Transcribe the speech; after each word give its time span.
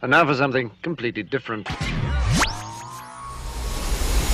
And 0.00 0.12
now 0.12 0.24
for 0.24 0.34
something 0.34 0.70
completely 0.82 1.24
different. 1.24 1.66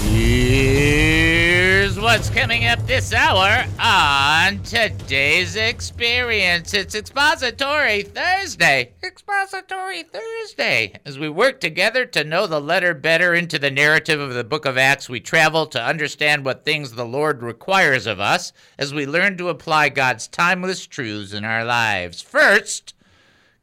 Here's 0.02 1.98
what's 1.98 2.28
coming 2.28 2.66
up 2.66 2.86
this 2.86 3.14
hour 3.14 3.64
on 3.80 4.62
today's 4.62 5.56
experience. 5.56 6.74
It's 6.74 6.94
Expository 6.94 8.02
Thursday. 8.02 8.92
Expository 9.02 10.02
Thursday. 10.02 11.00
As 11.06 11.18
we 11.18 11.30
work 11.30 11.60
together 11.60 12.04
to 12.04 12.24
know 12.24 12.46
the 12.46 12.60
letter 12.60 12.92
better 12.92 13.32
into 13.32 13.58
the 13.58 13.70
narrative 13.70 14.20
of 14.20 14.34
the 14.34 14.44
book 14.44 14.66
of 14.66 14.76
Acts, 14.76 15.08
we 15.08 15.18
travel 15.18 15.64
to 15.68 15.82
understand 15.82 16.44
what 16.44 16.66
things 16.66 16.92
the 16.92 17.06
Lord 17.06 17.42
requires 17.42 18.06
of 18.06 18.20
us 18.20 18.52
as 18.78 18.92
we 18.92 19.06
learn 19.06 19.38
to 19.38 19.48
apply 19.48 19.88
God's 19.88 20.28
timeless 20.28 20.86
truths 20.86 21.32
in 21.32 21.46
our 21.46 21.64
lives. 21.64 22.20
First, 22.20 22.92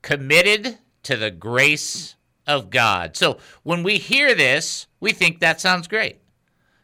committed 0.01 0.79
to 1.03 1.17
the 1.17 1.31
grace 1.31 2.15
of 2.47 2.69
God. 2.69 3.15
So 3.15 3.37
when 3.63 3.83
we 3.83 3.97
hear 3.97 4.35
this, 4.35 4.87
we 4.99 5.11
think 5.11 5.39
that 5.39 5.61
sounds 5.61 5.87
great. 5.87 6.19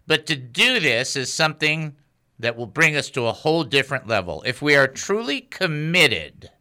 But 0.06 0.26
to 0.28 0.36
do 0.36 0.80
this 0.80 1.16
is 1.16 1.34
something 1.34 1.96
that 2.40 2.56
will 2.56 2.68
bring 2.68 2.96
us 2.96 3.10
to 3.12 3.26
a 3.26 3.34
whole 3.34 3.64
different 3.64 4.08
level. 4.08 4.44
If 4.46 4.62
we 4.62 4.76
are 4.76 4.88
truly 4.88 5.42
committed 5.42 6.52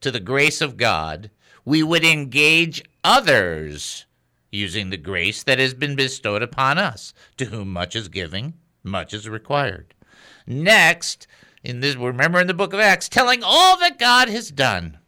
to 0.00 0.10
the 0.10 0.20
grace 0.20 0.60
of 0.60 0.76
God, 0.76 1.30
we 1.64 1.82
would 1.82 2.04
engage 2.04 2.82
others 3.04 4.06
using 4.50 4.90
the 4.90 4.96
grace 4.96 5.42
that 5.44 5.58
has 5.58 5.74
been 5.74 5.96
bestowed 5.96 6.42
upon 6.42 6.76
us, 6.76 7.14
to 7.38 7.46
whom 7.46 7.72
much 7.72 7.96
is 7.96 8.08
giving, 8.08 8.54
much 8.82 9.14
is 9.14 9.28
required. 9.28 9.94
Next, 10.46 11.26
in 11.62 11.80
this 11.80 11.96
remember 11.96 12.40
in 12.40 12.48
the 12.48 12.54
book 12.54 12.72
of 12.72 12.80
Acts, 12.80 13.08
telling 13.08 13.42
all 13.42 13.78
that 13.78 13.98
God 13.98 14.28
has 14.28 14.50
done. 14.50 14.98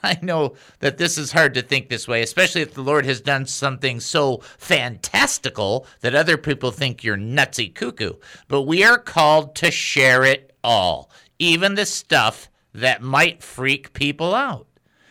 I 0.02 0.18
know 0.22 0.54
that 0.80 0.98
this 0.98 1.18
is 1.18 1.32
hard 1.32 1.54
to 1.54 1.62
think 1.62 1.88
this 1.88 2.08
way, 2.08 2.22
especially 2.22 2.62
if 2.62 2.74
the 2.74 2.82
Lord 2.82 3.04
has 3.06 3.20
done 3.20 3.46
something 3.46 4.00
so 4.00 4.38
fantastical 4.58 5.86
that 6.00 6.14
other 6.14 6.36
people 6.36 6.70
think 6.70 7.04
you're 7.04 7.16
nutsy 7.16 7.74
cuckoo. 7.74 8.14
But 8.48 8.62
we 8.62 8.82
are 8.82 8.98
called 8.98 9.54
to 9.56 9.70
share 9.70 10.24
it 10.24 10.52
all, 10.64 11.10
even 11.38 11.74
the 11.74 11.86
stuff 11.86 12.48
that 12.72 13.02
might 13.02 13.42
freak 13.42 13.92
people 13.92 14.34
out. 14.34 14.66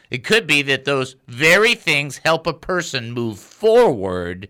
It 0.09 0.23
could 0.23 0.47
be 0.47 0.61
that 0.64 0.86
those 0.86 1.16
very 1.27 1.75
things 1.75 2.17
help 2.19 2.47
a 2.47 2.53
person 2.53 3.11
move 3.11 3.38
forward 3.38 4.49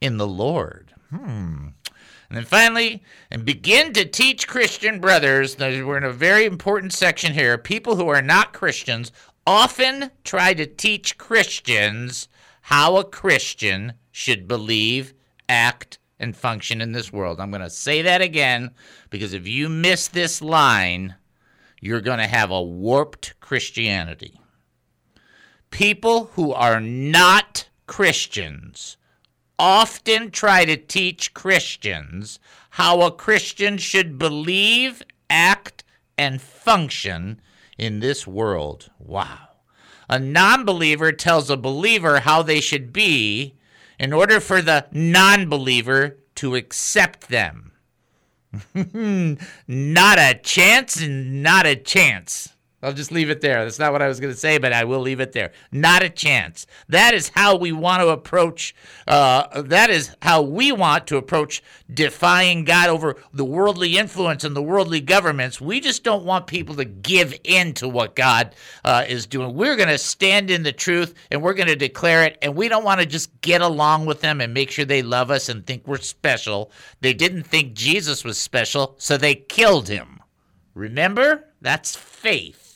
in 0.00 0.18
the 0.18 0.26
Lord. 0.26 0.92
Hmm. 1.10 1.68
And 2.28 2.36
then 2.36 2.44
finally, 2.44 3.02
and 3.30 3.46
begin 3.46 3.94
to 3.94 4.04
teach 4.04 4.46
Christian 4.46 5.00
brothers, 5.00 5.58
we're 5.58 5.96
in 5.96 6.04
a 6.04 6.12
very 6.12 6.44
important 6.44 6.92
section 6.92 7.32
here, 7.32 7.56
people 7.56 7.96
who 7.96 8.08
are 8.08 8.20
not 8.20 8.52
Christians 8.52 9.12
often 9.48 10.10
try 10.24 10.52
to 10.52 10.66
teach 10.66 11.16
Christians 11.16 12.28
how 12.60 12.98
a 12.98 13.04
Christian 13.04 13.94
should 14.12 14.46
believe, 14.46 15.14
act, 15.48 15.98
and 16.20 16.36
function 16.36 16.82
in 16.82 16.92
this 16.92 17.10
world. 17.10 17.40
I'm 17.40 17.50
going 17.50 17.62
to 17.62 17.70
say 17.70 18.02
that 18.02 18.20
again 18.20 18.72
because 19.08 19.32
if 19.32 19.48
you 19.48 19.70
miss 19.70 20.08
this 20.08 20.42
line, 20.42 21.14
you're 21.80 22.02
going 22.02 22.18
to 22.18 22.26
have 22.26 22.50
a 22.50 22.60
warped 22.60 23.40
Christianity. 23.40 24.38
People 25.70 26.26
who 26.34 26.52
are 26.52 26.78
not 26.78 27.70
Christians 27.86 28.98
often 29.58 30.30
try 30.30 30.66
to 30.66 30.76
teach 30.76 31.32
Christians 31.32 32.38
how 32.68 33.00
a 33.00 33.10
Christian 33.10 33.78
should 33.78 34.18
believe, 34.18 35.02
act, 35.30 35.84
and 36.18 36.42
function 36.42 37.40
in 37.78 38.00
this 38.00 38.26
world. 38.26 38.90
Wow. 38.98 39.38
A 40.08 40.18
non 40.18 40.64
believer 40.64 41.12
tells 41.12 41.48
a 41.48 41.56
believer 41.56 42.20
how 42.20 42.42
they 42.42 42.60
should 42.60 42.92
be 42.92 43.54
in 43.98 44.12
order 44.12 44.40
for 44.40 44.60
the 44.60 44.86
non 44.92 45.48
believer 45.48 46.18
to 46.36 46.54
accept 46.54 47.28
them. 47.28 47.72
not 48.74 50.18
a 50.18 50.40
chance 50.42 51.00
not 51.06 51.66
a 51.66 51.76
chance. 51.76 52.54
I'll 52.80 52.92
just 52.92 53.10
leave 53.10 53.28
it 53.28 53.40
there. 53.40 53.64
That's 53.64 53.80
not 53.80 53.90
what 53.90 54.02
I 54.02 54.06
was 54.06 54.20
going 54.20 54.32
to 54.32 54.38
say, 54.38 54.58
but 54.58 54.72
I 54.72 54.84
will 54.84 55.00
leave 55.00 55.18
it 55.18 55.32
there. 55.32 55.50
Not 55.72 56.04
a 56.04 56.08
chance. 56.08 56.64
That 56.88 57.12
is 57.12 57.30
how 57.30 57.56
we 57.56 57.72
want 57.72 58.02
to 58.02 58.08
approach. 58.10 58.72
Uh, 59.08 59.62
that 59.62 59.90
is 59.90 60.14
how 60.22 60.42
we 60.42 60.70
want 60.70 61.08
to 61.08 61.16
approach 61.16 61.60
defying 61.92 62.62
God 62.62 62.88
over 62.88 63.16
the 63.32 63.44
worldly 63.44 63.98
influence 63.98 64.44
and 64.44 64.54
the 64.54 64.62
worldly 64.62 65.00
governments. 65.00 65.60
We 65.60 65.80
just 65.80 66.04
don't 66.04 66.24
want 66.24 66.46
people 66.46 66.76
to 66.76 66.84
give 66.84 67.34
in 67.42 67.74
to 67.74 67.88
what 67.88 68.14
God 68.14 68.54
uh, 68.84 69.04
is 69.08 69.26
doing. 69.26 69.54
We're 69.54 69.74
going 69.74 69.88
to 69.88 69.98
stand 69.98 70.48
in 70.48 70.62
the 70.62 70.70
truth 70.70 71.14
and 71.32 71.42
we're 71.42 71.54
going 71.54 71.66
to 71.66 71.74
declare 71.74 72.22
it. 72.22 72.38
And 72.42 72.54
we 72.54 72.68
don't 72.68 72.84
want 72.84 73.00
to 73.00 73.06
just 73.06 73.40
get 73.40 73.60
along 73.60 74.06
with 74.06 74.20
them 74.20 74.40
and 74.40 74.54
make 74.54 74.70
sure 74.70 74.84
they 74.84 75.02
love 75.02 75.32
us 75.32 75.48
and 75.48 75.66
think 75.66 75.84
we're 75.88 75.98
special. 75.98 76.70
They 77.00 77.12
didn't 77.12 77.42
think 77.42 77.74
Jesus 77.74 78.22
was 78.22 78.38
special, 78.38 78.94
so 78.98 79.16
they 79.16 79.34
killed 79.34 79.88
him. 79.88 80.20
Remember? 80.74 81.46
That's 81.60 81.96
faith. 81.96 82.67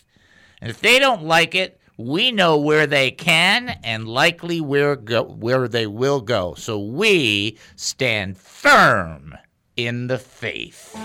And 0.63 0.71
if 0.71 0.81
they 0.81 1.01
don't 1.01 1.25
like 1.25 1.57
it, 1.57 1.81
we 1.99 2.31
know 2.31 2.57
where 2.57 2.87
they 2.87 3.11
can 3.11 3.81
and 3.83 4.07
likely 4.09 4.61
where 4.61 4.95
go, 4.95 5.25
where 5.25 5.67
they 5.67 5.89
will 5.89 6.21
go. 6.21 6.55
So 6.55 6.79
we 6.79 7.59
stand 7.75 8.39
firm 8.39 9.37
in 9.77 10.07
the 10.07 10.19
faith. 10.19 10.97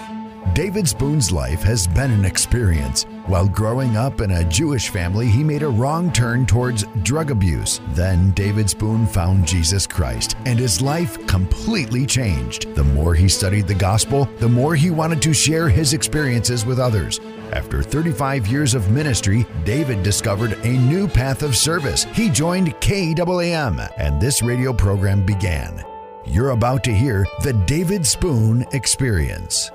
David 0.53 0.87
Spoon's 0.87 1.31
life 1.31 1.63
has 1.63 1.87
been 1.87 2.11
an 2.11 2.23
experience. 2.25 3.03
While 3.25 3.47
growing 3.47 3.97
up 3.97 4.21
in 4.21 4.31
a 4.31 4.43
Jewish 4.43 4.89
family, 4.89 5.27
he 5.27 5.43
made 5.43 5.63
a 5.63 5.69
wrong 5.69 6.11
turn 6.11 6.45
towards 6.45 6.85
drug 7.03 7.31
abuse. 7.31 7.79
Then 7.89 8.31
David 8.31 8.69
Spoon 8.69 9.07
found 9.07 9.47
Jesus 9.47 9.87
Christ, 9.87 10.35
and 10.45 10.59
his 10.59 10.81
life 10.81 11.25
completely 11.27 12.05
changed. 12.05 12.75
The 12.75 12.83
more 12.83 13.15
he 13.15 13.27
studied 13.27 13.67
the 13.67 13.73
gospel, 13.73 14.25
the 14.37 14.49
more 14.49 14.75
he 14.75 14.91
wanted 14.91 15.21
to 15.23 15.33
share 15.33 15.67
his 15.67 15.93
experiences 15.93 16.65
with 16.65 16.79
others. 16.79 17.19
After 17.53 17.81
35 17.81 18.47
years 18.47 18.73
of 18.73 18.91
ministry, 18.91 19.45
David 19.63 20.03
discovered 20.03 20.53
a 20.63 20.77
new 20.77 21.07
path 21.07 21.43
of 21.43 21.55
service. 21.55 22.03
He 22.13 22.29
joined 22.29 22.75
KAAM, 22.81 23.89
and 23.97 24.21
this 24.21 24.41
radio 24.41 24.73
program 24.73 25.25
began. 25.25 25.83
You're 26.25 26.49
about 26.49 26.83
to 26.83 26.93
hear 26.93 27.25
the 27.43 27.53
David 27.65 28.05
Spoon 28.05 28.65
Experience. 28.73 29.71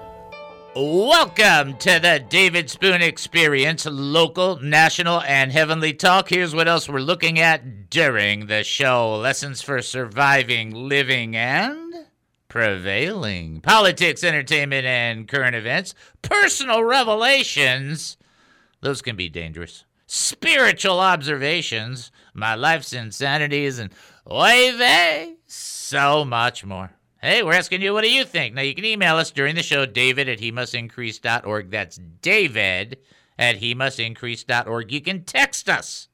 Welcome 0.77 1.77
to 1.79 1.99
the 1.99 2.23
David 2.29 2.69
Spoon 2.71 3.01
Experience, 3.01 3.87
local, 3.87 4.59
national, 4.61 5.23
and 5.23 5.51
heavenly 5.51 5.95
talk. 5.95 6.29
Here's 6.29 6.55
what 6.55 6.69
else 6.69 6.89
we're 6.89 7.01
looking 7.01 7.39
at 7.39 7.89
during 7.89 8.47
the 8.47 8.65
show 8.65 9.17
lessons 9.17 9.63
for 9.63 9.81
surviving, 9.81 10.75
living, 10.75 11.37
and 11.37 11.82
prevailing. 12.53 13.63
Politics, 13.63 14.23
entertainment, 14.23 14.85
and 14.85 15.27
current 15.27 15.57
events. 15.57 15.95
Personal 16.21 16.85
revelations. 16.85 18.19
Those 18.83 19.01
can 19.01 19.17
be 19.17 19.31
dangerous. 19.31 19.87
Spiritual 20.07 21.01
observations. 21.01 22.13
My 22.35 22.55
life's 22.55 22.93
insanities, 22.93 23.79
and 23.79 23.91
oy 24.31 24.71
vey 24.77 25.37
so 25.47 26.27
much 26.27 26.63
more. 26.63 26.91
Hey, 27.23 27.43
we're 27.43 27.55
asking 27.55 27.81
you, 27.81 27.95
what 27.95 28.05
do 28.05 28.13
you 28.13 28.23
think? 28.23 28.55
Now, 28.55 28.61
you 28.61 28.75
can 28.75 28.85
email 28.85 29.17
us 29.17 29.31
during 29.31 29.55
the 29.55 29.63
show, 29.63 29.87
david 29.87 30.29
at 30.29 30.41
he 30.41 30.51
must 30.51 30.75
increase.org. 30.75 31.71
That's 31.71 31.99
david 32.21 32.99
at 33.39 33.57
he 33.57 33.73
must 33.73 33.99
increase.org. 33.99 34.93
You 34.93 35.01
can 35.01 35.25
text 35.25 35.71
us, 35.71 36.09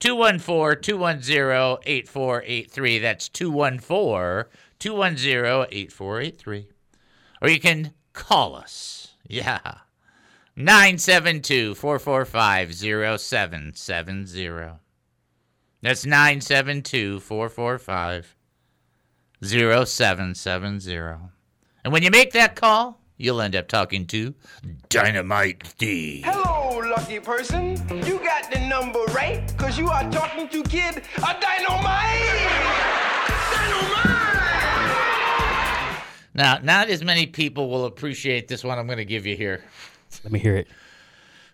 214 0.00 0.82
210 0.82 1.78
8483. 1.86 2.98
That's 2.98 3.28
214 3.28 4.46
210 4.80 5.66
8483. 5.70 6.66
Or 7.40 7.48
you 7.48 7.60
can 7.60 7.92
call 8.12 8.56
us. 8.56 9.14
Yeah. 9.26 9.60
972 10.56 11.74
445 11.74 12.74
0770. 12.74 14.72
That's 15.82 16.04
972 16.04 17.20
445 17.20 18.36
0770. 19.42 21.30
And 21.82 21.92
when 21.92 22.02
you 22.02 22.10
make 22.10 22.32
that 22.32 22.56
call, 22.56 23.00
you'll 23.16 23.40
end 23.40 23.56
up 23.56 23.68
talking 23.68 24.06
to 24.08 24.34
Dynamite 24.90 25.74
D. 25.78 26.22
Hello, 26.22 26.78
lucky 26.86 27.20
person. 27.20 27.76
You 28.04 28.18
got 28.18 28.50
the 28.50 28.60
number 28.68 29.00
right, 29.14 29.46
because 29.56 29.78
you 29.78 29.88
are 29.88 30.10
talking 30.10 30.48
to 30.48 30.62
Kid 30.64 31.02
a 31.16 31.36
Dynamite! 31.40 32.20
Dynamite! 33.52 34.09
Now, 36.34 36.58
not 36.62 36.88
as 36.88 37.02
many 37.02 37.26
people 37.26 37.68
will 37.68 37.86
appreciate 37.86 38.48
this 38.48 38.62
one 38.62 38.78
I'm 38.78 38.86
going 38.86 38.98
to 38.98 39.04
give 39.04 39.26
you 39.26 39.36
here. 39.36 39.64
Let 40.24 40.32
me 40.32 40.38
hear 40.38 40.56
it. 40.56 40.68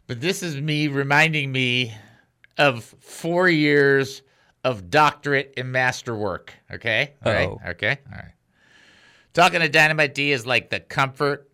But 0.06 0.20
this 0.20 0.42
is 0.42 0.56
me 0.56 0.88
reminding 0.88 1.50
me 1.50 1.94
of 2.58 2.84
four 2.84 3.48
years 3.48 4.22
of 4.64 4.90
doctorate 4.90 5.54
and 5.56 5.72
masterwork. 5.72 6.52
Okay. 6.70 7.14
All 7.24 7.32
right. 7.32 7.50
Okay. 7.68 7.98
All 8.10 8.18
right. 8.18 8.32
Talking 9.32 9.60
to 9.60 9.68
Dynamite 9.68 10.14
D 10.14 10.32
is 10.32 10.46
like 10.46 10.70
the 10.70 10.80
comfort 10.80 11.48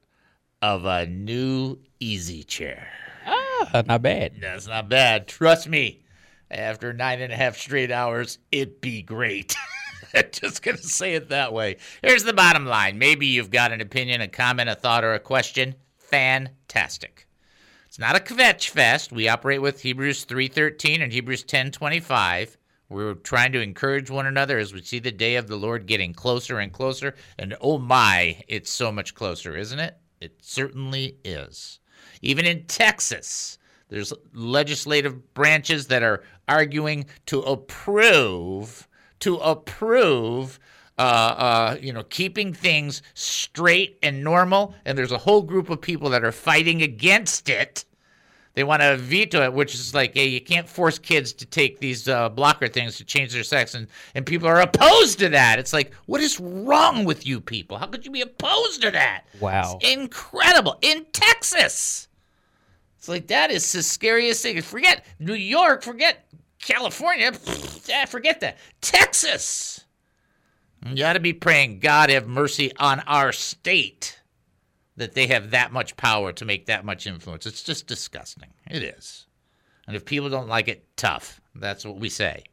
of 0.61 0.85
a 0.85 1.07
new 1.07 1.79
easy 1.99 2.43
chair. 2.45 2.89
Ah, 3.27 3.83
not 3.87 4.03
bad. 4.03 4.35
That's 4.41 4.67
not 4.67 4.89
bad. 4.89 5.27
Trust 5.29 5.69
me. 5.69 6.03
after 6.51 6.93
nine 6.93 7.21
and 7.21 7.33
a 7.33 7.37
half 7.37 7.57
straight 7.57 7.91
hours, 7.91 8.39
it'd 8.51 8.81
be 8.81 9.03
great. 9.03 9.57
Just 10.33 10.63
going 10.63 10.77
to 10.77 10.83
say 10.83 11.15
it 11.15 11.29
that 11.29 11.53
way. 11.53 11.77
Here's 12.03 12.25
the 12.25 12.33
bottom 12.33 12.67
line. 12.67 12.99
Maybe 12.99 13.27
you've 13.27 13.51
got 13.51 13.73
an 13.73 13.81
opinion, 13.81 14.21
a 14.21 14.29
comment, 14.29 14.69
a 14.69 14.75
thought, 14.75 15.05
or 15.05 15.15
a 15.15 15.21
question. 15.21 15.75
Fantastic. 15.99 17.27
It's 17.87 17.99
not 17.99 18.17
a 18.17 18.21
kvetch 18.21 18.69
fest. 18.71 19.13
We 19.13 19.29
operate 19.29 19.61
with 19.61 19.83
Hebrews 19.83 20.25
3:13 20.25 21.03
and 21.03 21.13
Hebrews 21.13 21.45
10:25. 21.45 22.57
We're 22.89 23.15
trying 23.15 23.53
to 23.53 23.61
encourage 23.61 24.11
one 24.11 24.27
another 24.27 24.59
as 24.59 24.75
we 24.75 24.83
see 24.83 24.99
the 24.99 25.11
day 25.11 25.37
of 25.37 25.47
the 25.47 25.57
Lord 25.57 25.87
getting 25.87 26.13
closer 26.13 26.59
and 26.59 26.73
closer. 26.73 27.15
And 27.39 27.57
oh 27.61 27.79
my, 27.79 28.43
it's 28.49 28.71
so 28.71 28.93
much 28.93 29.15
closer, 29.15 29.57
isn't 29.57 29.79
it? 29.79 29.97
It 30.21 30.37
certainly 30.43 31.19
is. 31.25 31.81
Even 32.21 32.45
in 32.45 32.65
Texas, 32.65 33.59
there's 33.89 34.13
legislative 34.33 35.35
branches 35.35 35.87
that 35.89 36.03
are 36.03 36.23
arguing 36.49 37.07
to 37.27 37.41
approve 37.41 38.89
to 39.23 39.37
approve 39.39 40.59
uh, 40.99 41.03
uh, 41.03 41.77
you 41.81 41.93
know, 41.93 42.03
keeping 42.05 42.53
things 42.53 43.03
straight 43.15 43.99
and 44.03 44.23
normal, 44.23 44.75
and 44.85 44.97
there's 44.97 45.11
a 45.11 45.19
whole 45.19 45.43
group 45.43 45.71
of 45.71 45.81
people 45.81 46.11
that 46.11 46.23
are 46.23 46.33
fighting 46.33 46.83
against 46.83 47.49
it. 47.49 47.85
They 48.55 48.63
want 48.63 48.83
to 48.83 48.99
veto 48.99 49.43
it, 49.43 49.55
which 49.55 49.75
is 49.75 49.95
like, 49.95 50.13
hey, 50.15 50.29
you 50.29 50.41
can't 50.41 50.69
force 50.69 50.99
kids 50.99 51.33
to 51.33 51.47
take 51.47 51.81
these 51.81 52.07
uh, 52.07 52.29
blocker 52.29 52.69
things 52.69 52.99
to 52.99 53.05
change 53.05 53.33
their 53.33 53.43
sex, 53.43 53.75
and, 53.75 53.89
and 54.15 54.27
people 54.27 54.47
are 54.47 54.61
opposed 54.61 55.19
to 55.21 55.31
that. 55.31 55.59
It's 55.59 55.73
like, 55.73 55.95
what 56.07 56.21
is 56.21 56.39
wrong 56.39 57.05
with 57.05 57.27
you 57.27 57.41
people? 57.41 57.79
How 57.79 57.87
could 57.87 58.05
you 58.05 58.11
be 58.11 58.21
opposed 58.21 58.83
to 58.83 58.91
that? 58.91 59.25
Wow. 59.41 59.79
It's 59.81 59.93
incredible. 59.95 60.77
In 60.83 61.07
Texas. 61.13 62.09
It's 62.99 63.09
like, 63.09 63.29
that 63.29 63.51
is 63.51 63.73
the 63.73 63.83
scariest 63.83 64.43
thing. 64.43 64.61
Forget 64.61 65.07
New 65.19 65.35
York, 65.35 65.83
forget 65.83 66.27
California, 66.63 67.33
yeah, 67.87 68.07
forget 68.07 68.41
that. 68.41 68.57
Texas. 68.81 69.85
You 70.87 71.05
ought 71.05 71.13
to 71.13 71.21
be 71.21 71.33
praying, 71.33 71.81
God 71.81 72.11
have 72.11 72.27
mercy 72.27 72.73
on 72.79 73.01
our 73.01 73.33
state 73.33 74.21
that 74.97 75.15
they 75.15 75.27
have 75.29 75.51
that 75.51 75.73
much 75.73 75.97
power 75.97 76.33
to 76.33 76.45
make 76.45 76.67
that 76.67 76.85
much 76.85 77.07
influence. 77.07 77.47
It's 77.47 77.63
just 77.63 77.87
disgusting. 77.87 78.51
It 78.71 78.83
is. 78.83 79.27
And 79.87 79.97
if 79.97 80.05
people 80.05 80.31
don't 80.31 80.49
like 80.49 80.69
it, 80.69 80.87
tough. 80.97 81.41
That's 81.55 81.85
what 81.85 81.99
we 81.99 82.09
say. 82.09 82.45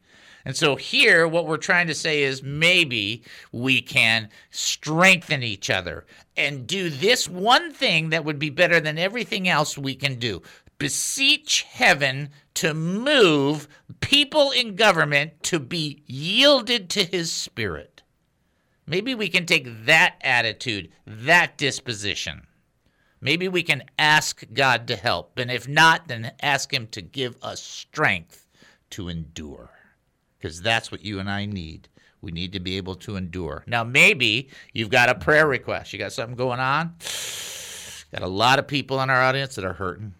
And 0.44 0.56
so 0.56 0.74
here, 0.76 1.28
what 1.28 1.46
we're 1.46 1.58
trying 1.58 1.86
to 1.88 1.94
say 1.94 2.22
is 2.22 2.42
maybe 2.42 3.22
we 3.52 3.82
can 3.82 4.30
strengthen 4.50 5.42
each 5.42 5.68
other 5.68 6.06
and 6.36 6.66
do 6.66 6.88
this 6.88 7.28
one 7.28 7.72
thing 7.72 8.10
that 8.10 8.24
would 8.24 8.38
be 8.38 8.50
better 8.50 8.80
than 8.80 8.98
everything 8.98 9.48
else 9.48 9.76
we 9.76 9.94
can 9.94 10.18
do 10.18 10.42
beseech 10.78 11.62
heaven 11.70 12.30
to 12.60 12.74
move 12.74 13.66
people 14.00 14.50
in 14.50 14.76
government 14.76 15.42
to 15.42 15.58
be 15.58 16.02
yielded 16.06 16.90
to 16.90 17.02
his 17.02 17.32
spirit. 17.32 18.02
Maybe 18.86 19.14
we 19.14 19.30
can 19.30 19.46
take 19.46 19.86
that 19.86 20.16
attitude, 20.20 20.90
that 21.06 21.56
disposition. 21.56 22.46
Maybe 23.18 23.48
we 23.48 23.62
can 23.62 23.84
ask 23.98 24.44
God 24.52 24.86
to 24.88 24.96
help. 24.96 25.38
And 25.38 25.50
if 25.50 25.66
not, 25.68 26.08
then 26.08 26.32
ask 26.42 26.70
Him 26.70 26.86
to 26.88 27.00
give 27.00 27.36
us 27.40 27.62
strength 27.62 28.46
to 28.90 29.08
endure. 29.08 29.70
Because 30.38 30.60
that's 30.60 30.92
what 30.92 31.02
you 31.02 31.18
and 31.18 31.30
I 31.30 31.46
need. 31.46 31.88
We 32.20 32.30
need 32.30 32.52
to 32.52 32.60
be 32.60 32.76
able 32.76 32.96
to 32.96 33.16
endure. 33.16 33.64
Now, 33.66 33.84
maybe 33.84 34.50
you've 34.74 34.90
got 34.90 35.08
a 35.08 35.14
prayer 35.14 35.46
request. 35.46 35.94
You 35.94 35.98
got 35.98 36.12
something 36.12 36.36
going 36.36 36.60
on? 36.60 36.96
Got 38.12 38.22
a 38.22 38.28
lot 38.28 38.58
of 38.58 38.66
people 38.66 39.00
in 39.00 39.08
our 39.08 39.22
audience 39.22 39.54
that 39.54 39.64
are 39.64 39.72
hurting. 39.72 40.14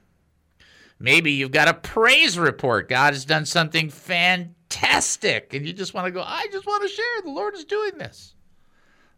Maybe 1.02 1.32
you've 1.32 1.50
got 1.50 1.66
a 1.66 1.74
praise 1.74 2.38
report. 2.38 2.90
God 2.90 3.14
has 3.14 3.24
done 3.24 3.46
something 3.46 3.88
fantastic, 3.88 5.54
and 5.54 5.66
you 5.66 5.72
just 5.72 5.94
want 5.94 6.04
to 6.04 6.12
go, 6.12 6.22
I 6.22 6.46
just 6.52 6.66
want 6.66 6.82
to 6.82 6.88
share. 6.88 7.22
The 7.24 7.30
Lord 7.30 7.54
is 7.54 7.64
doing 7.64 7.96
this. 7.96 8.34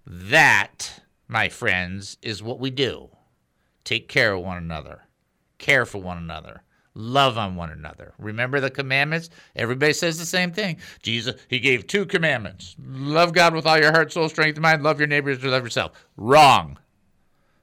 That, 0.07 1.03
my 1.27 1.49
friends, 1.49 2.19
is 2.23 2.41
what 2.41 2.61
we 2.61 2.71
do. 2.71 3.11
Take 3.83 4.09
care 4.09 4.33
of 4.33 4.45
one 4.45 4.59
another, 4.59 5.03
care 5.59 5.85
for 5.85 6.01
one 6.01 6.19
another, 6.19 6.63
love 6.95 7.37
on 7.37 7.57
one 7.57 7.71
another. 7.71 8.15
Remember 8.17 8.61
the 8.61 8.71
commandments? 8.71 9.29
Everybody 9.57 9.93
says 9.93 10.21
the 10.21 10.25
same 10.25 10.53
thing. 10.53 10.77
Jesus, 11.03 11.41
he 11.49 11.59
gave 11.59 11.89
two 11.89 12.07
commandments 12.07 12.77
love 12.79 13.33
God 13.33 13.57
with 13.57 13.67
all 13.67 13.79
your 13.79 13.91
heart, 13.91 14.13
soul, 14.13 14.29
strength, 14.29 14.57
and 14.57 14.63
mind, 14.63 14.85
love 14.85 15.01
your 15.01 15.09
neighbors 15.09 15.39
as 15.39 15.45
love 15.45 15.65
yourself. 15.65 16.07
Wrong. 16.17 16.79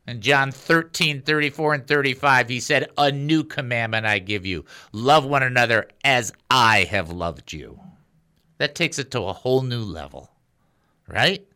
In 0.10 0.22
John 0.22 0.52
13, 0.52 1.22
34, 1.22 1.74
and 1.76 1.86
35, 1.88 2.50
he 2.50 2.60
said, 2.60 2.90
A 2.98 3.12
new 3.12 3.44
commandment 3.44 4.08
I 4.08 4.18
give 4.18 4.44
you 4.44 4.66
love 4.92 5.24
one 5.24 5.44
another 5.44 5.88
as 6.04 6.34
I 6.50 6.86
have 6.86 7.12
loved 7.12 7.54
you. 7.54 7.80
That 8.58 8.74
takes 8.74 8.98
it 8.98 9.12
to 9.12 9.22
a 9.22 9.34
whole 9.34 9.62
new 9.62 9.84
level, 9.84 10.32
right? 11.08 11.48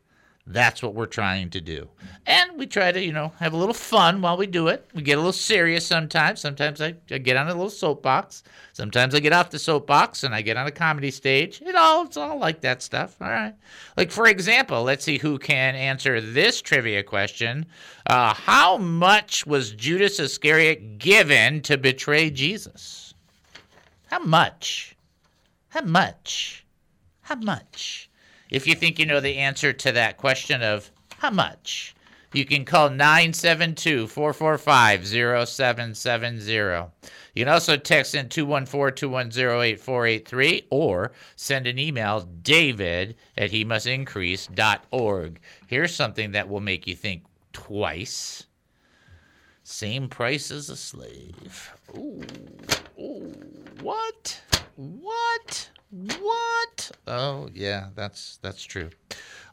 That's 0.45 0.83
what 0.83 0.93
we're 0.93 1.05
trying 1.05 1.51
to 1.51 1.61
do. 1.61 1.87
And 2.25 2.57
we 2.57 2.67
try 2.67 2.91
to, 2.91 3.01
you 3.01 3.13
know, 3.13 3.31
have 3.39 3.53
a 3.53 3.57
little 3.57 3.73
fun 3.73 4.21
while 4.21 4.35
we 4.35 4.45
do 4.45 4.67
it. 4.67 4.85
We 4.93 5.01
get 5.01 5.13
a 5.13 5.21
little 5.21 5.31
serious 5.31 5.87
sometimes. 5.87 6.41
Sometimes 6.41 6.81
I, 6.81 6.95
I 7.09 7.19
get 7.19 7.37
on 7.37 7.47
a 7.47 7.53
little 7.53 7.69
soapbox. 7.69 8.43
Sometimes 8.73 9.15
I 9.15 9.21
get 9.21 9.31
off 9.31 9.51
the 9.51 9.59
soapbox 9.59 10.23
and 10.23 10.35
I 10.35 10.41
get 10.41 10.57
on 10.57 10.67
a 10.67 10.71
comedy 10.71 11.11
stage. 11.11 11.61
It 11.61 11.75
all 11.75 12.05
it's 12.05 12.17
all 12.17 12.37
like 12.37 12.59
that 12.61 12.81
stuff. 12.81 13.15
All 13.21 13.29
right. 13.29 13.53
Like 13.95 14.11
for 14.11 14.27
example, 14.27 14.83
let's 14.83 15.05
see 15.05 15.17
who 15.17 15.39
can 15.39 15.75
answer 15.75 16.19
this 16.19 16.61
trivia 16.61 17.03
question. 17.03 17.65
Uh, 18.05 18.33
how 18.33 18.77
much 18.77 19.45
was 19.47 19.71
Judas 19.71 20.19
Iscariot 20.19 20.97
given 20.97 21.61
to 21.61 21.77
betray 21.77 22.29
Jesus? 22.29 23.13
How 24.07 24.19
much? 24.19 24.97
How 25.69 25.81
much? 25.81 26.65
How 27.21 27.35
much? 27.35 28.09
If 28.53 28.67
you 28.67 28.75
think 28.75 28.99
you 28.99 29.07
know 29.07 29.19
the 29.19 29.39
answer 29.39 29.73
to 29.73 29.91
that 29.93 30.17
question 30.17 30.61
of 30.61 30.91
how 31.17 31.31
much, 31.31 31.95
you 32.33 32.45
can 32.45 32.65
call 32.65 32.91
972 32.91 34.05
445 34.05 35.07
0770. 35.07 36.91
You 37.33 37.45
can 37.45 37.47
also 37.51 37.77
text 37.77 38.13
in 38.13 38.29
214 38.29 38.95
210 38.95 39.59
8483 39.59 40.67
or 40.69 41.13
send 41.35 41.65
an 41.65 41.79
email 41.79 42.21
david 42.21 43.15
at 43.35 43.49
he 43.49 43.63
must 43.63 43.87
increase.org. 43.87 45.39
Here's 45.65 45.95
something 45.95 46.31
that 46.33 46.47
will 46.47 46.61
make 46.61 46.85
you 46.85 46.95
think 46.95 47.23
twice. 47.53 48.45
Same 49.63 50.07
price 50.07 50.51
as 50.51 50.69
a 50.69 50.77
slave. 50.77 51.73
Ooh, 51.97 52.21
ooh, 52.99 53.33
what? 53.81 54.41
What? 54.75 55.69
What? 55.93 56.91
Oh 57.05 57.49
yeah, 57.53 57.89
that's 57.93 58.39
that's 58.41 58.63
true. 58.63 58.89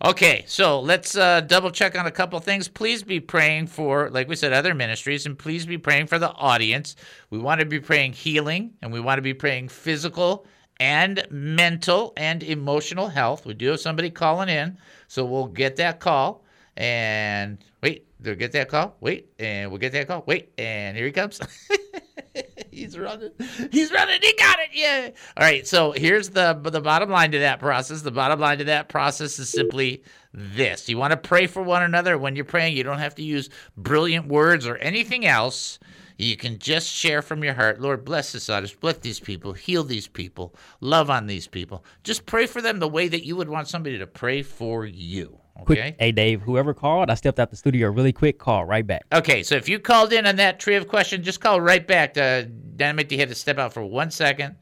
Okay, 0.02 0.44
so 0.47 0.80
let's 0.80 1.14
uh, 1.14 1.42
double 1.42 1.70
check 1.70 1.99
on 1.99 2.06
a 2.06 2.11
couple 2.11 2.40
things. 2.40 2.66
Please 2.66 3.02
be 3.02 3.20
praying 3.20 3.66
for, 3.66 4.09
like 4.09 4.26
we 4.26 4.37
said, 4.37 4.54
other 4.54 4.75
ministries, 4.75 5.26
and 5.26 5.38
please 5.38 5.66
be 5.66 5.76
praying 5.76 6.06
for 6.06 6.18
the 6.18 6.30
audience. 6.30 6.97
We 7.28 7.38
want 7.38 7.61
to 7.61 7.66
be 7.66 7.78
praying 7.78 8.14
healing, 8.14 8.73
and 8.80 8.90
we 8.90 9.00
want 9.00 9.18
to 9.18 9.23
be 9.23 9.35
praying 9.35 9.68
physical 9.68 10.47
and 10.78 11.26
mental 11.30 12.14
and 12.16 12.42
emotional 12.42 13.09
health. 13.09 13.44
We 13.44 13.52
do 13.52 13.68
have 13.68 13.80
somebody 13.80 14.09
calling 14.09 14.49
in, 14.49 14.78
so 15.09 15.26
we'll 15.26 15.49
get 15.49 15.76
that 15.76 16.00
call. 16.00 16.42
And 16.78 17.59
wait, 17.82 18.06
they'll 18.18 18.35
get 18.35 18.52
that 18.52 18.70
call. 18.70 18.97
Wait, 19.00 19.28
and 19.38 19.70
we'll 19.70 19.80
get 19.80 19.92
that 19.92 20.06
call. 20.09 20.25
Wait, 20.26 20.54
and 20.56 20.97
here 20.97 21.04
he 21.04 21.12
comes. 21.12 21.38
He's 22.80 22.99
running. 22.99 23.30
He's 23.70 23.92
running. 23.92 24.20
He 24.22 24.32
got 24.38 24.58
it. 24.58 24.70
Yeah. 24.72 25.10
All 25.37 25.44
right. 25.44 25.66
So 25.66 25.92
here's 25.92 26.30
the 26.30 26.58
the 26.62 26.80
bottom 26.80 27.10
line 27.10 27.32
to 27.32 27.40
that 27.40 27.60
process. 27.60 28.00
The 28.00 28.10
bottom 28.10 28.40
line 28.40 28.56
to 28.58 28.64
that 28.64 28.88
process 28.88 29.38
is 29.38 29.50
simply 29.50 30.02
this: 30.32 30.88
you 30.88 30.96
want 30.96 31.10
to 31.10 31.18
pray 31.18 31.46
for 31.46 31.62
one 31.62 31.82
another. 31.82 32.16
When 32.16 32.37
you're 32.37 32.46
praying, 32.46 32.76
you 32.76 32.82
don't 32.82 32.99
have 32.99 33.14
to 33.16 33.22
use 33.22 33.50
brilliant 33.76 34.28
words 34.28 34.66
or 34.66 34.76
anything 34.76 35.26
else. 35.26 35.78
You 36.16 36.37
can 36.38 36.58
just 36.58 36.88
share 36.88 37.22
from 37.22 37.44
your 37.44 37.54
heart, 37.54 37.80
Lord, 37.80 38.04
bless 38.04 38.32
this 38.32 38.50
audience, 38.50 38.75
bless 38.75 38.99
these 38.99 39.20
people, 39.20 39.54
heal 39.54 39.82
these 39.84 40.06
people, 40.06 40.54
love 40.80 41.08
on 41.08 41.26
these 41.26 41.46
people. 41.46 41.82
Just 42.02 42.26
pray 42.26 42.44
for 42.46 42.60
them 42.60 42.78
the 42.78 42.88
way 42.88 43.08
that 43.08 43.25
you 43.25 43.37
would 43.37 43.49
want 43.49 43.68
somebody 43.68 43.96
to 43.96 44.06
pray 44.06 44.42
for 44.42 44.84
you. 44.84 45.38
Quick, 45.64 45.79
Okay. 45.79 45.97
hey 45.99 46.12
Dave, 46.12 46.43
whoever 46.43 46.75
called, 46.75 47.11
I 47.11 47.14
stepped 47.14 47.38
out 47.38 47.50
the 47.50 47.57
studio 47.57 47.90
really 47.90 48.12
quick. 48.12 48.38
Call 48.38 48.64
right 48.64 48.87
back. 48.87 49.02
Okay, 49.12 49.43
so 49.43 49.55
if 49.57 49.69
you 49.69 49.79
called 49.79 50.12
in 50.12 50.26
on 50.26 50.37
that 50.37 50.59
trivia 50.61 50.85
question, 50.87 51.23
just 51.23 51.40
call 51.40 51.61
right 51.61 51.87
back. 51.87 52.17
Uh, 52.17 52.45
Dynamite, 52.76 53.11
you 53.12 53.19
had 53.19 53.29
to 53.29 53.35
step 53.35 53.59
out 53.59 53.73
for 53.73 53.85
one 53.85 54.11
second. 54.11 54.57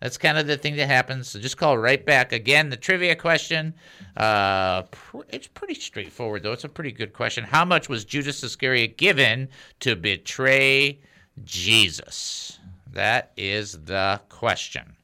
That's 0.00 0.16
kind 0.16 0.38
of 0.38 0.46
the 0.46 0.56
thing 0.56 0.76
that 0.76 0.86
happens. 0.86 1.28
So 1.28 1.40
just 1.40 1.56
call 1.56 1.76
right 1.76 2.04
back. 2.06 2.32
Again, 2.32 2.68
the 2.70 2.76
trivia 2.76 3.16
question, 3.16 3.74
uh, 4.16 4.82
pr- 4.82 5.22
it's 5.28 5.48
pretty 5.48 5.74
straightforward, 5.74 6.44
though. 6.44 6.52
It's 6.52 6.62
a 6.62 6.68
pretty 6.68 6.92
good 6.92 7.12
question. 7.12 7.42
How 7.42 7.64
much 7.64 7.88
was 7.88 8.04
Judas 8.04 8.42
Iscariot 8.44 8.96
given 8.96 9.48
to 9.80 9.96
betray 9.96 11.00
Jesus? 11.44 12.60
That 12.92 13.32
is 13.36 13.72
the 13.84 14.20
question. 14.28 14.94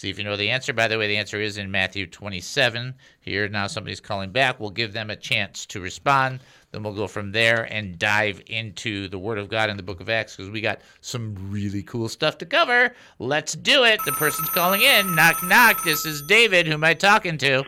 See 0.00 0.08
if 0.08 0.16
you 0.16 0.24
know 0.24 0.34
the 0.34 0.48
answer. 0.48 0.72
By 0.72 0.88
the 0.88 0.96
way, 0.96 1.08
the 1.08 1.18
answer 1.18 1.38
is 1.42 1.58
in 1.58 1.70
Matthew 1.70 2.06
27. 2.06 2.94
Here 3.20 3.46
now 3.50 3.66
somebody's 3.66 4.00
calling 4.00 4.30
back. 4.30 4.58
We'll 4.58 4.70
give 4.70 4.94
them 4.94 5.10
a 5.10 5.14
chance 5.14 5.66
to 5.66 5.78
respond. 5.78 6.40
Then 6.72 6.82
we'll 6.82 6.94
go 6.94 7.06
from 7.06 7.32
there 7.32 7.70
and 7.70 7.98
dive 7.98 8.40
into 8.46 9.08
the 9.08 9.18
Word 9.18 9.36
of 9.36 9.50
God 9.50 9.68
in 9.68 9.76
the 9.76 9.82
book 9.82 10.00
of 10.00 10.08
Acts 10.08 10.36
because 10.36 10.50
we 10.50 10.62
got 10.62 10.80
some 11.02 11.34
really 11.50 11.82
cool 11.82 12.08
stuff 12.08 12.38
to 12.38 12.46
cover. 12.46 12.94
Let's 13.18 13.52
do 13.52 13.84
it. 13.84 14.00
The 14.06 14.12
person's 14.12 14.48
calling 14.48 14.80
in. 14.80 15.14
Knock, 15.14 15.36
knock. 15.44 15.84
This 15.84 16.06
is 16.06 16.22
David. 16.22 16.66
Who 16.66 16.72
am 16.72 16.84
I 16.84 16.94
talking 16.94 17.36
to? 17.36 17.62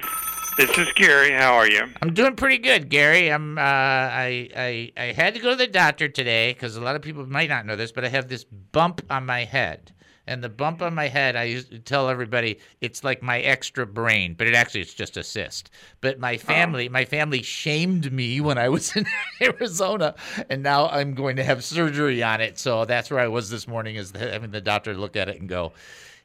This 0.56 0.70
is 0.78 0.90
Gary. 0.94 1.32
How 1.32 1.52
are 1.52 1.68
you? 1.68 1.84
I'm 2.00 2.14
doing 2.14 2.34
pretty 2.34 2.56
good, 2.56 2.88
Gary. 2.88 3.30
I'm. 3.30 3.58
Uh, 3.58 3.60
I, 3.60 4.48
I 4.56 4.92
I 4.96 5.04
had 5.12 5.34
to 5.34 5.40
go 5.40 5.50
to 5.50 5.56
the 5.56 5.66
doctor 5.66 6.08
today 6.08 6.54
because 6.54 6.76
a 6.76 6.80
lot 6.80 6.96
of 6.96 7.02
people 7.02 7.26
might 7.26 7.50
not 7.50 7.66
know 7.66 7.76
this, 7.76 7.92
but 7.92 8.06
I 8.06 8.08
have 8.08 8.28
this 8.28 8.44
bump 8.44 9.02
on 9.10 9.26
my 9.26 9.44
head, 9.44 9.92
and 10.26 10.42
the 10.42 10.48
bump 10.48 10.82
on 10.82 10.94
my 10.94 11.08
head, 11.08 11.34
I 11.34 11.44
used 11.44 11.70
to 11.70 11.78
tell 11.78 12.08
everybody 12.08 12.58
it's 12.80 13.02
like 13.02 13.22
my 13.22 13.40
extra 13.40 13.86
brain, 13.86 14.34
but 14.34 14.46
it 14.46 14.54
actually 14.54 14.82
it's 14.82 14.94
just 14.94 15.16
a 15.16 15.24
cyst. 15.24 15.70
But 16.00 16.20
my 16.20 16.36
family, 16.36 16.88
my 16.88 17.04
family 17.04 17.42
shamed 17.42 18.12
me 18.12 18.40
when 18.40 18.56
I 18.56 18.68
was 18.68 18.94
in 18.96 19.06
Arizona, 19.40 20.14
and 20.48 20.62
now 20.62 20.88
I'm 20.88 21.14
going 21.14 21.36
to 21.36 21.44
have 21.44 21.64
surgery 21.64 22.22
on 22.22 22.40
it. 22.40 22.58
So 22.58 22.84
that's 22.84 23.10
where 23.10 23.20
I 23.20 23.28
was 23.28 23.50
this 23.50 23.66
morning, 23.66 23.96
is 23.96 24.12
having 24.12 24.52
the 24.52 24.60
doctor 24.60 24.94
look 24.94 25.16
at 25.16 25.28
it 25.28 25.40
and 25.40 25.48
go, 25.48 25.72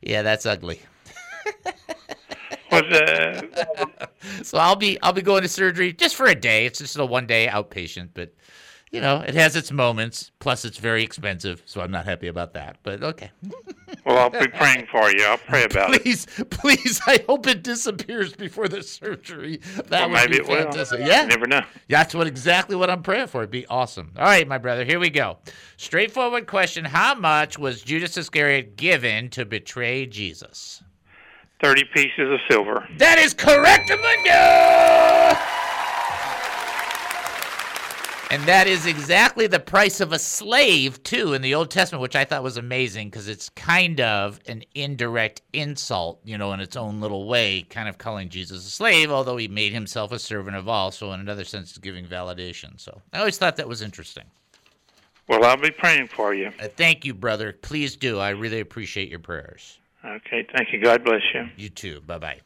"Yeah, 0.01 0.21
that's 0.21 0.45
ugly." 0.45 0.81
Was 2.71 2.83
uh, 2.83 3.41
so 4.43 4.57
I'll 4.57 4.75
be 4.75 5.01
I'll 5.01 5.13
be 5.13 5.21
going 5.21 5.41
to 5.41 5.47
surgery 5.47 5.93
just 5.93 6.15
for 6.15 6.27
a 6.27 6.35
day. 6.35 6.65
It's 6.65 6.79
just 6.79 6.97
a 6.97 7.05
one 7.05 7.25
day 7.25 7.47
outpatient, 7.47 8.09
but 8.13 8.33
you 8.91 9.01
know 9.01 9.21
it 9.21 9.33
has 9.35 9.55
its 9.55 9.71
moments. 9.71 10.31
Plus, 10.39 10.63
it's 10.65 10.77
very 10.77 11.03
expensive, 11.03 11.61
so 11.65 11.81
I'm 11.81 11.91
not 11.91 12.05
happy 12.05 12.27
about 12.27 12.53
that. 12.53 12.77
But 12.83 13.03
okay, 13.03 13.31
well, 14.05 14.17
I'll 14.17 14.29
be 14.29 14.47
praying 14.47 14.87
for 14.91 15.09
you. 15.11 15.23
I'll 15.25 15.37
pray 15.37 15.63
about 15.69 15.93
it. 15.93 16.03
please, 16.03 16.25
please, 16.49 17.01
I 17.07 17.23
hope 17.27 17.47
it 17.47 17.63
disappears 17.63 18.33
before 18.33 18.67
the 18.67 18.81
surgery. 18.83 19.57
That 19.87 20.09
Well, 20.09 20.21
would 20.21 20.31
be 20.31 20.37
it 20.37 20.47
will. 20.47 20.55
fantastic. 20.63 20.99
You 21.01 21.05
Yeah, 21.07 21.25
never 21.25 21.47
know. 21.47 21.61
that's 21.89 22.15
what 22.15 22.27
exactly 22.27 22.75
what 22.75 22.89
I'm 22.89 23.03
praying 23.03 23.27
for. 23.27 23.41
It'd 23.41 23.51
be 23.51 23.65
awesome. 23.67 24.13
All 24.17 24.23
right, 24.25 24.47
my 24.47 24.57
brother, 24.57 24.85
here 24.85 24.99
we 24.99 25.09
go. 25.09 25.37
Straightforward 25.77 26.47
question: 26.47 26.85
How 26.85 27.13
much 27.15 27.57
was 27.59 27.81
Judas 27.81 28.17
Iscariot 28.17 28.77
given 28.77 29.29
to 29.31 29.45
betray 29.45 30.05
Jesus? 30.05 30.81
Thirty 31.61 31.83
pieces 31.93 32.31
of 32.31 32.39
silver. 32.49 32.87
That 32.97 33.17
is 33.17 33.33
correct, 33.33 33.89
Mundo! 33.89 35.56
And 38.29 38.43
that 38.43 38.67
is 38.67 38.85
exactly 38.85 39.47
the 39.47 39.59
price 39.59 40.01
of 40.01 40.11
a 40.11 40.19
slave, 40.19 41.01
too, 41.03 41.33
in 41.33 41.41
the 41.41 41.55
Old 41.55 41.71
Testament, 41.71 42.01
which 42.01 42.15
I 42.15 42.25
thought 42.25 42.43
was 42.43 42.57
amazing 42.57 43.09
because 43.09 43.29
it's 43.29 43.47
kind 43.49 44.01
of 44.01 44.41
an 44.47 44.63
indirect 44.75 45.41
insult, 45.53 46.19
you 46.25 46.37
know, 46.37 46.51
in 46.51 46.59
its 46.59 46.75
own 46.75 46.99
little 46.99 47.25
way, 47.25 47.61
kind 47.61 47.87
of 47.87 47.97
calling 47.97 48.27
Jesus 48.27 48.67
a 48.67 48.69
slave, 48.69 49.11
although 49.11 49.37
he 49.37 49.47
made 49.47 49.71
himself 49.71 50.11
a 50.11 50.19
servant 50.19 50.57
of 50.57 50.67
all. 50.67 50.91
So, 50.91 51.13
in 51.13 51.21
another 51.21 51.45
sense, 51.45 51.69
it's 51.69 51.77
giving 51.77 52.05
validation. 52.05 52.77
So, 52.77 53.01
I 53.13 53.19
always 53.19 53.37
thought 53.37 53.55
that 53.55 53.67
was 53.67 53.81
interesting. 53.81 54.25
Well, 55.29 55.45
I'll 55.45 55.55
be 55.55 55.71
praying 55.71 56.07
for 56.07 56.33
you. 56.33 56.51
Uh, 56.59 56.67
thank 56.67 57.05
you, 57.05 57.13
brother. 57.13 57.53
Please 57.53 57.95
do. 57.95 58.19
I 58.19 58.29
really 58.29 58.59
appreciate 58.59 59.09
your 59.09 59.19
prayers. 59.19 59.79
Okay. 60.03 60.45
Thank 60.53 60.73
you. 60.73 60.81
God 60.81 61.03
bless 61.05 61.21
you. 61.33 61.47
You 61.55 61.69
too. 61.69 62.01
Bye 62.01 62.17
bye. 62.17 62.39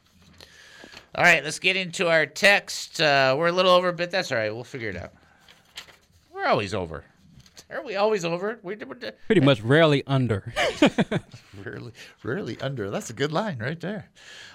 All 1.14 1.24
right, 1.24 1.44
let's 1.44 1.60
get 1.60 1.76
into 1.76 2.08
our 2.08 2.26
text. 2.26 3.02
Uh, 3.02 3.36
we're 3.38 3.48
a 3.48 3.52
little 3.52 3.72
over, 3.72 3.92
but 3.92 4.12
that's 4.12 4.32
all 4.32 4.38
right. 4.38 4.54
We'll 4.54 4.64
figure 4.64 4.90
it 4.90 4.96
out. 4.96 5.12
We're 6.42 6.48
always 6.48 6.74
over. 6.74 7.04
Are 7.70 7.84
we 7.84 7.96
always 7.96 8.26
over? 8.26 8.58
We, 8.64 8.76
we're, 8.76 8.96
Pretty 9.28 9.42
much 9.42 9.62
rarely 9.62 10.04
under. 10.08 10.52
rarely, 11.64 11.92
rarely 12.24 12.60
under. 12.60 12.90
That's 12.90 13.12
a 13.12 13.14
good 13.14 13.32
line 13.32 13.60
right 13.60 13.80
there. 13.80 14.10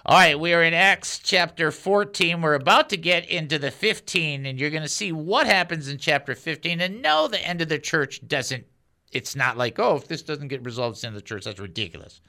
All 0.05 0.19
right, 0.19 0.39
we 0.39 0.53
are 0.53 0.65
in 0.65 0.75
Acts 0.75 1.21
chapter 1.21 1.71
14. 1.71 2.43
We're 2.43 2.55
about 2.55 2.91
to 2.91 2.97
get 2.97 3.31
into 3.31 3.61
the 3.61 3.71
15, 3.71 4.47
and 4.47 4.59
you're 4.59 4.71
going 4.71 4.83
to 4.83 4.89
see 4.89 5.13
what 5.13 5.47
happens 5.47 5.87
in 5.87 5.99
chapter 5.99 6.35
15. 6.35 6.81
And 6.81 7.03
no, 7.03 7.29
the 7.29 7.41
end 7.41 7.63
of 7.63 7.69
the 7.69 7.79
church 7.79 8.27
doesn't. 8.27 8.67
It's 9.13 9.37
not 9.37 9.57
like, 9.57 9.79
oh, 9.79 9.95
if 9.95 10.09
this 10.09 10.23
doesn't 10.23 10.49
get 10.49 10.65
resolved, 10.65 10.95
it's 10.95 11.03
the 11.03 11.07
end 11.07 11.17
of 11.17 11.23
the 11.23 11.29
church. 11.29 11.45
That's 11.45 11.61
ridiculous. 11.61 12.21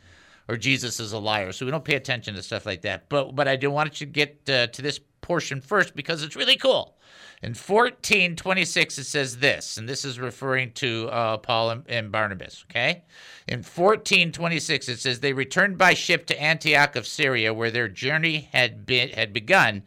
Or 0.48 0.58
Jesus 0.58 1.00
is 1.00 1.12
a 1.12 1.20
liar. 1.20 1.51
So 1.51 1.66
we 1.66 1.72
don't 1.72 1.84
pay 1.84 1.96
attention 1.96 2.36
to 2.36 2.44
stuff 2.44 2.66
like 2.66 2.82
that. 2.84 3.10
But 3.10 3.36
but 3.36 3.48
I 3.48 3.56
do 3.56 3.70
want 3.70 4.00
you 4.00 4.08
to 4.08 4.12
get 4.12 4.50
uh, 4.50 4.68
to 4.68 4.82
this 4.82 5.00
portion 5.22 5.62
first 5.62 5.96
because 5.96 6.24
it's 6.24 6.36
really 6.36 6.56
cool. 6.56 6.98
In 7.44 7.50
1426, 7.50 8.98
it 8.98 9.04
says 9.04 9.38
this, 9.38 9.77
and 9.77 9.88
this 9.88 10.04
is 10.04 10.20
referring 10.20 10.72
to 10.74 11.08
uh, 11.10 11.38
Paul 11.38 11.70
and, 11.70 11.84
and 11.88 12.12
Barnabas, 12.12 12.66
okay? 12.68 13.04
In 13.48 13.60
1426, 13.60 14.89
it 14.89 15.00
says, 15.00 15.20
They 15.20 15.34
returned 15.34 15.77
by 15.77 15.94
ship 15.94 16.25
to 16.27 16.42
Antioch 16.42 16.96
of 16.96 17.06
Syria, 17.06 17.54
where 17.54 17.70
their 17.70 17.88
journey 17.88 18.50
had, 18.54 18.88
been, 18.88 19.10
had 19.10 19.34
begun, 19.34 19.84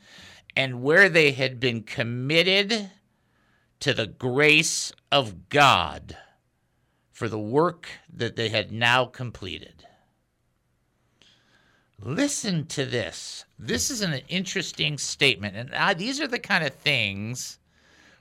and 0.55 0.83
where 0.83 1.09
they 1.09 1.33
had 1.33 1.59
been 1.59 1.83
committed 1.83 2.93
to 3.81 3.95
the 3.95 4.07
grace 4.07 4.93
of 5.11 5.49
God 5.49 6.17
for 7.11 7.29
the 7.29 7.39
work 7.39 7.89
that 8.13 8.37
they 8.37 8.51
had 8.51 8.71
now 8.71 9.07
completed. 9.07 9.87
Listen 12.03 12.67
to 12.67 12.87
this. 12.87 13.45
This 13.59 13.91
is 13.91 14.01
an 14.01 14.15
interesting 14.29 14.97
statement. 14.97 15.71
And 15.73 15.99
these 15.99 16.21
are 16.21 16.29
the 16.29 16.39
kind 16.39 16.65
of 16.65 16.75
things 16.75 17.59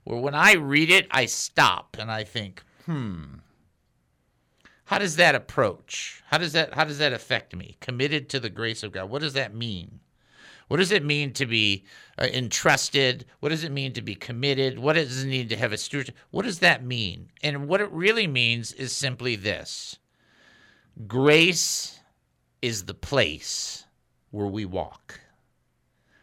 where 0.04 0.20
when 0.20 0.36
I 0.36 0.54
read 0.54 0.90
it, 0.90 1.08
I 1.12 1.26
stop 1.26 1.96
and 2.00 2.12
I 2.12 2.24
think, 2.24 2.62
hmm, 2.86 3.24
how 4.86 4.98
does 4.98 5.16
that 5.16 5.36
approach? 5.36 6.24
How 6.28 6.40
does 6.40 6.54
that 6.54 6.74
how 6.74 6.84
does 6.84 6.98
that 6.98 7.14
affect 7.14 7.56
me? 7.56 7.78
Committed 7.80 8.28
to 8.30 8.40
the 8.40 8.50
grace 8.50 8.84
of 8.84 8.92
God. 8.92 9.10
What 9.10 9.22
does 9.22 9.34
that 9.34 9.54
mean? 9.54 10.00
What 10.68 10.78
does 10.78 10.92
it 10.92 11.06
mean 11.06 11.34
to 11.34 11.46
be 11.46 11.86
uh, 12.20 12.26
entrusted? 12.26 13.26
What 13.40 13.50
does 13.50 13.64
it 13.64 13.72
mean 13.72 13.94
to 13.94 14.02
be 14.02 14.16
committed? 14.16 14.78
What 14.78 14.94
does 14.94 15.24
it 15.24 15.28
mean 15.28 15.48
to 15.50 15.58
have 15.58 15.72
a 15.72 15.78
stewardship? 15.78 16.16
What 16.32 16.44
does 16.44 16.60
that 16.60 16.84
mean? 16.84 17.30
And 17.42 17.68
what 17.68 17.82
it 17.82 17.92
really 17.92 18.28
means 18.28 18.74
is 18.74 18.92
simply 18.92 19.36
this 19.36 19.98
grace 21.08 21.99
is 22.62 22.86
the 22.86 22.94
place 22.94 23.86
where 24.32 24.48
we 24.48 24.66
walk. 24.66 25.20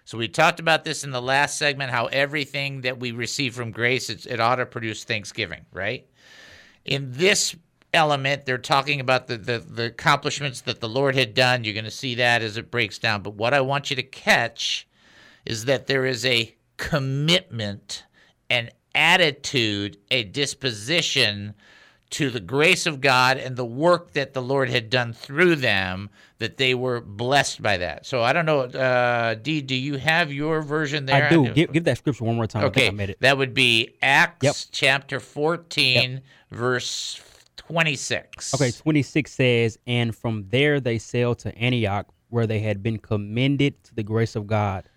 So 0.05 0.19
we 0.19 0.29
talked 0.29 0.61
about 0.61 0.85
this 0.85 1.03
in 1.03 1.11
the 1.11 1.21
last 1.21 1.59
segment 1.59 1.91
how 1.91 2.07
everything 2.07 2.83
that 2.83 3.01
we 3.01 3.11
receive 3.11 3.55
from 3.55 3.73
grace 3.73 4.09
it, 4.09 4.25
it 4.27 4.41
ought 4.41 4.57
to 4.57 4.67
produce 4.67 5.03
thanksgiving, 5.03 5.67
right? 5.73 6.07
In 6.85 7.13
this 7.13 7.57
element, 7.93 8.47
they're 8.47 8.59
talking 8.59 9.01
about 9.01 9.27
the, 9.27 9.37
the, 9.37 9.59
the 9.59 9.87
accomplishments 9.87 10.61
that 10.61 10.81
the 10.81 10.89
Lord 10.89 11.17
had 11.17 11.35
done. 11.35 11.65
You're 11.65 11.75
going 11.75 11.85
to 11.87 11.91
see 11.91 12.15
that 12.17 12.43
as 12.43 12.57
it 12.57 12.71
breaks 12.71 12.99
down. 12.99 13.23
But 13.23 13.35
what 13.35 13.53
I 13.53 13.61
want 13.61 13.91
you 13.91 13.97
to 13.97 14.03
catch 14.03 14.87
is 15.45 15.65
that 15.65 15.89
there 15.89 16.07
is 16.07 16.25
a 16.25 16.55
commitment, 16.77 18.05
an 18.49 18.71
attitude, 18.95 19.99
a 20.11 20.25
disposition 20.25 21.55
to 22.11 22.31
the 22.31 22.41
grace 22.41 22.87
of 22.87 23.01
God 23.01 23.37
and 23.37 23.57
the 23.57 23.65
work 23.65 24.13
that 24.13 24.33
the 24.33 24.43
Lord 24.43 24.71
had 24.71 24.91
done 24.91 25.13
through 25.13 25.57
them, 25.57 26.09
that 26.39 26.57
they 26.57 26.75
were 26.75 27.01
blessed 27.01 27.61
by 27.63 27.79
that. 27.79 28.07
So 28.07 28.23
I 28.23 28.33
don't 28.33 28.47
know, 28.47 28.61
uh, 28.61 29.35
Dee, 29.35 29.61
do 29.61 29.75
you 29.75 29.97
have 29.97 30.33
your 30.33 30.63
version 30.63 31.07
there? 31.07 31.25
I 31.27 31.29
do. 31.29 31.51
Give, 31.53 31.73
give 31.73 31.85
that 31.85 31.99
scripture 31.99 32.25
one 32.25 32.37
more 32.37 32.47
time. 32.47 32.65
Okay, 32.65 32.83
think 32.83 32.95
I 32.95 32.97
made 32.97 33.11
it. 33.11 33.21
that 33.21 33.37
would 33.39 33.55
be 33.55 33.97
Acts 34.03 34.45
Yep. 34.45 34.55
chapter 34.71 35.19
14, 35.21 36.21
verse 36.51 37.21
26. 37.57 38.55
Okay, 38.55 38.71
26 38.71 39.33
says, 39.33 39.79
And 39.87 40.15
from 40.15 40.47
there 40.51 40.79
they 40.81 40.99
sailed 40.99 41.39
to 41.41 41.57
Antioch, 41.59 42.07
where 42.29 42.47
they 42.47 42.61
had 42.61 42.83
been 42.83 42.99
commended 42.99 43.83
to 43.85 43.95
the 43.95 44.03
grace 44.03 44.37
of 44.37 44.47
God 44.47 44.89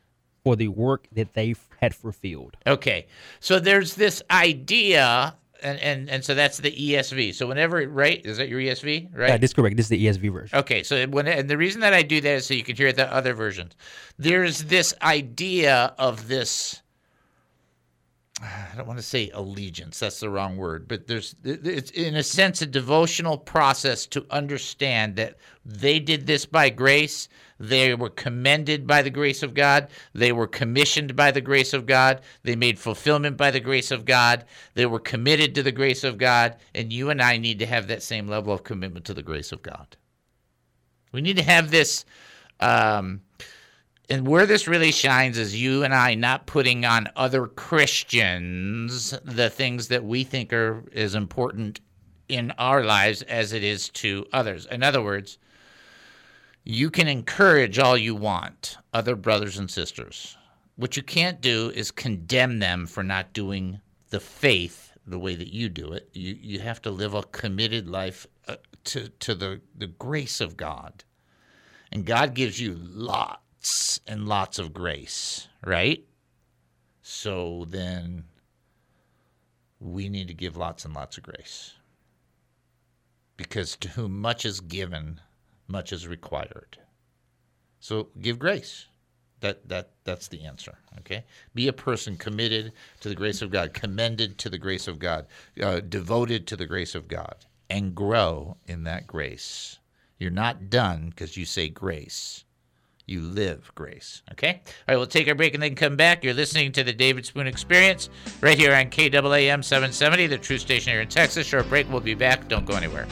for 0.43 0.55
the 0.55 0.67
work 0.67 1.07
that 1.11 1.33
they 1.33 1.55
had 1.81 1.93
fulfilled. 1.95 2.55
Okay. 2.65 3.07
So 3.39 3.59
there's 3.59 3.95
this 3.95 4.21
idea, 4.31 5.35
and, 5.61 5.79
and, 5.79 6.09
and 6.09 6.23
so 6.23 6.35
that's 6.35 6.57
the 6.57 6.71
ESV. 6.71 7.35
So 7.35 7.47
whenever, 7.47 7.87
right? 7.87 8.25
Is 8.25 8.37
that 8.37 8.49
your 8.49 8.59
ESV? 8.59 9.15
Right? 9.15 9.29
Yeah, 9.29 9.37
this 9.37 9.53
correct. 9.53 9.77
This 9.77 9.85
is 9.85 9.89
the 9.89 10.05
ESV 10.05 10.31
version. 10.33 10.59
Okay, 10.59 10.83
so 10.83 11.05
when 11.07 11.27
and 11.27 11.49
the 11.49 11.57
reason 11.57 11.81
that 11.81 11.93
I 11.93 12.01
do 12.01 12.21
that 12.21 12.29
is 12.29 12.45
so 12.45 12.53
you 12.53 12.63
can 12.63 12.75
hear 12.75 12.91
the 12.91 13.11
other 13.13 13.33
versions. 13.33 13.73
There's 14.17 14.65
this 14.65 14.93
idea 15.01 15.93
of 15.97 16.27
this. 16.27 16.81
I 18.41 18.75
don't 18.77 18.87
want 18.87 18.99
to 18.99 19.03
say 19.03 19.29
allegiance. 19.33 19.99
That's 19.99 20.21
the 20.21 20.29
wrong 20.29 20.55
word, 20.55 20.87
but 20.87 21.07
there's 21.07 21.35
it's 21.43 21.91
in 21.91 22.15
a 22.15 22.23
sense 22.23 22.61
a 22.61 22.65
devotional 22.65 23.37
process 23.37 24.05
to 24.07 24.25
understand 24.29 25.17
that 25.17 25.37
they 25.65 25.99
did 25.99 26.25
this 26.25 26.45
by 26.45 26.69
grace. 26.69 27.27
They 27.59 27.93
were 27.95 28.09
commended 28.09 28.87
by 28.87 29.01
the 29.01 29.09
grace 29.09 29.43
of 29.43 29.53
God. 29.53 29.89
They 30.13 30.31
were 30.31 30.47
commissioned 30.47 31.17
by 31.17 31.31
the 31.31 31.41
grace 31.41 31.73
of 31.73 31.85
God. 31.85 32.21
They 32.43 32.55
made 32.55 32.79
fulfillment 32.79 33.35
by 33.35 33.51
the 33.51 33.59
grace 33.59 33.91
of 33.91 34.05
God. 34.05 34.45
They 34.73 34.85
were 34.85 34.99
committed 34.99 35.53
to 35.55 35.63
the 35.63 35.73
grace 35.73 36.05
of 36.05 36.17
God. 36.17 36.55
And 36.73 36.93
you 36.93 37.09
and 37.09 37.21
I 37.21 37.37
need 37.37 37.59
to 37.59 37.65
have 37.65 37.87
that 37.87 38.03
same 38.03 38.27
level 38.27 38.53
of 38.53 38.63
commitment 38.63 39.05
to 39.05 39.13
the 39.13 39.23
grace 39.23 39.51
of 39.51 39.61
God. 39.61 39.97
We 41.11 41.21
need 41.21 41.37
to 41.37 41.43
have 41.43 41.71
this. 41.71 42.05
Um, 42.61 43.21
and 44.09 44.27
where 44.27 44.45
this 44.45 44.67
really 44.67 44.91
shines 44.91 45.37
is 45.37 45.61
you 45.61 45.83
and 45.83 45.93
I 45.93 46.15
not 46.15 46.47
putting 46.47 46.85
on 46.85 47.09
other 47.15 47.47
Christians 47.47 49.11
the 49.23 49.49
things 49.49 49.89
that 49.89 50.03
we 50.05 50.23
think 50.23 50.53
are 50.53 50.83
as 50.93 51.15
important 51.15 51.81
in 52.29 52.51
our 52.57 52.83
lives 52.83 53.23
as 53.23 53.53
it 53.53 53.63
is 53.63 53.89
to 53.89 54.25
others. 54.33 54.65
In 54.67 54.83
other 54.83 55.01
words, 55.03 55.37
You 56.65 56.91
can 56.91 57.07
encourage 57.07 57.79
all 57.79 57.97
you 57.97 58.15
want 58.15 58.77
other 58.93 59.15
brothers 59.15 59.57
and 59.57 59.71
sisters. 59.71 60.37
What 60.75 60.95
you 60.97 61.03
can't 61.03 61.41
do 61.41 61.71
is 61.71 61.91
condemn 61.91 62.59
them 62.59 62.85
for 62.87 63.03
not 63.03 63.33
doing 63.33 63.81
the 64.11 64.19
faith 64.19 64.93
the 65.07 65.19
way 65.19 65.35
that 65.35 65.47
you 65.53 65.69
do 65.69 65.93
it. 65.93 66.09
You 66.13 66.37
you 66.39 66.59
have 66.59 66.81
to 66.83 66.91
live 66.91 67.15
a 67.15 67.23
committed 67.23 67.89
life 67.89 68.27
uh, 68.47 68.57
to 68.85 69.09
to 69.09 69.35
the 69.35 69.61
the 69.75 69.87
grace 69.87 70.41
of 70.41 70.57
God. 70.57 71.03
And 71.91 72.05
God 72.05 72.35
gives 72.35 72.61
you 72.61 72.75
lots 72.79 73.41
and 74.07 74.27
lots 74.27 74.59
of 74.59 74.73
grace, 74.73 75.47
right? 75.65 76.03
So 77.01 77.65
then 77.67 78.25
we 79.79 80.09
need 80.09 80.27
to 80.27 80.33
give 80.33 80.57
lots 80.57 80.85
and 80.85 80.93
lots 80.93 81.17
of 81.17 81.23
grace. 81.23 81.73
Because 83.37 83.75
to 83.77 83.89
whom 83.89 84.19
much 84.19 84.45
is 84.45 84.59
given, 84.59 85.21
much 85.67 85.93
is 85.93 86.07
required. 86.07 86.77
So 87.79 88.09
give 88.19 88.39
grace. 88.39 88.87
That 89.41 89.69
that 89.69 89.91
that's 90.03 90.27
the 90.27 90.43
answer. 90.43 90.77
Okay, 90.99 91.23
be 91.55 91.69
a 91.69 91.73
person 91.73 92.17
committed 92.17 92.73
to 92.99 93.07
the 93.07 93.15
grace 93.15 93.41
of 93.41 93.51
God, 93.51 93.73
commended 93.73 94.37
to 94.39 94.49
the 94.49 94.57
grace 94.57 94.87
of 94.87 94.99
God, 94.99 95.27
uh, 95.63 95.79
devoted 95.79 96.45
to 96.47 96.57
the 96.57 96.65
grace 96.65 96.93
of 96.93 97.07
God, 97.07 97.45
and 97.69 97.95
grow 97.95 98.57
in 98.67 98.83
that 98.83 99.07
grace. 99.07 99.79
You're 100.17 100.31
not 100.31 100.69
done 100.69 101.09
because 101.09 101.37
you 101.37 101.45
say 101.45 101.69
grace. 101.69 102.43
You 103.09 103.21
live 103.21 103.71
grace. 103.73 104.21
Okay? 104.33 104.61
All 104.63 104.83
right, 104.87 104.95
we'll 104.97 105.07
take 105.07 105.27
our 105.27 105.33
break 105.33 105.55
and 105.55 105.63
then 105.63 105.73
come 105.73 105.95
back. 105.95 106.23
You're 106.23 106.35
listening 106.35 106.71
to 106.73 106.83
the 106.83 106.93
David 106.93 107.25
Spoon 107.25 107.47
Experience 107.47 108.07
right 108.39 108.55
here 108.55 108.71
on 108.71 108.91
KAAM 108.91 109.63
770, 109.63 110.27
the 110.27 110.37
true 110.37 110.59
station 110.59 110.93
here 110.93 111.01
in 111.01 111.07
Texas. 111.07 111.47
Short 111.47 111.67
break. 111.69 111.89
We'll 111.89 112.01
be 112.01 112.13
back. 112.13 112.47
Don't 112.47 112.67
go 112.67 112.75
anywhere. 112.75 113.07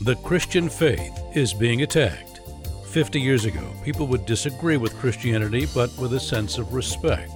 The 0.00 0.16
Christian 0.24 0.70
faith 0.70 1.12
is 1.34 1.52
being 1.52 1.82
attacked. 1.82 2.40
50 2.86 3.20
years 3.20 3.44
ago, 3.44 3.74
people 3.84 4.06
would 4.06 4.24
disagree 4.24 4.78
with 4.78 4.96
Christianity, 4.98 5.66
but 5.74 5.94
with 5.98 6.14
a 6.14 6.20
sense 6.20 6.56
of 6.56 6.72
respect. 6.72 7.32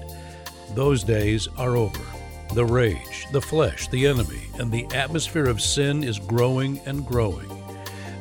Those 0.70 1.04
days 1.04 1.46
are 1.58 1.76
over. 1.76 2.00
The 2.54 2.64
rage, 2.64 3.26
the 3.32 3.42
flesh, 3.42 3.86
the 3.88 4.06
enemy, 4.06 4.44
and 4.58 4.72
the 4.72 4.86
atmosphere 4.94 5.44
of 5.44 5.60
sin 5.60 6.02
is 6.02 6.18
growing 6.18 6.80
and 6.86 7.06
growing. 7.06 7.63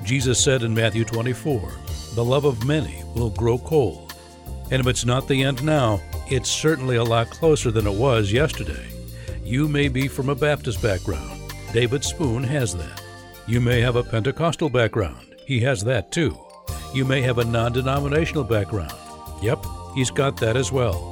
Jesus 0.03 0.43
said 0.43 0.63
in 0.63 0.73
Matthew 0.73 1.05
24, 1.05 1.71
The 2.15 2.23
love 2.23 2.45
of 2.45 2.65
many 2.65 3.03
will 3.15 3.29
grow 3.29 3.57
cold. 3.57 4.13
And 4.71 4.81
if 4.81 4.87
it's 4.87 5.05
not 5.05 5.27
the 5.27 5.43
end 5.43 5.63
now, 5.63 6.01
it's 6.27 6.49
certainly 6.49 6.97
a 6.97 7.03
lot 7.03 7.29
closer 7.29 7.71
than 7.71 7.87
it 7.87 7.93
was 7.93 8.31
yesterday. 8.31 8.87
You 9.43 9.67
may 9.67 9.87
be 9.87 10.07
from 10.07 10.29
a 10.29 10.35
Baptist 10.35 10.81
background. 10.81 11.41
David 11.73 12.03
Spoon 12.03 12.43
has 12.43 12.75
that. 12.75 13.01
You 13.47 13.61
may 13.61 13.81
have 13.81 13.95
a 13.95 14.03
Pentecostal 14.03 14.69
background. 14.69 15.35
He 15.45 15.59
has 15.61 15.83
that 15.83 16.11
too. 16.11 16.37
You 16.93 17.05
may 17.05 17.21
have 17.21 17.39
a 17.39 17.45
non 17.45 17.73
denominational 17.73 18.43
background. 18.43 18.93
Yep, 19.41 19.65
he's 19.95 20.11
got 20.11 20.37
that 20.37 20.55
as 20.55 20.71
well. 20.71 21.11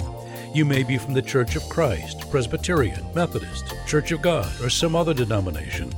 You 0.54 0.66
may 0.66 0.84
be 0.84 0.98
from 0.98 1.14
the 1.14 1.22
Church 1.22 1.56
of 1.56 1.68
Christ, 1.70 2.30
Presbyterian, 2.30 3.06
Methodist, 3.16 3.74
Church 3.88 4.12
of 4.12 4.22
God, 4.22 4.52
or 4.62 4.70
some 4.70 4.96
other 4.96 5.14
denomination. 5.14 5.94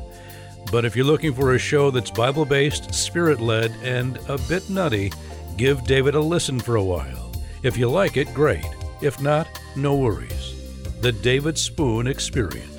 But 0.74 0.86
if 0.86 0.96
you're 0.96 1.06
looking 1.06 1.36
for 1.36 1.54
a 1.54 1.60
show 1.60 1.92
that's 1.92 2.10
Bible 2.10 2.46
based, 2.46 2.96
spirit 2.96 3.40
led, 3.40 3.70
and 3.84 4.18
a 4.28 4.40
bit 4.50 4.68
nutty, 4.72 5.12
give 5.56 5.84
David 5.84 6.16
a 6.16 6.20
listen 6.20 6.60
for 6.60 6.78
a 6.78 6.84
while. 6.84 7.32
If 7.62 7.78
you 7.78 7.88
like 7.88 8.18
it, 8.18 8.34
great. 8.34 8.66
If 9.00 9.22
not, 9.22 9.48
no 9.76 9.96
worries. 9.96 10.56
The 11.02 11.12
David 11.12 11.60
Spoon 11.60 12.08
Experience. 12.08 12.73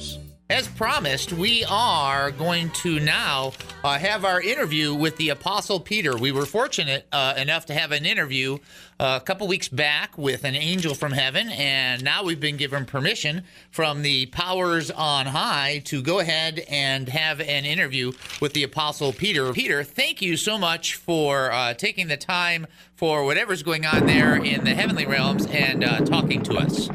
As 0.51 0.69
promised, 0.69 1.33
we 1.33 1.65
are 1.71 2.31
going 2.31 2.69
to 2.83 3.01
now 3.01 3.55
uh, 3.83 3.99
have 3.99 4.27
our 4.27 4.43
interview 4.43 4.95
with 4.95 5.17
the 5.17 5.31
Apostle 5.31 5.81
Peter. 5.81 6.19
We 6.19 6.33
were 6.33 6.45
fortunate 6.45 7.07
uh, 7.13 7.33
enough 7.39 7.65
to 7.67 7.75
have 7.75 7.93
an 7.93 8.05
interview 8.05 8.59
uh, 9.01 9.19
a 9.23 9.25
couple 9.25 9.49
weeks 9.49 9.71
back 9.71 10.19
with 10.19 10.45
an 10.45 10.55
angel 10.55 10.95
from 10.95 11.13
heaven, 11.13 11.49
and 11.49 12.05
now 12.05 12.25
we've 12.25 12.41
been 12.41 12.59
given 12.59 12.85
permission 12.85 13.45
from 13.71 14.03
the 14.03 14.27
powers 14.27 14.91
on 14.91 15.25
high 15.25 15.81
to 15.87 16.03
go 16.03 16.19
ahead 16.19 16.63
and 16.69 17.09
have 17.09 17.41
an 17.41 17.65
interview 17.65 18.13
with 18.43 18.53
the 18.53 18.65
Apostle 18.65 19.15
Peter. 19.15 19.51
Peter, 19.55 19.83
thank 19.83 20.21
you 20.21 20.37
so 20.37 20.59
much 20.59 20.97
for 20.97 21.51
uh, 21.53 21.73
taking 21.73 22.09
the 22.09 22.19
time 22.19 22.67
for 22.97 23.25
whatever's 23.25 23.63
going 23.63 23.87
on 23.87 24.05
there 24.05 24.37
in 24.37 24.63
the 24.65 24.75
heavenly 24.75 25.07
realms 25.07 25.47
and 25.47 25.83
uh, 25.83 26.01
talking 26.01 26.43
to 26.43 26.59
us. 26.59 26.91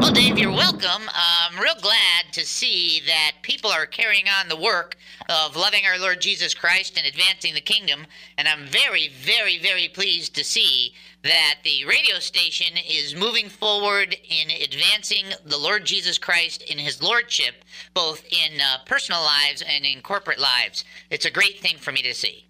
Well, 0.00 0.12
Dave, 0.12 0.38
you're 0.38 0.50
welcome. 0.50 1.08
I'm 1.14 1.58
real 1.58 1.74
glad 1.80 2.32
to 2.32 2.44
see 2.44 3.00
that 3.06 3.32
people 3.42 3.70
are 3.70 3.86
carrying 3.86 4.26
on 4.28 4.48
the 4.48 4.56
work 4.56 4.96
of 5.28 5.56
loving 5.56 5.86
our 5.86 5.98
Lord 5.98 6.20
Jesus 6.20 6.52
Christ 6.52 6.98
and 6.98 7.06
advancing 7.06 7.54
the 7.54 7.60
kingdom. 7.60 8.06
And 8.36 8.48
I'm 8.48 8.66
very, 8.66 9.08
very, 9.08 9.58
very 9.58 9.88
pleased 9.88 10.34
to 10.34 10.44
see 10.44 10.94
that 11.22 11.60
the 11.64 11.84
radio 11.84 12.18
station 12.18 12.76
is 12.76 13.14
moving 13.14 13.48
forward 13.48 14.16
in 14.28 14.50
advancing 14.50 15.26
the 15.44 15.58
Lord 15.58 15.84
Jesus 15.84 16.18
Christ 16.18 16.62
in 16.62 16.78
his 16.78 17.02
lordship, 17.02 17.54
both 17.94 18.24
in 18.24 18.60
uh, 18.60 18.78
personal 18.86 19.22
lives 19.22 19.62
and 19.66 19.86
in 19.86 20.02
corporate 20.02 20.40
lives. 20.40 20.84
It's 21.08 21.24
a 21.24 21.30
great 21.30 21.60
thing 21.60 21.76
for 21.76 21.92
me 21.92 22.02
to 22.02 22.14
see. 22.14 22.46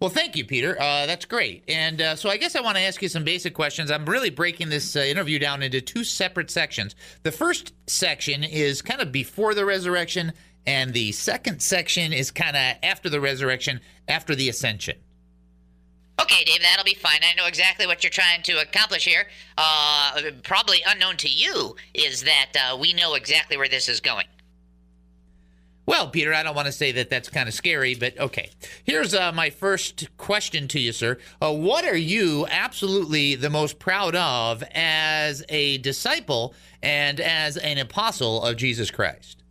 Well, 0.00 0.08
thank 0.08 0.34
you, 0.34 0.46
Peter. 0.46 0.80
Uh, 0.80 1.04
that's 1.04 1.26
great. 1.26 1.62
And 1.68 2.00
uh, 2.00 2.16
so 2.16 2.30
I 2.30 2.38
guess 2.38 2.56
I 2.56 2.62
want 2.62 2.78
to 2.78 2.82
ask 2.82 3.02
you 3.02 3.08
some 3.08 3.22
basic 3.22 3.52
questions. 3.52 3.90
I'm 3.90 4.06
really 4.06 4.30
breaking 4.30 4.70
this 4.70 4.96
uh, 4.96 5.00
interview 5.00 5.38
down 5.38 5.62
into 5.62 5.82
two 5.82 6.04
separate 6.04 6.50
sections. 6.50 6.96
The 7.22 7.30
first 7.30 7.74
section 7.86 8.42
is 8.42 8.80
kind 8.80 9.02
of 9.02 9.12
before 9.12 9.52
the 9.52 9.66
resurrection, 9.66 10.32
and 10.66 10.94
the 10.94 11.12
second 11.12 11.60
section 11.60 12.14
is 12.14 12.30
kind 12.30 12.56
of 12.56 12.76
after 12.82 13.10
the 13.10 13.20
resurrection, 13.20 13.80
after 14.08 14.34
the 14.34 14.48
ascension. 14.48 14.96
Okay, 16.18 16.44
Dave, 16.44 16.62
that'll 16.62 16.84
be 16.84 16.94
fine. 16.94 17.20
I 17.22 17.34
know 17.34 17.46
exactly 17.46 17.86
what 17.86 18.02
you're 18.02 18.10
trying 18.10 18.42
to 18.42 18.60
accomplish 18.60 19.04
here. 19.04 19.26
Uh, 19.58 20.20
probably 20.42 20.78
unknown 20.86 21.18
to 21.18 21.28
you 21.28 21.76
is 21.92 22.22
that 22.24 22.52
uh, 22.54 22.76
we 22.76 22.94
know 22.94 23.14
exactly 23.14 23.58
where 23.58 23.68
this 23.68 23.88
is 23.88 24.00
going. 24.00 24.26
Well, 25.90 26.06
Peter, 26.06 26.32
I 26.32 26.44
don't 26.44 26.54
want 26.54 26.66
to 26.66 26.72
say 26.72 26.92
that 26.92 27.10
that's 27.10 27.28
kind 27.28 27.48
of 27.48 27.52
scary, 27.52 27.96
but 27.96 28.16
okay. 28.16 28.50
Here's 28.84 29.12
uh, 29.12 29.32
my 29.32 29.50
first 29.50 30.06
question 30.18 30.68
to 30.68 30.78
you, 30.78 30.92
sir. 30.92 31.18
Uh, 31.42 31.52
what 31.52 31.84
are 31.84 31.96
you 31.96 32.46
absolutely 32.48 33.34
the 33.34 33.50
most 33.50 33.80
proud 33.80 34.14
of 34.14 34.62
as 34.72 35.42
a 35.48 35.78
disciple 35.78 36.54
and 36.80 37.18
as 37.18 37.56
an 37.56 37.76
apostle 37.78 38.44
of 38.44 38.56
Jesus 38.56 38.92
Christ? 38.92 39.42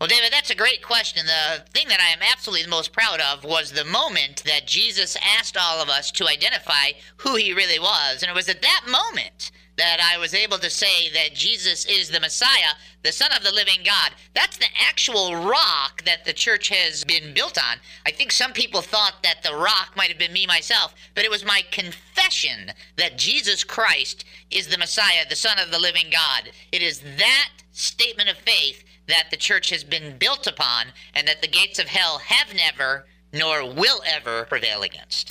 Well, 0.00 0.08
David, 0.08 0.32
that's 0.32 0.50
a 0.50 0.56
great 0.56 0.82
question. 0.82 1.24
The 1.24 1.70
thing 1.70 1.86
that 1.86 2.00
I 2.00 2.08
am 2.08 2.18
absolutely 2.28 2.64
the 2.64 2.70
most 2.70 2.92
proud 2.92 3.20
of 3.20 3.44
was 3.44 3.70
the 3.70 3.84
moment 3.84 4.42
that 4.44 4.66
Jesus 4.66 5.16
asked 5.38 5.56
all 5.56 5.80
of 5.80 5.88
us 5.88 6.10
to 6.10 6.26
identify 6.26 6.94
who 7.18 7.36
he 7.36 7.52
really 7.52 7.78
was. 7.78 8.24
And 8.24 8.28
it 8.28 8.34
was 8.34 8.48
at 8.48 8.62
that 8.62 8.86
moment 8.90 9.52
that 9.76 10.00
I 10.00 10.18
was 10.18 10.34
able 10.34 10.58
to 10.58 10.70
say 10.70 11.10
that 11.14 11.34
Jesus 11.34 11.86
is 11.86 12.10
the 12.10 12.20
Messiah, 12.20 12.74
the 13.02 13.12
Son 13.12 13.30
of 13.36 13.42
the 13.42 13.52
living 13.52 13.80
God. 13.84 14.12
That's 14.34 14.58
the 14.58 14.66
actual 14.86 15.36
rock 15.36 16.04
that 16.04 16.24
the 16.24 16.32
church 16.32 16.68
has 16.68 17.04
been 17.04 17.32
built 17.34 17.58
on. 17.58 17.78
I 18.06 18.10
think 18.10 18.32
some 18.32 18.52
people 18.52 18.82
thought 18.82 19.22
that 19.22 19.42
the 19.42 19.56
rock 19.56 19.92
might 19.96 20.10
have 20.10 20.18
been 20.18 20.32
me 20.32 20.46
myself, 20.46 20.94
but 21.14 21.24
it 21.24 21.30
was 21.30 21.44
my 21.44 21.62
confession 21.70 22.72
that 22.96 23.18
Jesus 23.18 23.64
Christ 23.64 24.24
is 24.50 24.68
the 24.68 24.78
Messiah, 24.78 25.24
the 25.28 25.36
Son 25.36 25.58
of 25.58 25.70
the 25.70 25.78
living 25.78 26.06
God. 26.12 26.50
It 26.70 26.82
is 26.82 27.00
that 27.00 27.50
statement 27.72 28.30
of 28.30 28.36
faith 28.36 28.84
that 29.08 29.28
the 29.30 29.36
church 29.36 29.70
has 29.70 29.84
been 29.84 30.18
built 30.18 30.46
upon 30.46 30.86
and 31.14 31.26
that 31.26 31.42
the 31.42 31.48
gates 31.48 31.78
of 31.78 31.86
hell 31.86 32.18
have 32.18 32.54
never 32.54 33.06
nor 33.32 33.64
will 33.64 34.02
ever 34.06 34.44
prevail 34.44 34.82
against. 34.82 35.28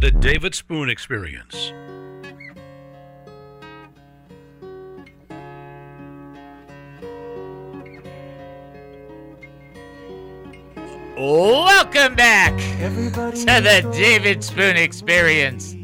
The 0.00 0.10
David 0.10 0.54
Spoon 0.54 0.88
Experience. 0.88 1.72
Welcome 11.22 12.16
back 12.16 12.58
to 12.58 13.44
the 13.44 13.88
David 13.92 14.42
Spoon 14.42 14.76
Experience. 14.76 15.76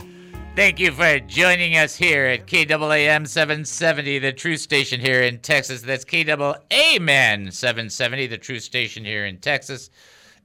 Thank 0.57 0.81
you 0.81 0.90
for 0.90 1.20
joining 1.20 1.77
us 1.77 1.94
here 1.94 2.27
at 2.27 2.48
KAAM 2.48 3.24
770, 3.24 4.18
the 4.18 4.33
true 4.33 4.57
station 4.57 4.98
here 4.98 5.22
in 5.22 5.38
Texas. 5.38 5.81
That's 5.83 6.05
KAAM 6.05 7.53
770, 7.53 8.27
the 8.27 8.37
true 8.37 8.59
station 8.59 9.05
here 9.05 9.27
in 9.27 9.38
Texas. 9.38 9.90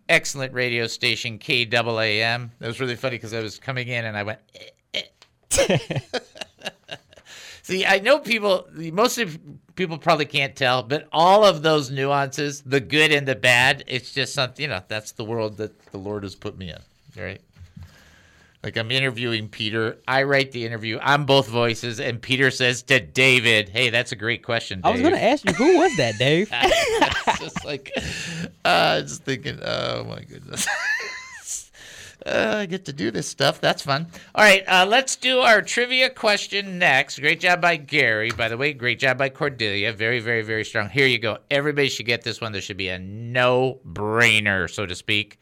Excellent 0.10 0.54
radio 0.54 0.86
station, 0.86 1.40
KAAM. 1.40 2.52
That 2.60 2.68
was 2.68 2.80
really 2.80 2.96
funny 2.96 3.16
because 3.16 3.34
I 3.34 3.42
was 3.42 3.58
coming 3.58 3.88
in 3.88 4.06
and 4.06 4.16
I 4.16 4.22
went. 4.22 4.42
Eh, 4.94 5.02
eh. 5.58 6.00
See, 7.64 7.86
I 7.86 8.00
know 8.00 8.20
people, 8.20 8.68
most 8.74 9.18
of 9.18 9.40
people 9.76 9.98
probably 9.98 10.26
can't 10.26 10.54
tell, 10.54 10.84
but 10.84 11.08
all 11.14 11.46
of 11.46 11.62
those 11.62 11.90
nuances, 11.90 12.62
the 12.62 12.82
good 12.82 13.14
and 13.14 13.26
the 13.26 13.36
bad, 13.36 13.86
it's 13.88 14.12
just 14.12 14.34
something, 14.34 14.64
you 14.64 14.70
know, 14.70 14.82
that's 14.88 15.14
the 15.14 15.24
world 15.24 15.58
that 15.58 15.92
the 15.92 15.98
Lord 15.98 16.24
has 16.24 16.36
put 16.36 16.58
me 16.58 16.72
in, 16.72 17.22
right? 17.22 17.42
Like 18.64 18.78
I'm 18.78 18.92
interviewing 18.92 19.48
Peter. 19.48 19.98
I 20.08 20.24
write 20.24 20.52
the 20.52 20.66
interview. 20.66 20.98
I'm 21.02 21.26
both 21.26 21.48
voices, 21.50 22.00
and 22.00 22.22
Peter 22.22 22.50
says 22.50 22.82
to 22.84 23.02
David, 23.02 23.68
"Hey, 23.68 23.90
that's 23.90 24.14
a 24.14 24.16
great 24.16 24.42
question." 24.42 24.80
Dave. 24.80 24.86
I 24.86 24.92
was 24.92 25.02
going 25.02 25.14
to 25.14 25.22
ask 25.22 25.46
you, 25.46 25.54
who 25.54 25.80
was 25.80 25.98
that, 25.98 26.18
Dave? 26.18 26.50
it's 26.54 27.40
just 27.40 27.66
like, 27.66 27.92
uh, 28.64 29.02
just 29.02 29.24
thinking, 29.26 29.60
oh 29.62 30.06
my 30.06 30.22
goodness. 30.22 30.66
Uh, 32.26 32.58
I 32.60 32.66
get 32.68 32.86
to 32.86 32.94
do 32.94 33.12
this 33.12 33.28
stuff. 33.28 33.60
That's 33.60 33.82
fun. 33.82 34.08
All 34.34 34.44
right, 34.44 34.64
uh, 34.68 34.86
let's 34.88 35.18
do 35.18 35.40
our 35.40 35.62
trivia 35.62 36.10
question 36.10 36.80
next. 36.80 37.20
Great 37.20 37.42
job 37.42 37.60
by 37.60 37.76
Gary. 37.76 38.32
By 38.32 38.48
the 38.48 38.56
way, 38.58 38.72
great 38.72 39.00
job 39.00 39.18
by 39.18 39.28
Cordelia. 39.30 39.92
Very, 39.92 40.20
very, 40.20 40.42
very 40.42 40.64
strong. 40.64 40.90
Here 40.90 41.08
you 41.08 41.20
go. 41.20 41.40
Everybody 41.52 41.90
should 41.90 42.06
get 42.06 42.24
this 42.24 42.40
one. 42.40 42.54
There 42.54 42.62
should 42.62 42.78
be 42.78 42.88
a 42.88 43.00
no 43.00 43.80
brainer, 43.86 44.70
so 44.70 44.86
to 44.86 44.96
speak. 44.96 45.38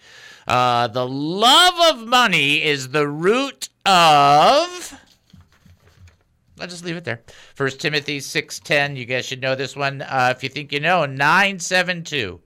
Uh, 0.48 0.88
the 0.88 1.08
love 1.08 1.96
of 1.96 2.08
money 2.08 2.64
is 2.64 2.90
the 2.90 3.08
root 3.08 3.70
of. 3.86 4.98
I'll 6.60 6.68
just 6.68 6.86
leave 6.86 6.98
it 6.98 7.04
there. 7.04 7.22
First 7.54 7.80
Timothy 7.80 8.20
6.10. 8.20 8.96
You 8.96 9.06
guys 9.06 9.26
should 9.26 9.42
know 9.42 9.56
this 9.56 9.76
one. 9.76 10.02
Uh, 10.02 10.34
if 10.36 10.44
you 10.44 10.50
think 10.50 10.72
you 10.72 10.80
know, 10.80 11.06
972 11.06 12.40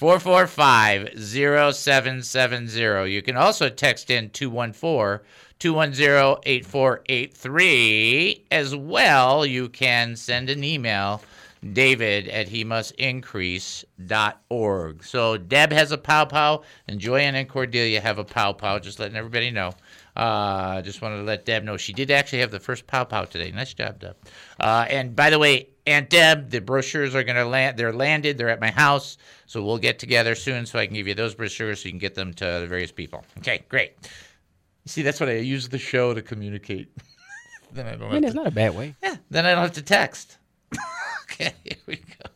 445 0.00 1.12
0770. 1.14 3.12
You 3.12 3.20
can 3.20 3.36
also 3.36 3.68
text 3.68 4.08
in 4.08 4.30
214 4.30 5.26
210 5.58 6.38
8483. 6.42 8.46
As 8.50 8.74
well, 8.74 9.44
you 9.44 9.68
can 9.68 10.16
send 10.16 10.48
an 10.48 10.64
email, 10.64 11.20
david 11.74 12.28
at 12.28 12.48
he 12.48 12.64
must. 12.64 12.94
So 12.98 13.84
Deb 15.36 15.70
has 15.70 15.92
a 15.92 15.98
pow 15.98 16.24
pow, 16.24 16.62
and 16.88 16.98
Joanne 16.98 17.34
and 17.34 17.46
Cordelia 17.46 18.00
have 18.00 18.18
a 18.18 18.24
pow 18.24 18.54
pow. 18.54 18.78
Just 18.78 19.00
letting 19.00 19.18
everybody 19.18 19.50
know. 19.50 19.74
Uh, 20.16 20.80
just 20.80 21.02
wanted 21.02 21.18
to 21.18 21.24
let 21.24 21.44
Deb 21.44 21.62
know 21.62 21.76
she 21.76 21.92
did 21.92 22.10
actually 22.10 22.38
have 22.38 22.50
the 22.50 22.58
first 22.58 22.86
pow 22.86 23.04
pow 23.04 23.26
today. 23.26 23.50
Nice 23.50 23.74
job, 23.74 23.98
Deb. 23.98 24.16
Uh, 24.58 24.86
and 24.88 25.14
by 25.14 25.28
the 25.28 25.38
way, 25.38 25.68
Aunt 25.90 26.08
Deb, 26.08 26.50
the 26.50 26.60
brochures 26.60 27.14
are 27.14 27.24
going 27.24 27.36
to 27.36 27.44
land. 27.44 27.76
They're 27.76 27.92
landed. 27.92 28.38
They're 28.38 28.48
at 28.48 28.60
my 28.60 28.70
house. 28.70 29.18
So 29.46 29.62
we'll 29.64 29.78
get 29.78 29.98
together 29.98 30.34
soon 30.34 30.66
so 30.66 30.78
I 30.78 30.86
can 30.86 30.94
give 30.94 31.08
you 31.08 31.14
those 31.14 31.34
brochures 31.34 31.82
so 31.82 31.86
you 31.86 31.92
can 31.92 31.98
get 31.98 32.14
them 32.14 32.32
to 32.34 32.44
the 32.44 32.66
various 32.68 32.92
people. 32.92 33.24
Okay, 33.38 33.64
great. 33.68 33.92
You 34.02 34.88
see, 34.88 35.02
that's 35.02 35.20
what 35.20 35.28
I 35.28 35.34
use 35.36 35.68
the 35.68 35.78
show 35.78 36.14
to 36.14 36.22
communicate. 36.22 36.90
then 37.72 37.86
I 37.86 37.92
don't 37.92 38.02
I 38.02 38.04
have 38.04 38.12
mean, 38.12 38.22
to, 38.22 38.28
it's 38.28 38.36
not 38.36 38.46
a 38.46 38.52
bad 38.52 38.76
way. 38.76 38.94
yeah, 39.02 39.16
then 39.30 39.46
I 39.46 39.50
don't 39.50 39.62
have 39.62 39.72
to 39.72 39.82
text. 39.82 40.38
okay, 41.24 41.52
here 41.64 41.76
we 41.86 41.96
go. 41.96 42.30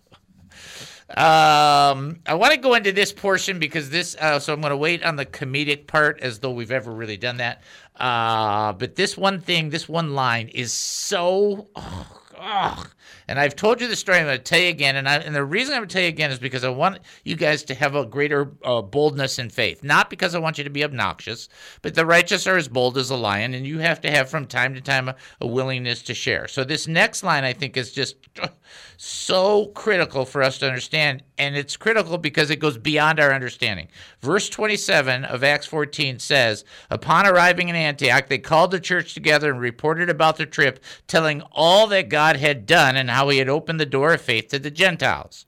Um, 1.11 2.21
I 2.27 2.35
want 2.35 2.55
to 2.55 2.59
go 2.59 2.75
into 2.75 2.91
this 2.91 3.13
portion 3.13 3.59
because 3.59 3.91
this, 3.91 4.17
uh, 4.19 4.41
so 4.41 4.53
I'm 4.53 4.61
going 4.61 4.71
to 4.71 4.77
wait 4.77 5.05
on 5.05 5.17
the 5.17 5.27
comedic 5.27 5.87
part 5.87 6.19
as 6.21 6.41
though 6.41 6.51
we've 6.51 6.73
ever 6.73 6.91
really 6.91 7.17
done 7.17 7.37
that. 7.37 7.63
Uh, 7.97 8.73
but 8.73 8.97
this 8.97 9.17
one 9.17 9.41
thing, 9.41 9.71
this 9.71 9.89
one 9.89 10.15
line 10.15 10.49
is 10.49 10.73
so, 10.73 11.69
oh, 11.77 12.21
oh. 12.41 12.85
And 13.29 13.39
I've 13.39 13.57
told 13.57 13.81
you 13.81 13.89
the 13.89 13.97
story. 13.97 14.19
I'm 14.19 14.27
going 14.27 14.39
to 14.39 14.43
tell 14.43 14.61
you 14.61 14.69
again, 14.69 14.97
and 14.97 15.09
I, 15.09 15.17
and 15.17 15.35
the 15.35 15.45
reason 15.45 15.75
I'm 15.75 15.81
going 15.81 15.89
to 15.89 15.93
tell 15.93 16.03
you 16.03 16.09
again 16.09 16.31
is 16.31 16.39
because 16.39 16.65
I 16.65 16.69
want 16.69 16.99
you 17.25 17.37
guys 17.37 17.63
to 17.65 17.75
have 17.75 17.95
a 17.95 18.05
greater 18.05 18.53
uh, 18.63 18.83
boldness 18.83 19.39
in 19.39 19.51
faith, 19.51 19.83
not 19.83 20.11
because 20.11 20.35
I 20.35 20.39
want 20.39 20.59
you 20.59 20.65
to 20.65 20.71
be 20.71 20.85
obnoxious, 20.85 21.49
but 21.83 21.95
the 21.95 22.07
righteous 22.07 22.47
are 22.47 22.57
as 22.57 22.69
bold 22.69 22.99
as 22.99 23.11
a 23.11 23.17
lion, 23.17 23.55
and 23.55 23.67
you 23.67 23.79
have 23.79 24.01
to 24.03 24.11
have 24.11 24.29
from 24.29 24.47
time 24.47 24.75
to 24.75 24.81
time 24.81 25.09
a, 25.09 25.17
a 25.41 25.47
willingness 25.47 26.03
to 26.03 26.15
share. 26.15 26.49
So 26.49 26.65
this 26.65 26.87
next 26.87 27.23
line 27.23 27.45
I 27.45 27.53
think 27.53 27.77
is 27.77 27.93
just 27.93 28.17
so 28.97 29.67
critical 29.69 30.25
for 30.25 30.43
us 30.43 30.59
to 30.59 30.67
understand, 30.67 31.23
and 31.39 31.57
it's 31.57 31.77
critical 31.77 32.19
because 32.19 32.51
it 32.51 32.61
goes 32.61 32.79
beyond 32.79 33.21
our 33.21 33.33
understanding. 33.33 33.89
Verse 34.21 34.49
27 34.49 35.25
of 35.25 35.43
Acts 35.45 35.67
14 35.67 36.19
says, 36.19 36.65
Upon 36.91 37.27
arriving 37.27 37.69
in 37.69 37.75
Antioch, 37.75 38.29
they 38.29 38.39
called 38.39 38.71
the 38.71 38.81
church 38.81 39.15
together 39.15 39.51
and 39.51 39.61
reported 39.61 40.09
about 40.11 40.37
their 40.37 40.47
trip, 40.47 40.83
telling 41.07 41.43
all 41.53 41.87
that 41.89 42.09
God 42.09 42.37
had 42.37 42.67
done 42.67 42.97
and 42.97 43.11
how 43.15 43.29
he 43.29 43.39
had 43.39 43.49
opened 43.49 43.81
the 43.81 43.87
door 43.87 44.13
of 44.13 44.21
faith 44.21 44.49
to 44.49 44.59
the 44.59 44.71
Gentiles. 44.71 45.47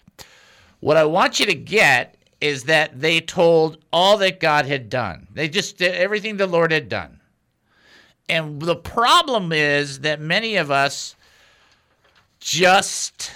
What 0.81 0.96
I 0.96 1.05
want 1.05 1.40
you 1.40 1.46
to 1.46 1.55
get 1.55 2.16
is 2.40 2.64
that 2.64 3.00
they 3.00 3.20
told 3.20 3.79
all 3.92 4.18
that 4.18 4.40
God 4.40 4.66
had 4.66 4.88
done. 4.88 5.26
They 5.33 5.48
just 5.48 5.79
did 5.79 5.94
everything 5.94 6.37
the 6.37 6.46
Lord 6.46 6.70
had 6.70 6.88
done. 6.88 7.20
And 8.29 8.61
the 8.61 8.76
problem 8.76 9.52
is 9.52 10.00
that 10.00 10.20
many 10.20 10.57
of 10.57 10.70
us 10.70 11.16
just 12.40 13.33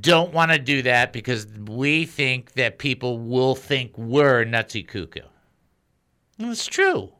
don't 0.00 0.32
want 0.32 0.50
to 0.50 0.58
do 0.58 0.82
that 0.82 1.12
because 1.12 1.46
we 1.46 2.04
think 2.04 2.52
that 2.52 2.78
people 2.78 3.18
will 3.18 3.54
think 3.54 3.96
we're 3.96 4.44
nutsy 4.44 4.86
cuckoo. 4.86 5.20
And 6.38 6.50
it's 6.50 6.66
true. 6.66 7.12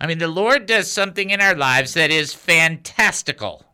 I 0.00 0.06
mean, 0.06 0.18
the 0.18 0.28
Lord 0.28 0.66
does 0.66 0.90
something 0.90 1.30
in 1.30 1.40
our 1.40 1.56
lives 1.56 1.94
that 1.94 2.10
is 2.10 2.32
fantastical. 2.32 3.64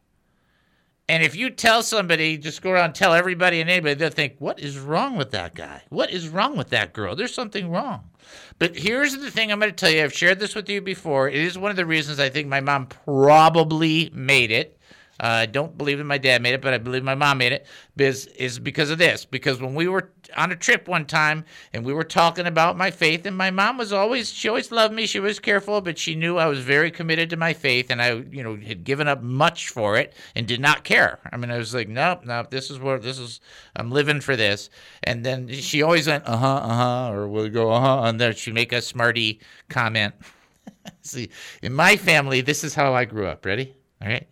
And 1.09 1.23
if 1.23 1.37
you 1.37 1.51
tell 1.51 1.83
somebody, 1.83 2.39
just 2.39 2.63
go 2.63 2.71
around 2.71 2.95
tell 2.95 3.13
everybody 3.13 3.61
and 3.61 3.69
anybody, 3.69 3.95
they'll 3.95 4.09
think, 4.09 4.37
what 4.39 4.59
is 4.59 4.79
wrong 4.79 5.17
with 5.17 5.33
that 5.33 5.55
guy? 5.55 5.83
What 5.91 6.11
is 6.11 6.29
wrong 6.29 6.57
with 6.57 6.71
that 6.71 6.95
girl? 6.95 7.15
There's 7.15 7.35
something 7.35 7.71
wrong. 7.71 8.11
But 8.59 8.75
here's 8.77 9.17
the 9.19 9.31
thing 9.31 9.53
I'm 9.53 9.61
going 9.61 9.71
to 9.71 9.77
tell 9.77 9.91
you. 9.91 10.03
I've 10.03 10.15
shared 10.15 10.41
this 10.41 10.55
with 10.55 10.69
you 10.71 10.81
before. 10.81 11.29
It 11.29 11.35
is 11.35 11.59
one 11.59 11.71
of 11.71 11.77
the 11.77 11.85
reasons 11.85 12.19
I 12.19 12.31
think 12.31 12.49
my 12.49 12.61
mom 12.61 12.87
probably 12.87 14.11
made 14.15 14.51
it. 14.51 14.79
Uh, 15.21 15.27
I 15.27 15.47
don't 15.47 15.77
believe 15.79 15.99
that 15.99 16.05
my 16.05 16.19
dad 16.19 16.43
made 16.43 16.55
it, 16.55 16.63
but 16.63 16.75
I 16.75 16.79
believe 16.79 17.05
my 17.05 17.15
mom 17.15 17.39
made 17.39 17.53
it. 17.53 17.67
Is 17.97 18.27
is 18.27 18.59
because 18.59 18.91
of 18.91 18.99
this? 18.99 19.25
Because 19.25 19.61
when 19.61 19.75
we 19.75 19.87
were 19.87 20.11
on 20.37 20.53
a 20.53 20.57
trip 20.57 20.89
one 20.89 21.07
time 21.07 21.45
and 21.73 21.85
we 21.85 21.93
were 21.93 22.05
talking 22.05 22.47
about 22.47 22.77
my 22.77 22.91
faith, 22.91 23.27
and 23.27 23.37
my 23.37 23.51
mom 23.51 23.79
was 23.79 23.93
always 23.93 24.31
she 24.31 24.49
always 24.49 24.71
loved 24.71 24.95
me. 24.95 25.07
She 25.07 25.21
was 25.21 25.39
careful, 25.39 25.81
but 25.81 25.99
she 25.99 26.15
knew 26.15 26.39
I 26.39 26.47
was 26.47 26.61
very 26.61 26.91
committed 26.91 27.31
to 27.31 27.37
my 27.37 27.53
faith, 27.53 27.91
and 27.91 28.01
I 28.01 28.25
you 28.31 28.43
know 28.43 28.57
had 28.57 28.85
given 28.85 29.09
up 29.09 29.23
much 29.23 29.69
for 29.69 29.97
it 29.97 30.15
and 30.35 30.47
did 30.47 30.61
not 30.61 30.85
care. 30.85 31.21
I 31.33 31.37
mean, 31.37 31.51
I 31.51 31.59
was 31.59 31.75
like, 31.75 31.89
nope, 31.89 32.23
nope. 32.25 32.51
This 32.51 32.71
is 32.71 32.79
where 32.79 32.99
this 32.99 33.19
is. 33.19 33.41
I'm 33.77 33.91
living 33.91 34.21
for 34.21 34.37
this. 34.37 34.71
And 35.03 35.25
then 35.25 35.49
she 35.49 35.83
always 35.83 36.07
went, 36.07 36.27
uh 36.27 36.37
huh, 36.37 36.57
uh 36.57 36.75
huh, 36.75 37.13
or 37.13 37.29
we'll 37.29 37.49
go, 37.49 37.71
uh 37.71 37.81
huh, 37.81 38.03
and 38.05 38.21
then 38.21 38.35
she'd 38.35 38.55
make 38.55 38.73
a 38.73 38.83
smarty 38.83 39.41
comment. 39.69 40.15
See, 41.03 41.31
in 41.63 41.73
my 41.73 41.97
family, 41.97 42.41
this 42.41 42.65
is 42.65 42.75
how 42.75 42.95
I 42.95 43.05
grew 43.05 43.27
up. 43.27 43.45
Ready? 43.45 43.75
All 44.03 44.09
right. 44.09 44.27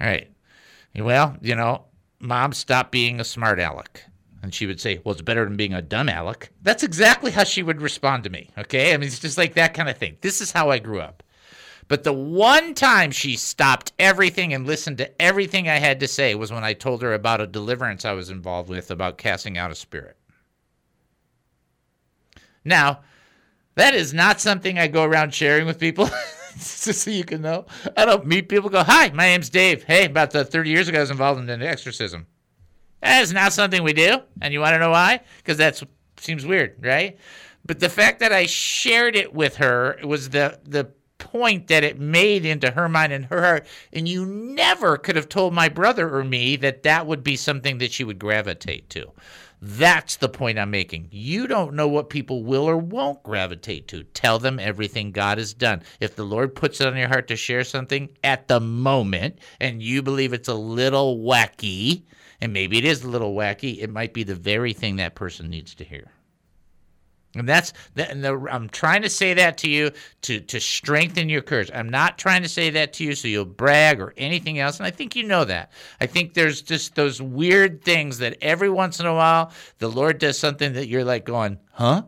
All 0.00 0.06
right. 0.06 0.30
Well, 0.94 1.36
you 1.40 1.54
know, 1.54 1.84
mom 2.20 2.52
stopped 2.52 2.92
being 2.92 3.20
a 3.20 3.24
smart 3.24 3.58
aleck. 3.58 4.04
And 4.42 4.52
she 4.52 4.66
would 4.66 4.80
say, 4.80 5.00
Well, 5.02 5.12
it's 5.12 5.22
better 5.22 5.44
than 5.44 5.56
being 5.56 5.72
a 5.72 5.80
dumb 5.80 6.08
Alec. 6.08 6.50
That's 6.62 6.82
exactly 6.82 7.30
how 7.30 7.44
she 7.44 7.62
would 7.62 7.80
respond 7.80 8.24
to 8.24 8.30
me. 8.30 8.50
Okay. 8.58 8.92
I 8.92 8.96
mean, 8.96 9.06
it's 9.06 9.20
just 9.20 9.38
like 9.38 9.54
that 9.54 9.74
kind 9.74 9.88
of 9.88 9.96
thing. 9.96 10.16
This 10.20 10.40
is 10.40 10.52
how 10.52 10.70
I 10.70 10.78
grew 10.78 11.00
up. 11.00 11.22
But 11.88 12.04
the 12.04 12.12
one 12.12 12.74
time 12.74 13.10
she 13.10 13.36
stopped 13.36 13.92
everything 13.98 14.54
and 14.54 14.66
listened 14.66 14.98
to 14.98 15.22
everything 15.22 15.68
I 15.68 15.78
had 15.78 16.00
to 16.00 16.08
say 16.08 16.34
was 16.34 16.52
when 16.52 16.64
I 16.64 16.72
told 16.72 17.02
her 17.02 17.12
about 17.12 17.40
a 17.40 17.46
deliverance 17.46 18.04
I 18.04 18.12
was 18.12 18.30
involved 18.30 18.68
with 18.68 18.90
about 18.90 19.18
casting 19.18 19.58
out 19.58 19.70
a 19.70 19.74
spirit. 19.74 20.16
Now, 22.64 23.00
that 23.74 23.94
is 23.94 24.14
not 24.14 24.40
something 24.40 24.78
I 24.78 24.86
go 24.86 25.04
around 25.04 25.34
sharing 25.34 25.66
with 25.66 25.78
people. 25.78 26.08
just 26.56 27.02
so 27.02 27.10
you 27.10 27.24
can 27.24 27.42
know. 27.42 27.66
I 27.96 28.04
don't 28.04 28.26
meet 28.26 28.48
people 28.48 28.70
go, 28.70 28.82
Hi, 28.82 29.10
my 29.10 29.26
name's 29.26 29.50
Dave. 29.50 29.84
Hey, 29.84 30.04
about 30.04 30.30
the 30.30 30.44
30 30.44 30.70
years 30.70 30.88
ago, 30.88 30.98
I 30.98 31.00
was 31.00 31.10
involved 31.10 31.40
in 31.40 31.48
an 31.48 31.62
exorcism. 31.62 32.26
Eh, 33.02 33.08
that 33.08 33.22
is 33.22 33.32
not 33.32 33.52
something 33.52 33.82
we 33.82 33.92
do. 33.92 34.18
And 34.40 34.52
you 34.52 34.60
want 34.60 34.74
to 34.74 34.78
know 34.78 34.90
why? 34.90 35.20
Because 35.38 35.58
that 35.58 35.82
seems 36.18 36.46
weird, 36.46 36.76
right? 36.80 37.18
But 37.64 37.80
the 37.80 37.88
fact 37.88 38.20
that 38.20 38.32
I 38.32 38.46
shared 38.46 39.16
it 39.16 39.32
with 39.32 39.56
her 39.56 39.98
was 40.04 40.30
the, 40.30 40.58
the 40.64 40.90
point 41.18 41.68
that 41.68 41.84
it 41.84 42.00
made 42.00 42.44
into 42.44 42.70
her 42.72 42.88
mind 42.88 43.12
and 43.12 43.26
her 43.26 43.40
heart. 43.40 43.66
And 43.92 44.08
you 44.08 44.26
never 44.26 44.96
could 44.96 45.16
have 45.16 45.28
told 45.28 45.54
my 45.54 45.68
brother 45.68 46.16
or 46.16 46.24
me 46.24 46.56
that 46.56 46.82
that 46.82 47.06
would 47.06 47.22
be 47.22 47.36
something 47.36 47.78
that 47.78 47.92
she 47.92 48.04
would 48.04 48.18
gravitate 48.18 48.90
to. 48.90 49.12
That's 49.64 50.16
the 50.16 50.28
point 50.28 50.58
I'm 50.58 50.72
making. 50.72 51.06
You 51.12 51.46
don't 51.46 51.74
know 51.74 51.86
what 51.86 52.10
people 52.10 52.42
will 52.42 52.68
or 52.68 52.76
won't 52.76 53.22
gravitate 53.22 53.86
to. 53.88 54.02
Tell 54.02 54.40
them 54.40 54.58
everything 54.58 55.12
God 55.12 55.38
has 55.38 55.54
done. 55.54 55.82
If 56.00 56.16
the 56.16 56.24
Lord 56.24 56.56
puts 56.56 56.80
it 56.80 56.88
on 56.88 56.96
your 56.96 57.06
heart 57.06 57.28
to 57.28 57.36
share 57.36 57.62
something 57.62 58.08
at 58.24 58.48
the 58.48 58.58
moment 58.58 59.38
and 59.60 59.80
you 59.80 60.02
believe 60.02 60.32
it's 60.32 60.48
a 60.48 60.54
little 60.54 61.18
wacky, 61.18 62.02
and 62.42 62.52
maybe 62.52 62.76
it 62.76 62.84
is 62.84 63.04
a 63.04 63.08
little 63.08 63.34
wacky, 63.34 63.78
it 63.80 63.88
might 63.88 64.12
be 64.12 64.24
the 64.24 64.34
very 64.34 64.72
thing 64.72 64.96
that 64.96 65.14
person 65.14 65.48
needs 65.48 65.76
to 65.76 65.84
hear. 65.84 66.10
And 67.34 67.48
that's 67.48 67.72
that. 67.94 68.10
And 68.10 68.22
the, 68.22 68.46
I'm 68.50 68.68
trying 68.68 69.02
to 69.02 69.08
say 69.08 69.32
that 69.32 69.56
to 69.58 69.70
you 69.70 69.92
to 70.22 70.40
to 70.40 70.60
strengthen 70.60 71.30
your 71.30 71.40
courage. 71.40 71.70
I'm 71.72 71.88
not 71.88 72.18
trying 72.18 72.42
to 72.42 72.48
say 72.48 72.68
that 72.70 72.92
to 72.94 73.04
you 73.04 73.14
so 73.14 73.28
you'll 73.28 73.46
brag 73.46 74.00
or 74.00 74.12
anything 74.18 74.58
else. 74.58 74.78
And 74.78 74.86
I 74.86 74.90
think 74.90 75.16
you 75.16 75.22
know 75.22 75.44
that. 75.44 75.72
I 76.00 76.06
think 76.06 76.34
there's 76.34 76.60
just 76.60 76.94
those 76.94 77.22
weird 77.22 77.82
things 77.84 78.18
that 78.18 78.36
every 78.42 78.68
once 78.68 79.00
in 79.00 79.06
a 79.06 79.14
while 79.14 79.52
the 79.78 79.88
Lord 79.88 80.18
does 80.18 80.38
something 80.38 80.74
that 80.74 80.88
you're 80.88 81.04
like 81.04 81.24
going, 81.24 81.58
huh? 81.70 82.02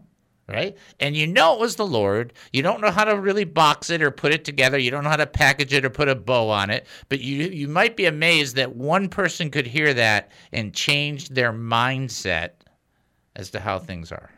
Right? 0.47 0.77
And 1.01 1.17
you 1.17 1.27
know 1.27 1.55
it 1.55 1.61
was 1.61 1.77
the 1.77 1.87
Lord. 1.87 2.35
You 2.53 2.63
don't 2.63 2.83
know 2.83 2.91
how 2.91 3.05
to 3.05 3.19
really 3.19 3.45
box 3.45 3.89
it 3.89 4.03
or 4.03 4.11
put 4.11 4.35
it 4.35 4.45
together. 4.45 4.77
You 4.77 4.91
don't 4.91 5.03
know 5.03 5.11
how 5.11 5.17
to 5.17 5.27
package 5.27 5.73
it 5.73 5.87
or 5.87 5.91
put 5.91 6.09
a 6.09 6.15
bow 6.15 6.51
on 6.51 6.69
it. 6.69 6.87
But 7.09 7.21
you 7.21 7.45
you 7.45 7.67
might 7.67 7.97
be 7.97 8.05
amazed 8.05 8.57
that 8.57 8.77
one 8.77 9.09
person 9.09 9.51
could 9.51 9.67
hear 9.67 9.95
that 9.95 10.31
and 10.53 10.75
change 10.75 11.31
their 11.31 11.53
mindset 11.53 12.51
as 13.35 13.51
to 13.53 13.61
how 13.61 13.79
things 13.79 14.13
are. 14.13 14.31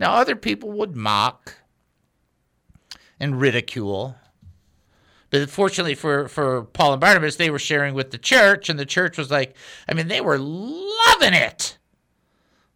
Now, 0.00 0.14
other 0.14 0.34
people 0.34 0.72
would 0.72 0.96
mock, 0.96 1.54
and 3.20 3.40
ridicule. 3.40 4.16
But 5.30 5.50
fortunately 5.50 5.94
for, 5.94 6.28
for 6.28 6.64
Paul 6.64 6.92
and 6.92 7.00
Barnabas, 7.00 7.36
they 7.36 7.50
were 7.50 7.58
sharing 7.58 7.94
with 7.94 8.10
the 8.10 8.18
church, 8.18 8.68
and 8.68 8.78
the 8.78 8.86
church 8.86 9.18
was 9.18 9.30
like, 9.30 9.56
I 9.88 9.94
mean, 9.94 10.08
they 10.08 10.20
were 10.20 10.38
loving 10.38 11.34
it. 11.34 11.78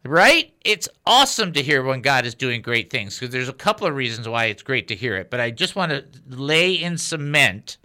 Right? 0.09 0.55
It's 0.64 0.88
awesome 1.05 1.53
to 1.53 1.62
hear 1.62 1.83
when 1.83 2.01
God 2.01 2.25
is 2.25 2.35
doing 2.35 2.62
great 2.62 2.88
things 2.88 3.18
because 3.18 3.31
there's 3.31 3.51
a 3.51 3.53
couple 3.53 3.87
of 3.87 3.94
reasons 3.94 4.27
why 4.27 4.47
it's 4.47 4.62
great 4.62 4.88
to 4.88 4.97
hear 4.97 5.16
it. 5.16 5.29
But 5.29 5.38
I 5.38 5.51
just 5.51 5.77
want 5.77 5.92
to 5.92 6.03
lay 6.31 6.73
in 6.73 6.97
cement 6.97 7.77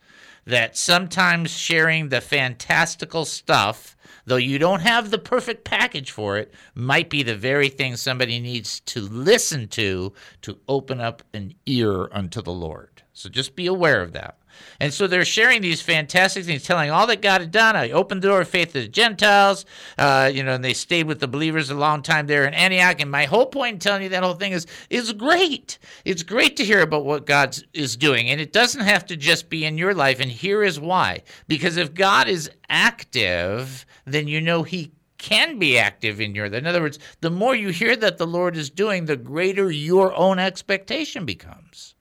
that 0.46 0.78
sometimes 0.78 1.52
sharing 1.52 2.08
the 2.08 2.22
fantastical 2.22 3.26
stuff, 3.26 3.98
though 4.26 4.38
you 4.38 4.58
don't 4.58 4.80
have 4.80 5.12
the 5.12 5.18
perfect 5.18 5.66
package 5.66 6.12
for 6.12 6.38
it, 6.38 6.54
might 6.76 7.10
be 7.10 7.24
the 7.24 7.36
very 7.36 7.68
thing 7.68 7.98
somebody 7.98 8.40
needs 8.40 8.80
to 8.80 9.02
listen 9.02 9.68
to 9.68 10.14
to 10.44 10.58
open 10.70 11.02
up 11.02 11.24
an 11.34 11.54
ear 11.66 12.08
unto 12.14 12.42
the 12.42 12.54
Lord. 12.54 13.04
So 13.12 13.28
just 13.28 13.54
be 13.54 13.68
aware 13.68 14.02
of 14.02 14.14
that. 14.14 14.38
And 14.80 14.94
so 14.94 15.08
they're 15.08 15.26
sharing 15.26 15.62
these 15.62 15.82
fantastic 15.82 16.46
things, 16.46 16.63
telling 16.63 16.92
all 16.92 17.08
that 17.08 17.22
God 17.22 17.42
had 17.42 17.52
done. 17.52 17.76
I 17.76 17.92
opened 17.92 18.22
the 18.22 18.28
door 18.28 18.42
of 18.42 18.48
faith 18.48 18.74
to 18.74 18.82
the 18.82 18.88
Gentiles, 18.88 19.66
uh, 19.98 20.30
you 20.34 20.44
know, 20.44 20.54
and 20.54 20.63
they 20.63 20.74
stayed 20.74 21.08
with 21.08 21.20
the 21.20 21.28
believers 21.28 21.70
a 21.70 21.76
long 21.76 22.02
time 22.02 22.28
there 22.28 22.46
in 22.46 22.54
Antioch. 22.54 23.02
And 23.02 23.10
my 23.12 23.26
whole 23.26 23.46
point 23.46 23.74
in 23.74 23.80
telling 23.80 24.04
you 24.04 24.10
that 24.10 24.24
whole 24.24 24.34
thing 24.34 24.52
is, 24.52 24.66
is 24.89 25.13
great. 25.13 25.80
It's 26.06 26.24
great 26.24 26.58
to 26.58 26.66
hear 26.66 26.82
about 26.82 27.06
what 27.06 27.26
God 27.26 27.58
is 27.74 27.96
doing. 27.96 28.30
And 28.30 28.42
it 28.42 28.54
doesn't 28.54 28.82
have 28.82 29.06
to 29.08 29.16
just 29.16 29.50
be 29.50 29.66
in 29.66 29.78
your 29.78 29.94
life. 29.94 30.20
And 30.20 30.32
here 30.32 30.63
is 30.63 30.80
why. 30.80 31.24
Because 31.48 31.78
if 31.78 31.94
God 31.94 32.28
is 32.28 32.50
active, 32.70 33.86
then 34.06 34.28
you 34.28 34.42
know 34.42 34.63
he 34.63 34.92
can 35.18 35.58
be 35.58 35.78
active 35.78 36.20
in 36.20 36.36
your 36.36 36.50
life. 36.50 36.60
in 36.60 36.68
other 36.68 36.82
words 36.82 37.00
the 37.22 37.30
more 37.30 37.56
you 37.56 37.70
hear 37.70 37.96
that 37.96 38.18
the 38.18 38.28
lord 38.28 38.58
is 38.58 38.70
doing 38.70 39.06
the 39.06 39.16
greater 39.16 39.72
your 39.72 40.13
own 40.16 40.38
expectation 40.38 41.26
becomes 41.26 41.93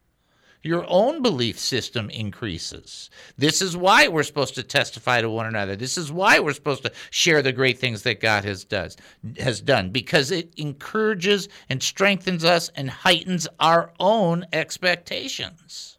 your 0.63 0.85
own 0.89 1.23
belief 1.23 1.59
system 1.59 2.09
increases. 2.11 3.11
This 3.37 3.61
is 3.61 3.77
why 3.77 4.09
we're 4.09 4.23
supposed 4.23 4.55
to 4.55 4.63
testify 4.63 5.21
to 5.21 5.31
one 5.31 5.47
another. 5.47 5.77
This 5.77 5.99
is 5.99 6.13
why 6.13 6.39
we're 6.39 6.53
supposed 6.53 6.85
to 6.85 6.93
share 7.11 7.43
the 7.43 7.53
great 7.53 7.79
things 7.79 8.03
that 8.03 8.21
God 8.21 8.45
has 8.45 8.65
does 8.65 8.97
has 9.39 9.61
done 9.61 9.91
because 9.91 10.31
it 10.31 10.53
encourages 10.57 11.49
and 11.69 11.83
strengthens 11.83 12.45
us 12.45 12.71
and 12.77 12.89
heightens 12.91 13.49
our 13.59 13.93
own 13.99 14.47
expectations. 14.53 15.92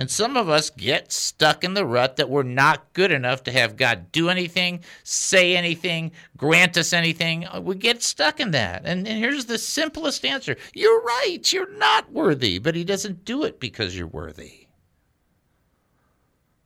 And 0.00 0.10
some 0.10 0.34
of 0.34 0.48
us 0.48 0.70
get 0.70 1.12
stuck 1.12 1.62
in 1.62 1.74
the 1.74 1.84
rut 1.84 2.16
that 2.16 2.30
we're 2.30 2.42
not 2.42 2.90
good 2.94 3.12
enough 3.12 3.44
to 3.44 3.52
have 3.52 3.76
God 3.76 4.10
do 4.12 4.30
anything, 4.30 4.80
say 5.04 5.54
anything, 5.54 6.12
grant 6.38 6.78
us 6.78 6.94
anything. 6.94 7.46
Uh, 7.46 7.60
we 7.60 7.74
get 7.74 8.02
stuck 8.02 8.40
in 8.40 8.52
that. 8.52 8.86
And, 8.86 9.06
and 9.06 9.18
here's 9.18 9.44
the 9.44 9.58
simplest 9.58 10.24
answer 10.24 10.56
You're 10.72 11.02
right. 11.02 11.52
You're 11.52 11.76
not 11.76 12.10
worthy, 12.10 12.58
but 12.58 12.74
He 12.74 12.82
doesn't 12.82 13.26
do 13.26 13.44
it 13.44 13.60
because 13.60 13.94
you're 13.94 14.06
worthy. 14.06 14.68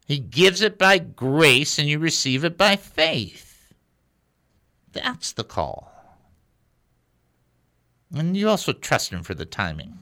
He 0.07 0.21
gives 0.21 0.63
it 0.63 0.79
by 0.79 0.99
grace 0.99 1.77
and 1.77 1.89
you 1.89 1.99
receive 1.99 2.45
it 2.45 2.57
by 2.57 2.77
faith. 2.77 3.75
That's 4.93 5.33
the 5.33 5.43
call. 5.43 5.91
And 8.15 8.37
you 8.37 8.49
also 8.49 8.73
trust 8.73 9.13
Him 9.13 9.25
for 9.25 9.35
the 9.35 9.45
timing. 9.45 9.99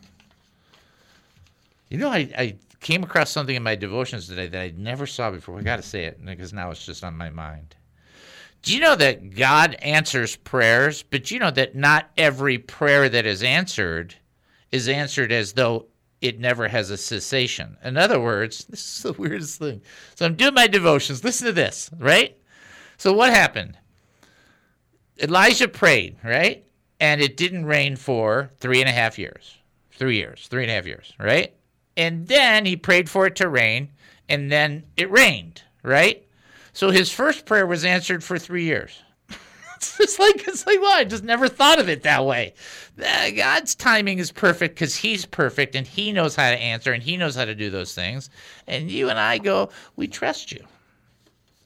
You 1.89 1.97
know, 1.97 2.11
I, 2.11 2.29
I 2.37 2.57
came 2.83 3.03
across 3.03 3.31
something 3.31 3.57
in 3.57 3.63
my 3.63 3.77
devotions 3.77 4.27
today 4.27 4.49
that 4.49 4.61
I 4.61 4.75
never 4.77 5.07
saw 5.07 5.31
before. 5.31 5.59
I 5.59 5.63
got 5.63 5.77
to 5.77 5.83
say 5.83 6.05
it 6.05 6.25
because 6.25 6.53
now 6.53 6.71
it's 6.71 6.85
just 6.85 7.05
on 7.05 7.17
my 7.17 7.31
mind. 7.31 7.77
Do 8.63 8.75
you 8.75 8.81
know 8.81 8.97
that 8.97 9.35
God 9.35 9.75
answers 9.83 10.37
prayers, 10.37 11.03
but 11.03 11.31
you 11.31 11.39
know 11.39 11.51
that 11.53 11.75
not 11.75 12.11
every 12.17 12.59
prayer 12.59 13.09
that 13.09 13.27
is 13.27 13.43
answered 13.43 14.17
is 14.71 14.89
answered 14.89 15.33
as 15.33 15.55
though 15.55 15.87
it 16.21 16.39
never 16.39 16.69
has 16.69 16.91
a 16.91 16.97
cessation. 16.97 17.77
In 17.83 17.97
other 17.97 18.21
words, 18.21 18.65
this 18.71 18.97
is 18.97 19.03
the 19.03 19.13
weirdest 19.15 19.59
thing. 19.59 19.83
So 20.15 20.27
I'm 20.27 20.37
doing 20.37 20.55
my 20.55 20.67
devotions. 20.67 21.25
Listen 21.25 21.47
to 21.47 21.53
this, 21.53 21.91
right? 21.99 22.37
So 22.97 23.13
what 23.13 23.31
happened? 23.31 23.77
Elijah 25.21 25.69
prayed, 25.69 26.17
right? 26.25 26.65
And 27.01 27.21
it 27.21 27.37
didn't 27.37 27.67
rain 27.67 27.97
for 27.97 28.51
three 28.61 28.81
and 28.81 28.89
a 28.89 28.93
half 28.93 29.19
years. 29.19 29.59
Three 29.91 30.17
years, 30.17 30.47
three 30.49 30.63
and 30.63 30.71
a 30.71 30.75
half 30.75 30.87
years, 30.87 31.13
right? 31.19 31.55
And 31.97 32.27
then 32.27 32.65
he 32.67 32.77
prayed 32.77 33.11
for 33.11 33.27
it 33.27 33.37
to 33.37 33.49
rain, 33.49 33.91
and 34.29 34.51
then 34.51 34.85
it 34.97 35.11
rained, 35.11 35.63
right? 35.83 36.27
So 36.73 36.91
his 36.91 37.11
first 37.11 37.45
prayer 37.45 37.67
was 37.67 37.85
answered 37.85 38.25
for 38.25 38.39
three 38.39 38.65
years. 38.65 38.99
it's 39.77 39.99
just 39.99 40.19
like 40.19 40.49
it's 40.49 40.67
like 40.67 40.81
well, 40.81 40.99
I 40.99 41.05
just 41.05 41.25
never 41.25 41.49
thought 41.49 41.79
of 41.79 41.89
it 41.89 42.03
that 42.05 42.25
way. 42.25 42.55
Uh, 43.03 43.31
God's 43.31 43.75
timing 43.75 44.19
is 44.19 44.33
perfect 44.33 44.75
because 44.75 44.97
He's 44.97 45.27
perfect 45.27 45.75
and 45.75 45.87
He 45.87 46.13
knows 46.13 46.35
how 46.35 46.51
to 46.51 46.59
answer 46.59 46.93
and 46.93 47.03
He 47.03 47.17
knows 47.17 47.35
how 47.35 47.45
to 47.45 47.55
do 47.55 47.69
those 47.71 47.95
things. 47.95 48.31
And 48.67 48.91
you 48.91 49.11
and 49.11 49.19
I 49.19 49.39
go, 49.39 49.71
we 49.97 50.09
trust 50.09 50.53
you, 50.53 50.65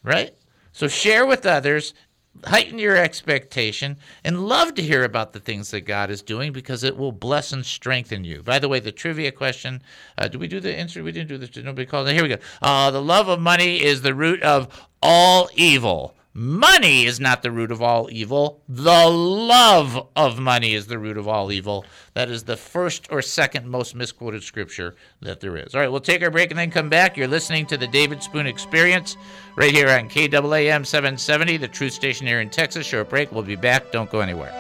right? 0.03 0.35
So 0.73 0.89
share 0.89 1.25
with 1.25 1.47
others 1.47 1.95
heighten 2.44 2.79
your 2.79 2.96
expectation 2.96 3.96
and 4.25 4.46
love 4.46 4.75
to 4.75 4.83
hear 4.83 5.05
about 5.05 5.33
the 5.33 5.40
things 5.40 5.70
that 5.70 5.83
God 5.83 6.11
is 6.11 6.22
doing 6.22 6.53
because 6.53 6.85
it 6.85 6.96
will 6.96 7.12
bless 7.12 7.53
and 7.53 7.64
strengthen 7.64 8.25
you. 8.25 8.42
By 8.42 8.59
the 8.59 8.68
way, 8.68 8.81
the 8.81 8.92
trivia 8.92 9.33
question 9.33 9.83
uh, 10.18 10.29
did 10.29 10.40
we 10.40 10.49
do 10.49 10.61
the 10.61 10.75
answer? 10.75 11.03
We 11.03 11.12
didn't 11.12 11.29
do 11.29 11.38
this. 11.38 11.57
Nobody 11.57 11.87
called. 11.87 12.09
Here 12.09 12.22
we 12.22 12.29
go. 12.29 12.38
Uh, 12.62 12.90
the 12.90 13.03
love 13.03 13.29
of 13.29 13.40
money 13.40 13.83
is 13.83 14.03
the 14.03 14.14
root 14.14 14.42
of 14.42 14.88
all 15.03 15.49
evil. 15.55 16.14
Money 16.38 17.07
is 17.07 17.18
not 17.18 17.40
the 17.40 17.51
root 17.51 17.70
of 17.70 17.81
all 17.81 18.11
evil. 18.12 18.61
The 18.68 19.09
love 19.09 20.07
of 20.14 20.38
money 20.38 20.75
is 20.75 20.87
the 20.87 20.99
root 20.99 21.16
of 21.16 21.27
all 21.27 21.51
evil. 21.51 21.87
That 22.12 22.29
is 22.29 22.44
the 22.44 22.59
first 22.59 23.11
or 23.11 23.22
second 23.22 23.66
most 23.66 23.94
misquoted 23.94 24.42
scripture 24.42 24.96
that 25.22 25.40
there 25.40 25.57
is. 25.57 25.75
All 25.75 25.81
right, 25.81 25.90
we'll 25.90 26.01
take 26.01 26.22
our 26.22 26.31
break 26.31 26.51
and 26.51 26.59
then 26.59 26.70
come 26.70 26.90
back. 26.90 27.16
You're 27.16 27.27
listening 27.27 27.64
to 27.68 27.79
the 27.79 27.87
David 27.87 28.22
Spoon 28.22 28.46
Experience 28.46 29.16
right 29.57 29.72
here 29.72 29.88
on 29.88 30.11
KAAM 30.11 30.85
770, 30.85 31.57
the 31.57 31.68
truth 31.68 31.94
station 31.94 32.27
here 32.27 32.42
in 32.42 32.51
Texas. 32.51 32.85
Short 32.85 33.09
break. 33.09 33.33
We'll 33.33 33.42
be 33.42 33.57
back. 33.57 33.90
Don't 33.90 34.11
go 34.11 34.20
anywhere. 34.20 34.53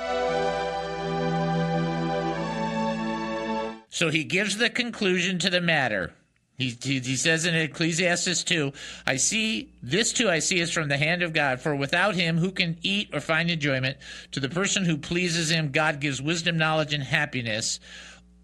So 3.90 4.08
he 4.08 4.24
gives 4.24 4.56
the 4.56 4.70
conclusion 4.70 5.38
to 5.40 5.50
the 5.50 5.60
matter. 5.60 6.14
He, 6.58 6.76
he, 6.82 7.00
he, 7.00 7.16
says 7.16 7.44
in 7.44 7.54
Ecclesiastes 7.54 8.42
2, 8.44 8.72
I 9.06 9.16
see, 9.16 9.72
this 9.82 10.12
too 10.12 10.30
I 10.30 10.38
see 10.38 10.58
is 10.58 10.72
from 10.72 10.88
the 10.88 10.96
hand 10.96 11.22
of 11.22 11.34
God, 11.34 11.60
for 11.60 11.76
without 11.76 12.14
him 12.14 12.38
who 12.38 12.50
can 12.50 12.78
eat 12.82 13.10
or 13.12 13.20
find 13.20 13.50
enjoyment? 13.50 13.98
To 14.32 14.40
the 14.40 14.48
person 14.48 14.86
who 14.86 14.96
pleases 14.96 15.50
him, 15.50 15.70
God 15.70 16.00
gives 16.00 16.22
wisdom, 16.22 16.56
knowledge, 16.56 16.94
and 16.94 17.02
happiness. 17.02 17.78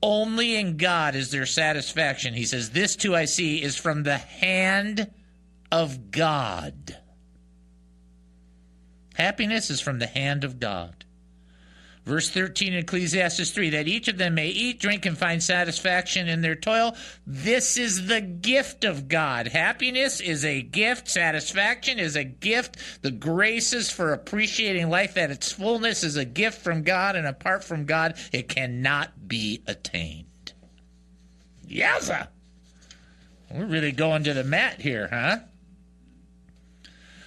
Only 0.02 0.56
in 0.56 0.76
God 0.76 1.14
is 1.14 1.30
there 1.30 1.46
satisfaction. 1.46 2.34
He 2.34 2.44
says, 2.44 2.70
This 2.70 2.96
too 2.96 3.16
I 3.16 3.24
see 3.24 3.62
is 3.62 3.76
from 3.76 4.02
the 4.02 4.18
hand 4.18 5.10
of 5.70 6.10
God. 6.10 6.98
Happiness 9.14 9.70
is 9.70 9.80
from 9.80 10.00
the 10.00 10.06
hand 10.06 10.44
of 10.44 10.60
God. 10.60 11.01
Verse 12.04 12.28
13 12.30 12.72
in 12.72 12.80
Ecclesiastes 12.80 13.52
3 13.52 13.70
that 13.70 13.86
each 13.86 14.08
of 14.08 14.18
them 14.18 14.34
may 14.34 14.48
eat, 14.48 14.80
drink, 14.80 15.06
and 15.06 15.16
find 15.16 15.40
satisfaction 15.40 16.28
in 16.28 16.40
their 16.40 16.56
toil. 16.56 16.96
This 17.26 17.76
is 17.76 18.06
the 18.06 18.20
gift 18.20 18.82
of 18.82 19.06
God. 19.06 19.46
Happiness 19.46 20.20
is 20.20 20.44
a 20.44 20.62
gift, 20.62 21.08
satisfaction 21.08 22.00
is 22.00 22.16
a 22.16 22.24
gift. 22.24 22.76
The 23.02 23.12
graces 23.12 23.88
for 23.88 24.12
appreciating 24.12 24.90
life 24.90 25.16
at 25.16 25.30
its 25.30 25.52
fullness 25.52 26.02
is 26.02 26.16
a 26.16 26.24
gift 26.24 26.60
from 26.62 26.82
God, 26.82 27.14
and 27.14 27.26
apart 27.26 27.62
from 27.62 27.84
God, 27.84 28.16
it 28.32 28.48
cannot 28.48 29.28
be 29.28 29.62
attained. 29.68 30.26
Yowza! 31.68 32.28
We're 33.48 33.66
really 33.66 33.92
going 33.92 34.24
to 34.24 34.34
the 34.34 34.44
mat 34.44 34.80
here, 34.80 35.08
huh? 35.12 35.38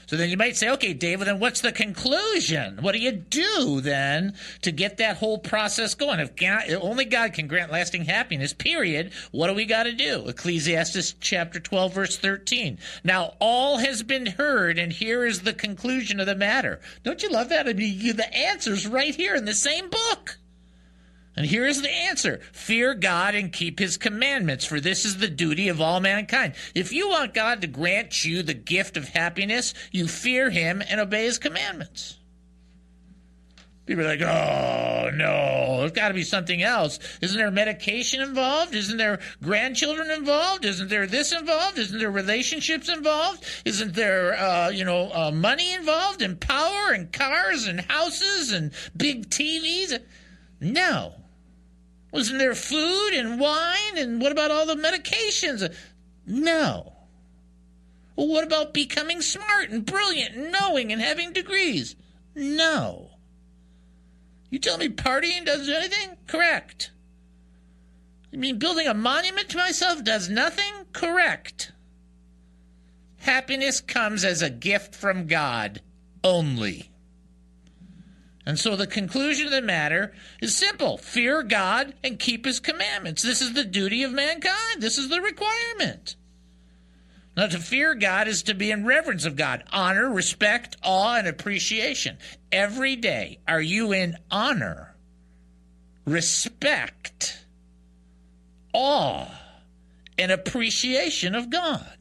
So 0.08 0.18
then 0.18 0.30
you 0.30 0.38
might 0.38 0.56
say, 0.56 0.70
okay, 0.70 0.94
David, 0.94 1.28
then 1.28 1.39
what's 1.39 1.62
the 1.62 1.72
conclusion? 1.72 2.80
What 2.82 2.94
do 2.94 3.00
you 3.00 3.12
do 3.12 3.82
then 3.82 4.34
to 4.62 4.72
get 4.72 4.98
that 4.98 5.18
whole 5.18 5.38
process 5.38 5.96
going? 5.96 6.20
If 6.20 6.36
God, 6.36 6.72
only 6.74 7.06
God 7.06 7.34
can 7.34 7.48
grant 7.48 7.72
lasting 7.72 8.06
happiness, 8.06 8.54
period, 8.54 9.12
what 9.32 9.48
do 9.48 9.54
we 9.54 9.65
got 9.65 9.84
to 9.84 9.94
do? 9.94 10.28
Ecclesiastes 10.28 11.15
chapter 11.20 11.60
12, 11.60 11.94
verse 11.94 12.18
13. 12.18 12.78
Now, 13.04 13.36
all 13.39 13.78
has 13.78 14.04
been 14.04 14.26
heard, 14.26 14.78
and 14.78 14.91
here 14.91 15.26
is 15.26 15.41
the 15.41 15.54
conclusion 15.54 16.20
of 16.20 16.26
the 16.28 16.36
matter. 16.36 16.80
Don't 17.04 17.24
you 17.24 17.30
love 17.30 17.50
that? 17.50 17.68
I 17.68 17.74
mean, 17.74 18.15
the 18.15 18.34
answer's 18.34 18.88
right 18.88 19.15
here 19.15 19.36
in 19.36 19.46
the 19.46 19.54
same 19.54 19.89
book. 19.89 20.38
And 21.36 21.45
here 21.45 21.65
is 21.65 21.82
the 21.82 21.91
answer 21.91 22.39
Fear 22.54 22.95
God 22.95 23.36
and 23.36 23.52
keep 23.52 23.80
his 23.80 23.98
commandments, 23.98 24.65
for 24.65 24.80
this 24.80 25.04
is 25.06 25.17
the 25.17 25.28
duty 25.28 25.67
of 25.67 25.82
all 25.82 26.00
mankind. 26.00 26.54
If 26.74 26.93
you 26.93 27.10
want 27.10 27.34
God 27.34 27.62
to 27.62 27.67
grant 27.67 28.24
you 28.24 28.41
the 28.41 28.54
gift 28.54 28.95
of 28.95 29.10
happiness, 29.10 29.74
you 29.91 30.08
fear 30.08 30.50
him 30.50 30.82
and 30.89 31.00
obey 31.00 31.26
his 31.26 31.38
commandments. 31.38 32.17
People 33.86 34.04
are 34.04 34.17
like, 34.17 34.21
oh, 34.21 35.12
no, 35.13 35.78
there's 35.80 35.91
got 35.91 36.08
to 36.08 36.15
be 36.15 36.24
something 36.24 36.63
else. 36.63 36.98
Isn't 37.21 37.38
there 37.38 37.52
medication 37.52 38.19
involved? 38.19 38.74
Isn't 38.74 38.98
there 38.98 39.19
grandchildren 39.43 40.10
involved? 40.10 40.65
Isn't 40.65 40.88
there 40.88 41.06
this 41.06 41.32
involved? 41.32 41.78
Isn't 41.78 42.00
there 42.00 42.10
relationships 42.10 42.89
involved? 42.89 43.45
Isn't 43.63 43.93
there, 43.93 44.39
uh, 44.39 44.69
you 44.69 44.86
know, 44.86 45.12
uh, 45.13 45.30
money 45.30 45.71
involved 45.74 46.24
and 46.24 46.39
power 46.39 46.93
and 46.93 47.13
cars 47.13 47.67
and 47.67 47.80
houses 47.82 48.52
and 48.52 48.71
big 48.98 49.30
TVs? 49.30 50.00
No. 50.60 51.13
Wasn't 52.15 52.39
there 52.39 52.56
food 52.56 53.10
and 53.10 53.41
wine? 53.41 53.97
And 53.97 54.21
what 54.21 54.32
about 54.32 54.49
all 54.49 54.65
the 54.65 54.75
medications? 54.75 55.69
No. 56.25 56.93
Well, 58.15 58.30
what 58.30 58.45
about 58.45 58.73
becoming 58.73 59.21
smart 59.21 59.69
and 59.69 59.86
brilliant 59.86 60.34
and 60.34 60.49
knowing 60.49 60.93
and 60.93 61.01
having 61.01 61.34
degrees? 61.34 61.97
No. 62.34 63.10
You 64.49 64.60
tell 64.60 64.78
me 64.78 64.88
partying 64.88 65.43
doesn't 65.43 65.65
do 65.65 65.73
anything? 65.73 66.15
Correct. 66.25 66.91
You 68.32 68.39
mean 68.39 68.60
building 68.60 68.88
a 68.88 68.93
monument 68.93 69.49
to 69.49 69.58
myself 69.58 70.01
does 70.01 70.30
nothing? 70.30 70.86
Correct. 70.93 71.73
Happiness 73.17 73.82
comes 73.82 74.23
as 74.23 74.41
a 74.41 74.49
gift 74.49 74.95
from 74.95 75.28
God 75.28 75.82
only. 76.23 76.91
And 78.46 78.60
so 78.60 78.76
the 78.76 78.86
conclusion 78.86 79.48
of 79.48 79.52
the 79.52 79.62
matter 79.62 80.14
is 80.42 80.56
simple 80.56 80.98
fear 80.98 81.42
God 81.42 81.96
and 82.04 82.20
keep 82.20 82.46
his 82.46 82.60
commandments. 82.60 83.24
This 83.24 83.42
is 83.42 83.54
the 83.54 83.64
duty 83.64 84.04
of 84.04 84.12
mankind, 84.12 84.82
this 84.82 84.98
is 84.98 85.10
the 85.10 85.22
requirement. 85.22 86.16
Now, 87.36 87.48
to 87.48 87.60
fear 87.60 87.96
God 87.96 88.30
is 88.30 88.44
to 88.44 88.54
be 88.54 88.72
in 88.72 88.86
reverence 88.86 89.26
of 89.26 89.36
God, 89.36 89.66
honor, 89.74 90.10
respect, 90.10 90.78
awe, 90.82 91.18
and 91.18 91.28
appreciation. 91.28 92.18
Every 92.50 92.96
day, 92.96 93.40
are 93.46 93.62
you 93.62 93.92
in 93.92 94.16
honor, 94.32 94.96
respect, 96.06 97.46
awe, 98.74 99.28
and 100.18 100.32
appreciation 100.32 101.36
of 101.36 101.50
God? 101.50 101.98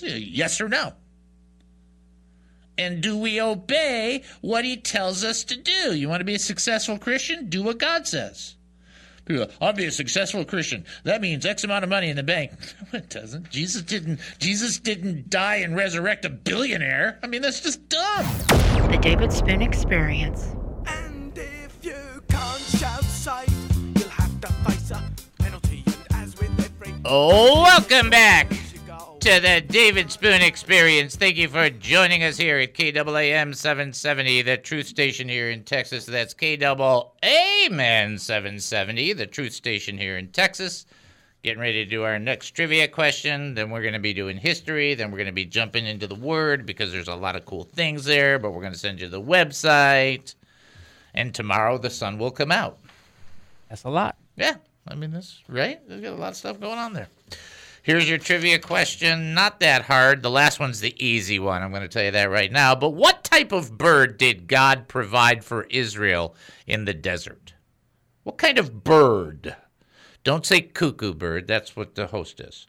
Yes 0.00 0.60
or 0.60 0.68
no? 0.68 0.92
And 2.78 3.00
do 3.00 3.16
we 3.16 3.40
obey 3.40 4.22
what 4.42 4.64
he 4.64 4.76
tells 4.76 5.24
us 5.24 5.44
to 5.44 5.56
do? 5.56 5.94
You 5.94 6.08
want 6.08 6.20
to 6.20 6.24
be 6.24 6.34
a 6.34 6.38
successful 6.38 6.98
Christian? 6.98 7.48
Do 7.48 7.62
what 7.62 7.78
God 7.78 8.06
says. 8.06 8.56
People, 9.24 9.48
I'll 9.60 9.72
be 9.72 9.86
a 9.86 9.90
successful 9.90 10.44
Christian. 10.44 10.84
That 11.02 11.20
means 11.20 11.44
X 11.44 11.64
amount 11.64 11.82
of 11.82 11.90
money 11.90 12.10
in 12.10 12.16
the 12.16 12.22
bank. 12.22 12.52
No, 12.92 13.00
it 13.00 13.08
doesn't. 13.08 13.50
Jesus 13.50 13.82
didn't. 13.82 14.20
Jesus 14.38 14.78
didn't 14.78 15.28
die 15.28 15.56
and 15.56 15.74
resurrect 15.74 16.24
a 16.24 16.28
billionaire. 16.28 17.18
I 17.22 17.26
mean, 17.26 17.42
that's 17.42 17.60
just 17.60 17.88
dumb. 17.88 18.24
The 18.90 18.98
David 19.02 19.32
Spoon 19.32 19.60
Experience. 19.60 20.54
And 20.86 21.36
if 21.36 21.76
you 21.82 22.22
can't 22.28 22.60
shout 22.62 23.02
sight, 23.02 23.50
you'll 23.96 24.08
have 24.10 24.40
to 24.42 24.52
face 24.70 24.92
a 24.92 25.02
penalty. 25.42 25.82
And 25.86 26.22
as 26.22 26.36
with 26.38 26.64
every 26.64 26.94
Oh, 27.04 27.62
welcome 27.62 28.08
back 28.08 28.52
to 29.26 29.40
the 29.40 29.60
David 29.60 30.12
Spoon 30.12 30.40
Experience. 30.40 31.16
Thank 31.16 31.36
you 31.36 31.48
for 31.48 31.68
joining 31.68 32.22
us 32.22 32.36
here 32.36 32.58
at 32.58 32.74
KAAM 32.74 33.56
770, 33.56 34.42
the 34.42 34.56
truth 34.56 34.86
station 34.86 35.28
here 35.28 35.50
in 35.50 35.64
Texas. 35.64 36.06
That's 36.06 36.32
KAAM 36.32 38.20
770, 38.20 39.12
the 39.14 39.26
truth 39.26 39.52
station 39.52 39.98
here 39.98 40.16
in 40.16 40.28
Texas. 40.28 40.86
Getting 41.42 41.58
ready 41.58 41.84
to 41.84 41.90
do 41.90 42.04
our 42.04 42.20
next 42.20 42.50
trivia 42.50 42.86
question. 42.86 43.54
Then 43.54 43.70
we're 43.70 43.82
going 43.82 43.94
to 43.94 43.98
be 43.98 44.14
doing 44.14 44.36
history. 44.36 44.94
Then 44.94 45.10
we're 45.10 45.18
going 45.18 45.26
to 45.26 45.32
be 45.32 45.44
jumping 45.44 45.86
into 45.86 46.06
the 46.06 46.14
Word 46.14 46.64
because 46.64 46.92
there's 46.92 47.08
a 47.08 47.16
lot 47.16 47.34
of 47.34 47.44
cool 47.46 47.64
things 47.64 48.04
there. 48.04 48.38
But 48.38 48.52
we're 48.52 48.60
going 48.60 48.74
to 48.74 48.78
send 48.78 49.00
you 49.00 49.08
the 49.08 49.20
website. 49.20 50.36
And 51.14 51.34
tomorrow 51.34 51.78
the 51.78 51.90
sun 51.90 52.18
will 52.18 52.30
come 52.30 52.52
out. 52.52 52.78
That's 53.70 53.82
a 53.82 53.90
lot. 53.90 54.18
Yeah, 54.36 54.54
I 54.86 54.94
mean 54.94 55.10
that's 55.10 55.42
right. 55.48 55.80
There's 55.88 56.00
got 56.00 56.12
a 56.12 56.14
lot 56.14 56.28
of 56.28 56.36
stuff 56.36 56.60
going 56.60 56.78
on 56.78 56.92
there. 56.92 57.08
Here's 57.86 58.08
your 58.08 58.18
trivia 58.18 58.58
question. 58.58 59.32
Not 59.32 59.60
that 59.60 59.82
hard. 59.82 60.20
The 60.20 60.28
last 60.28 60.58
one's 60.58 60.80
the 60.80 60.96
easy 60.98 61.38
one. 61.38 61.62
I'm 61.62 61.70
going 61.70 61.82
to 61.82 61.88
tell 61.88 62.02
you 62.02 62.10
that 62.10 62.28
right 62.28 62.50
now. 62.50 62.74
But 62.74 62.94
what 62.94 63.22
type 63.22 63.52
of 63.52 63.78
bird 63.78 64.18
did 64.18 64.48
God 64.48 64.88
provide 64.88 65.44
for 65.44 65.68
Israel 65.70 66.34
in 66.66 66.84
the 66.84 66.92
desert? 66.92 67.54
What 68.24 68.38
kind 68.38 68.58
of 68.58 68.82
bird? 68.82 69.54
Don't 70.24 70.44
say 70.44 70.62
cuckoo 70.62 71.14
bird. 71.14 71.46
That's 71.46 71.76
what 71.76 71.94
the 71.94 72.08
host 72.08 72.40
is. 72.40 72.66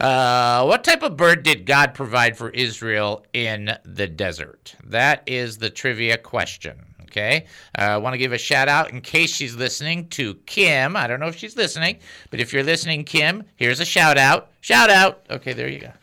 Uh, 0.00 0.64
what 0.64 0.82
type 0.82 1.04
of 1.04 1.16
bird 1.16 1.44
did 1.44 1.64
God 1.64 1.94
provide 1.94 2.36
for 2.36 2.50
Israel 2.50 3.24
in 3.32 3.78
the 3.84 4.08
desert? 4.08 4.74
That 4.82 5.22
is 5.26 5.58
the 5.58 5.70
trivia 5.70 6.18
question. 6.18 6.85
Okay. 7.16 7.46
Uh, 7.78 7.82
I 7.82 7.96
want 7.96 8.12
to 8.12 8.18
give 8.18 8.34
a 8.34 8.38
shout 8.38 8.68
out 8.68 8.90
in 8.90 9.00
case 9.00 9.34
she's 9.34 9.56
listening 9.56 10.08
to 10.10 10.34
Kim. 10.44 10.96
I 10.96 11.06
don't 11.06 11.18
know 11.18 11.28
if 11.28 11.36
she's 11.36 11.56
listening, 11.56 11.98
but 12.30 12.40
if 12.40 12.52
you're 12.52 12.62
listening, 12.62 13.04
Kim, 13.04 13.44
here's 13.56 13.80
a 13.80 13.86
shout 13.86 14.18
out. 14.18 14.50
Shout 14.60 14.90
out. 14.90 15.24
Okay, 15.30 15.54
there 15.54 15.68
you 15.68 15.80
go. 15.80 15.92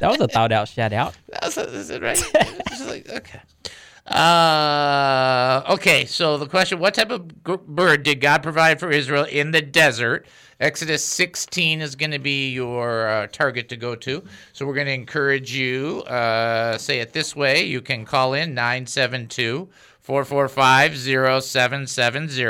That 0.00 0.10
was 0.10 0.20
a 0.20 0.28
thought 0.28 0.50
out 0.50 0.68
shout 0.68 0.92
out. 0.92 1.14
That's 1.28 1.56
is 1.56 1.90
it 1.90 2.02
right? 2.02 2.20
Like, 2.86 3.08
okay. 3.08 3.40
Uh, 4.06 5.62
okay, 5.74 6.04
so 6.04 6.36
the 6.36 6.46
question 6.46 6.78
what 6.78 6.94
type 6.94 7.10
of 7.10 7.44
bird 7.66 8.02
did 8.02 8.20
God 8.20 8.42
provide 8.42 8.80
for 8.80 8.90
Israel 8.90 9.24
in 9.24 9.52
the 9.52 9.62
desert? 9.62 10.26
Exodus 10.60 11.04
16 11.04 11.80
is 11.80 11.96
going 11.96 12.12
to 12.12 12.18
be 12.18 12.50
your 12.50 13.08
uh, 13.08 13.26
target 13.26 13.68
to 13.70 13.76
go 13.76 13.94
to. 13.96 14.22
So 14.52 14.64
we're 14.64 14.74
going 14.74 14.86
to 14.86 14.92
encourage 14.92 15.52
you, 15.52 16.02
uh, 16.02 16.78
say 16.78 17.00
it 17.00 17.12
this 17.12 17.34
way. 17.34 17.64
You 17.64 17.80
can 17.80 18.04
call 18.04 18.34
in 18.34 18.54
972 18.54 19.68
445 20.04 20.98
0770. 20.98 22.42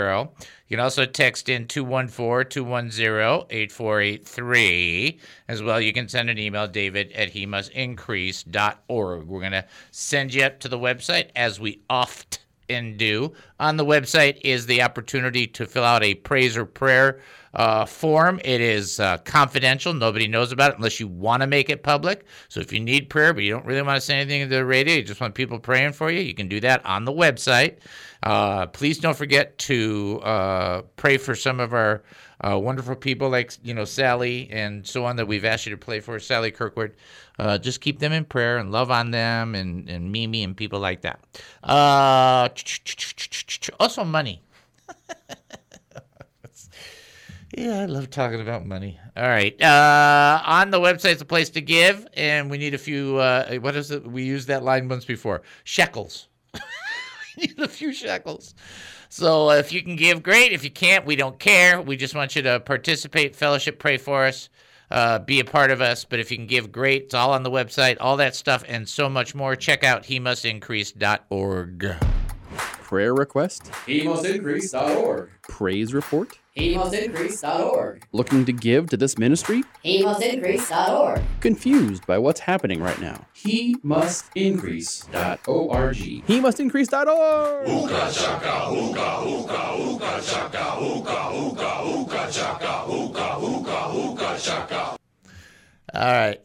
You 0.67 0.77
can 0.77 0.81
also 0.81 1.07
text 1.07 1.49
in 1.49 1.69
214 1.69 2.51
210 2.51 3.47
8483. 3.49 5.21
As 5.47 5.63
well, 5.63 5.81
you 5.81 5.93
can 5.93 6.09
send 6.09 6.31
an 6.31 6.39
email, 6.39 6.67
david 6.67 7.13
at 7.13 7.31
he 7.31 7.47
must. 7.47 7.71
We're 7.77 9.23
going 9.23 9.53
to 9.53 9.65
send 9.93 10.35
you 10.35 10.43
up 10.43 10.59
to 10.61 10.69
the 10.69 10.79
website 10.79 11.29
as 11.37 11.61
we 11.61 11.81
oft 11.89 12.41
and 12.69 12.97
do. 12.97 13.33
On 13.61 13.77
the 13.77 13.85
website 13.85 14.39
is 14.43 14.67
the 14.67 14.83
opportunity 14.83 15.47
to 15.49 15.67
fill 15.67 15.85
out 15.85 16.03
a 16.03 16.15
praise 16.15 16.57
or 16.57 16.65
prayer 16.65 17.21
uh, 17.55 17.85
form. 17.85 18.41
It 18.45 18.61
is 18.61 18.99
uh, 18.99 19.19
confidential. 19.19 19.95
Nobody 19.95 20.27
knows 20.27 20.53
about 20.53 20.73
it 20.73 20.77
unless 20.77 20.99
you 20.99 21.09
want 21.09 21.43
to 21.43 21.47
make 21.47 21.71
it 21.71 21.83
public. 21.83 22.27
So 22.49 22.61
if 22.61 22.73
you 22.73 22.81
need 22.81 23.09
prayer, 23.09 23.33
but 23.33 23.45
you 23.45 23.53
don't 23.53 23.65
really 23.65 23.83
want 23.83 23.97
to 23.97 24.01
say 24.01 24.17
anything 24.17 24.49
to 24.49 24.55
the 24.57 24.65
radio, 24.65 24.97
you 24.97 25.03
just 25.03 25.21
want 25.21 25.35
people 25.35 25.59
praying 25.59 25.93
for 25.93 26.11
you, 26.11 26.21
you 26.21 26.35
can 26.35 26.49
do 26.49 26.61
that 26.61 26.85
on 26.85 27.05
the 27.05 27.13
website. 27.13 27.77
Uh, 28.25 28.67
please 28.67 28.99
don't 28.99 29.17
forget 29.17 29.57
to 29.59 30.19
uh, 30.25 30.83
pray 30.97 31.19
for 31.19 31.35
some 31.35 31.61
of 31.61 31.75
our 31.75 32.03
uh, 32.41 32.59
wonderful 32.59 32.97
people 32.97 33.29
like 33.29 33.53
you 33.63 33.75
know 33.75 33.85
Sally 33.85 34.49
and 34.51 34.87
so 34.87 35.05
on 35.05 35.17
that 35.17 35.29
we've 35.29 35.45
asked 35.45 35.67
you 35.67 35.71
to 35.71 35.77
pray 35.77 36.01
for. 36.01 36.19
Sally 36.19 36.51
Kirkwood. 36.51 36.95
Uh, 37.39 37.59
just 37.59 37.81
keep 37.81 37.99
them 37.99 38.13
in 38.13 38.25
prayer 38.25 38.57
and 38.59 38.73
love 38.73 38.91
on 38.91 39.11
them 39.11 39.55
and, 39.55 39.89
and 39.91 40.11
Mimi 40.11 40.43
and 40.43 40.57
people 40.57 40.81
like 40.81 41.03
that. 41.03 41.21
Uh, 41.63 42.49
also, 43.79 44.05
money. 44.05 44.43
Yeah, 47.57 47.83
I 47.83 47.85
love 47.85 48.11
talking 48.11 48.41
about 48.41 48.67
money. 48.67 48.99
All 49.17 49.29
right. 49.29 49.61
Uh, 49.63 50.43
on 50.45 50.71
the 50.71 50.81
website's 50.81 51.21
a 51.23 51.25
place 51.25 51.51
to 51.51 51.61
give, 51.61 52.05
and 52.15 52.51
we 52.51 52.59
need 52.59 52.75
a 52.75 52.79
few. 52.79 53.19
Uh, 53.19 53.59
what 53.59 53.77
is 53.77 53.93
it? 53.93 54.05
We 54.05 54.25
used 54.25 54.49
that 54.49 54.65
line 54.65 54.89
once 54.89 55.05
before. 55.05 55.43
Shekels. 55.63 56.27
need 57.41 57.59
a 57.59 57.69
few 57.69 57.93
shekels. 57.93 58.55
So 59.09 59.51
uh, 59.51 59.55
if 59.55 59.73
you 59.73 59.83
can 59.83 59.97
give, 59.97 60.23
great. 60.23 60.53
If 60.53 60.65
you 60.65 60.71
can't, 60.71 61.07
we 61.07 61.17
don't 61.17 61.39
care. 61.39 61.81
We 61.81 61.97
just 61.97 62.15
want 62.15 62.37
you 62.37 62.43
to 62.43 62.61
participate, 62.61 63.37
fellowship, 63.37 63.79
pray 63.79 63.97
for 63.97 64.25
us, 64.25 64.49
uh, 64.91 65.19
be 65.21 65.41
a 65.41 65.45
part 65.45 65.71
of 65.71 65.81
us. 65.81 66.05
But 66.05 66.21
if 66.21 66.31
you 66.31 66.37
can 66.37 66.47
give, 66.47 66.73
great. 66.73 67.05
It's 67.05 67.15
all 67.15 67.33
on 67.33 67.43
the 67.43 67.51
website, 67.51 67.97
all 68.01 68.17
that 68.19 68.35
stuff, 68.35 68.65
and 68.67 68.89
so 68.89 69.09
much 69.09 69.35
more. 69.35 69.57
Check 69.57 69.85
out 69.85 70.07
he 70.07 70.17
increase.org. 70.17 72.14
Prayer 72.85 73.13
request? 73.15 73.65
HeMustIncrease.org. 73.87 75.31
Praise 75.43 75.95
report? 75.95 76.39
HeMustIncrease.org. 76.55 78.07
Looking 78.13 78.45
to 78.45 78.53
give 78.53 78.91
to 78.91 78.99
this 78.99 79.17
ministry? 79.17 79.63
HeMustIncrease.org. 79.83 81.23
Confused 81.41 82.07
by 82.07 82.19
what's 82.19 82.41
happening 82.41 82.83
right 82.83 83.01
now? 83.01 83.25
HeMustIncrease.org. 83.37 85.97
He 85.97 86.41
must 86.41 86.61
increase.org. 86.61 87.67
All 95.95 96.13
right. 96.13 96.39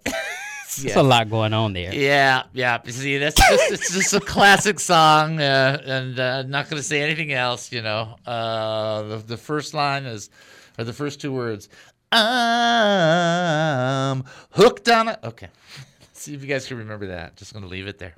There's 0.83 0.95
a 0.95 1.03
lot 1.03 1.29
going 1.29 1.53
on 1.53 1.73
there. 1.73 1.93
Yeah, 1.93 2.43
yeah. 2.53 2.79
You 2.83 2.91
See, 2.91 3.17
that's 3.17 3.35
just 3.35 3.71
it's 3.71 3.93
just 3.93 4.13
a 4.13 4.19
classic 4.19 4.79
song, 4.79 5.39
uh, 5.39 5.81
and 5.85 6.19
uh, 6.19 6.43
not 6.43 6.69
going 6.69 6.79
to 6.79 6.87
say 6.87 7.01
anything 7.01 7.33
else. 7.33 7.71
You 7.71 7.81
know, 7.81 8.15
uh, 8.25 9.03
the 9.03 9.17
the 9.17 9.37
first 9.37 9.73
line 9.73 10.05
is, 10.05 10.29
or 10.77 10.83
the 10.83 10.93
first 10.93 11.21
two 11.21 11.33
words, 11.33 11.69
"I'm 12.11 14.23
hooked 14.51 14.89
on 14.89 15.09
it." 15.09 15.19
Okay, 15.23 15.47
see 16.13 16.33
if 16.33 16.41
you 16.41 16.47
guys 16.47 16.67
can 16.67 16.77
remember 16.77 17.07
that. 17.07 17.35
Just 17.35 17.53
going 17.53 17.63
to 17.63 17.69
leave 17.69 17.87
it 17.87 17.99
there. 17.99 18.15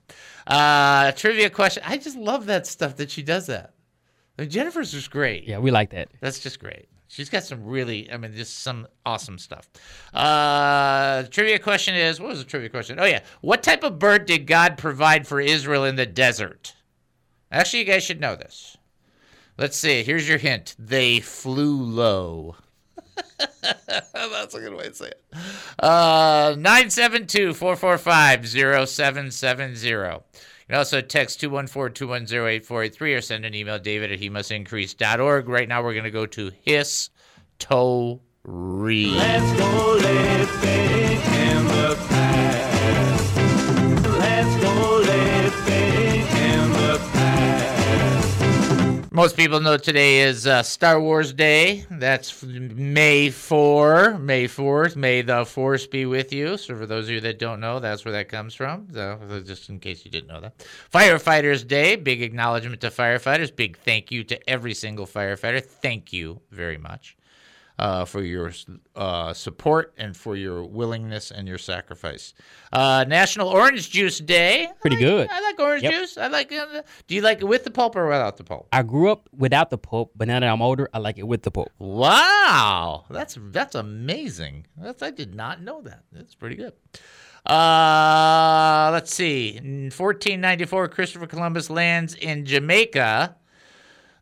Uh, 0.47 1.12
trivia 1.12 1.49
question. 1.49 1.84
I 1.86 1.97
just 1.97 2.18
love 2.18 2.45
that 2.47 2.68
stuff 2.68 2.97
that 2.97 3.12
she 3.12 3.24
does 3.24 3.47
that. 3.47 3.74
I 4.38 4.43
mean, 4.43 4.51
Jennifer's 4.51 4.91
just 4.91 5.12
great. 5.12 5.45
Yeah, 5.45 5.59
we 5.59 5.72
like 5.72 5.91
that. 5.91 6.09
That's 6.20 6.39
just 6.39 6.59
great. 6.59 6.88
She's 7.12 7.30
got 7.30 7.43
some 7.43 7.66
really, 7.66 8.09
I 8.09 8.16
mean, 8.16 8.34
just 8.34 8.59
some 8.59 8.88
awesome 9.05 9.38
stuff. 9.38 9.70
Uh, 10.14 11.24
trivia 11.24 11.59
question 11.59 11.93
is 11.93 12.22
what 12.22 12.30
was 12.30 12.39
the 12.39 12.45
trivia 12.45 12.70
question? 12.70 13.01
Oh, 13.01 13.05
yeah. 13.05 13.20
What 13.41 13.64
type 13.64 13.84
of 13.84 13.99
bird 13.99 14.26
did 14.26 14.47
God 14.47 14.78
provide 14.78 15.28
for 15.28 15.41
Israel 15.41 15.84
in 15.84 15.97
the 15.97 16.05
desert? 16.05 16.74
Actually, 17.51 17.80
you 17.80 17.86
guys 17.86 18.03
should 18.03 18.22
know 18.22 18.38
this. 18.38 18.78
Let's 19.57 19.76
see. 19.76 20.03
Here's 20.03 20.30
your 20.30 20.38
hint. 20.38 20.74
They 20.80 21.20
flew 21.20 21.76
low. 21.76 22.55
That's 23.62 24.55
a 24.55 24.59
good 24.62 24.74
way 24.74 24.88
to 24.88 24.93
say 24.93 25.07
it. 25.07 25.22
Uh, 25.78 26.55
972 26.57 27.53
445 27.53 28.47
0770. 28.88 30.24
Also 30.72 31.01
text 31.01 31.39
214 31.41 31.93
210 31.93 32.47
8483 32.47 33.13
or 33.13 33.22
send 33.22 33.45
an 33.45 33.53
email, 33.53 33.78
david 33.80 34.11
at 34.11 34.19
he 34.19 34.30
must. 34.30 34.51
Right 34.51 35.67
now, 35.67 35.84
we're 35.84 35.93
going 35.93 36.03
to 36.05 36.11
go 36.11 36.26
to 36.26 36.51
history. 36.63 38.19
Let's 38.45 39.59
go 39.59 39.99
Most 49.14 49.36
people 49.36 49.59
know 49.59 49.76
today 49.76 50.22
is 50.22 50.47
uh, 50.47 50.64
Star 50.64 50.97
Wars 51.01 51.34
Day. 51.34 51.86
That's 51.91 52.43
May 52.43 53.30
4, 53.30 54.18
May 54.18 54.47
4th. 54.47 54.95
May 54.95 55.22
the 55.22 55.43
Force 55.43 55.86
be 55.86 56.05
with 56.05 56.32
you. 56.32 56.55
So, 56.55 56.78
for 56.78 56.86
those 56.86 57.07
of 57.07 57.12
you 57.12 57.20
that 57.20 57.38
don't 57.38 57.59
know, 57.59 57.82
that's 57.82 58.05
where 58.05 58.14
that 58.14 58.30
comes 58.30 58.55
from. 58.55 58.88
So, 58.93 59.20
just 59.45 59.68
in 59.68 59.82
case 59.82 60.05
you 60.05 60.12
didn't 60.12 60.30
know 60.30 60.39
that. 60.39 60.66
Firefighters 60.93 61.68
Day, 61.68 61.97
big 61.97 62.22
acknowledgement 62.22 62.80
to 62.80 62.88
firefighters. 62.88 63.53
Big 63.53 63.78
thank 63.80 64.12
you 64.12 64.24
to 64.24 64.49
every 64.49 64.74
single 64.74 65.05
firefighter. 65.05 65.62
Thank 65.62 66.14
you 66.14 66.39
very 66.49 66.78
much 66.78 67.18
uh, 67.82 68.05
for 68.05 68.21
your 68.21 68.51
uh, 68.95 69.34
support 69.34 69.93
and 69.97 70.15
for 70.15 70.36
your 70.36 70.63
willingness 70.63 71.32
and 71.32 71.47
your 71.47 71.57
sacrifice. 71.57 72.34
Uh, 72.71 73.03
National 73.07 73.47
Orange 73.49 73.89
Juice 73.89 74.19
Day. 74.19 74.69
Pretty 74.82 74.97
good. 74.97 75.27
I 75.32 75.41
like 75.41 75.59
orange 75.59 75.82
Yep. 75.84 75.91
juice. 75.93 76.17
I 76.17 76.27
like. 76.27 76.51
Uh, 76.51 76.84
do 77.07 77.15
you 77.15 77.21
like 77.21 77.41
it 77.41 77.45
with 77.45 77.63
the 77.63 77.71
pulp 77.71 77.95
or 77.95 78.05
without 78.07 78.38
the 78.38 78.43
pulp? 78.43 78.67
I 78.71 78.84
grew 78.84 79.11
up 79.11 79.27
without 79.36 79.71
the 79.71 79.77
pulp, 79.79 80.11
but 80.15 80.27
now 80.27 80.39
that 80.39 80.47
I'm 80.47 80.61
older, 80.61 80.89
I 80.93 80.99
like 80.99 81.17
it 81.17 81.27
with 81.27 81.41
the 81.41 81.49
pulp. 81.51 81.69
Wow, 81.79 83.05
that's 83.09 83.36
that's 83.49 83.73
amazing. 83.75 84.67
That's 84.77 85.01
I 85.01 85.09
did 85.09 85.34
not 85.34 85.61
know 85.61 85.82
that. 85.82 86.03
That's 86.11 86.36
pretty 86.36 86.55
good. 86.57 86.73
Uh, 87.43 88.89
let's 88.93 89.11
see. 89.13 89.57
In 89.57 89.86
1494, 89.89 90.88
Christopher 90.89 91.25
Columbus 91.25 91.71
lands 91.71 92.13
in 92.13 92.45
Jamaica. 92.45 93.36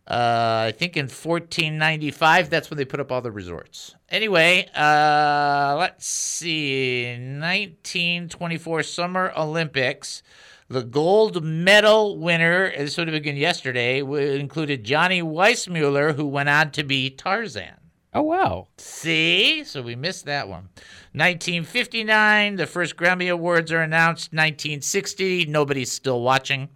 Uh, 0.09 0.65
I 0.67 0.71
think 0.71 0.97
in 0.97 1.03
1495, 1.03 2.49
that's 2.49 2.71
when 2.71 2.77
they 2.77 2.85
put 2.85 2.99
up 2.99 3.11
all 3.11 3.21
the 3.21 3.31
resorts. 3.31 3.93
Anyway, 4.09 4.67
uh, 4.75 5.75
let's 5.77 6.07
see. 6.07 7.05
1924 7.11 8.83
Summer 8.83 9.31
Olympics. 9.37 10.23
The 10.67 10.83
gold 10.83 11.43
medal 11.43 12.17
winner, 12.17 12.71
this 12.75 12.97
would 12.97 13.07
have 13.07 13.23
been 13.23 13.37
yesterday, 13.37 13.99
included 13.99 14.83
Johnny 14.83 15.21
Weissmuller, 15.21 16.15
who 16.15 16.27
went 16.27 16.49
on 16.49 16.71
to 16.71 16.83
be 16.83 17.09
Tarzan. 17.09 17.75
Oh, 18.13 18.23
wow. 18.23 18.67
See? 18.77 19.63
So 19.63 19.83
we 19.83 19.95
missed 19.95 20.25
that 20.25 20.47
one. 20.47 20.69
1959, 21.13 22.55
the 22.55 22.65
first 22.65 22.95
Grammy 22.95 23.31
Awards 23.31 23.71
are 23.71 23.81
announced. 23.81 24.31
1960, 24.31 25.45
nobody's 25.45 25.91
still 25.91 26.21
watching. 26.21 26.69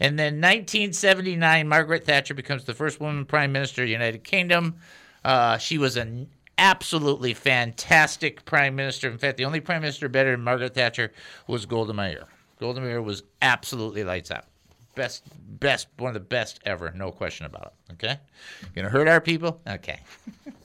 And 0.00 0.18
then 0.18 0.34
1979, 0.34 1.68
Margaret 1.68 2.04
Thatcher 2.04 2.34
becomes 2.34 2.64
the 2.64 2.74
first 2.74 3.00
woman 3.00 3.24
prime 3.24 3.52
minister 3.52 3.82
of 3.82 3.86
the 3.86 3.92
United 3.92 4.24
Kingdom. 4.24 4.76
Uh, 5.24 5.58
she 5.58 5.78
was 5.78 5.96
an 5.96 6.28
absolutely 6.58 7.34
fantastic 7.34 8.44
prime 8.44 8.76
minister. 8.76 9.10
In 9.10 9.18
fact, 9.18 9.36
the 9.36 9.44
only 9.44 9.60
prime 9.60 9.80
minister 9.80 10.08
better 10.08 10.32
than 10.32 10.42
Margaret 10.42 10.74
Thatcher 10.74 11.12
was 11.46 11.66
Golda 11.66 11.94
Meir. 11.94 12.24
Golda 12.60 12.80
Meir 12.80 13.00
was 13.00 13.22
absolutely 13.40 14.04
lights 14.04 14.30
out. 14.30 14.44
Best, 14.94 15.22
best, 15.60 15.86
one 15.96 16.08
of 16.08 16.14
the 16.14 16.20
best 16.20 16.58
ever, 16.64 16.90
no 16.90 17.12
question 17.12 17.46
about 17.46 17.72
it. 17.88 17.92
Okay, 17.92 18.18
gonna 18.74 18.88
hurt 18.88 19.06
our 19.06 19.20
people. 19.20 19.60
Okay, 19.68 20.00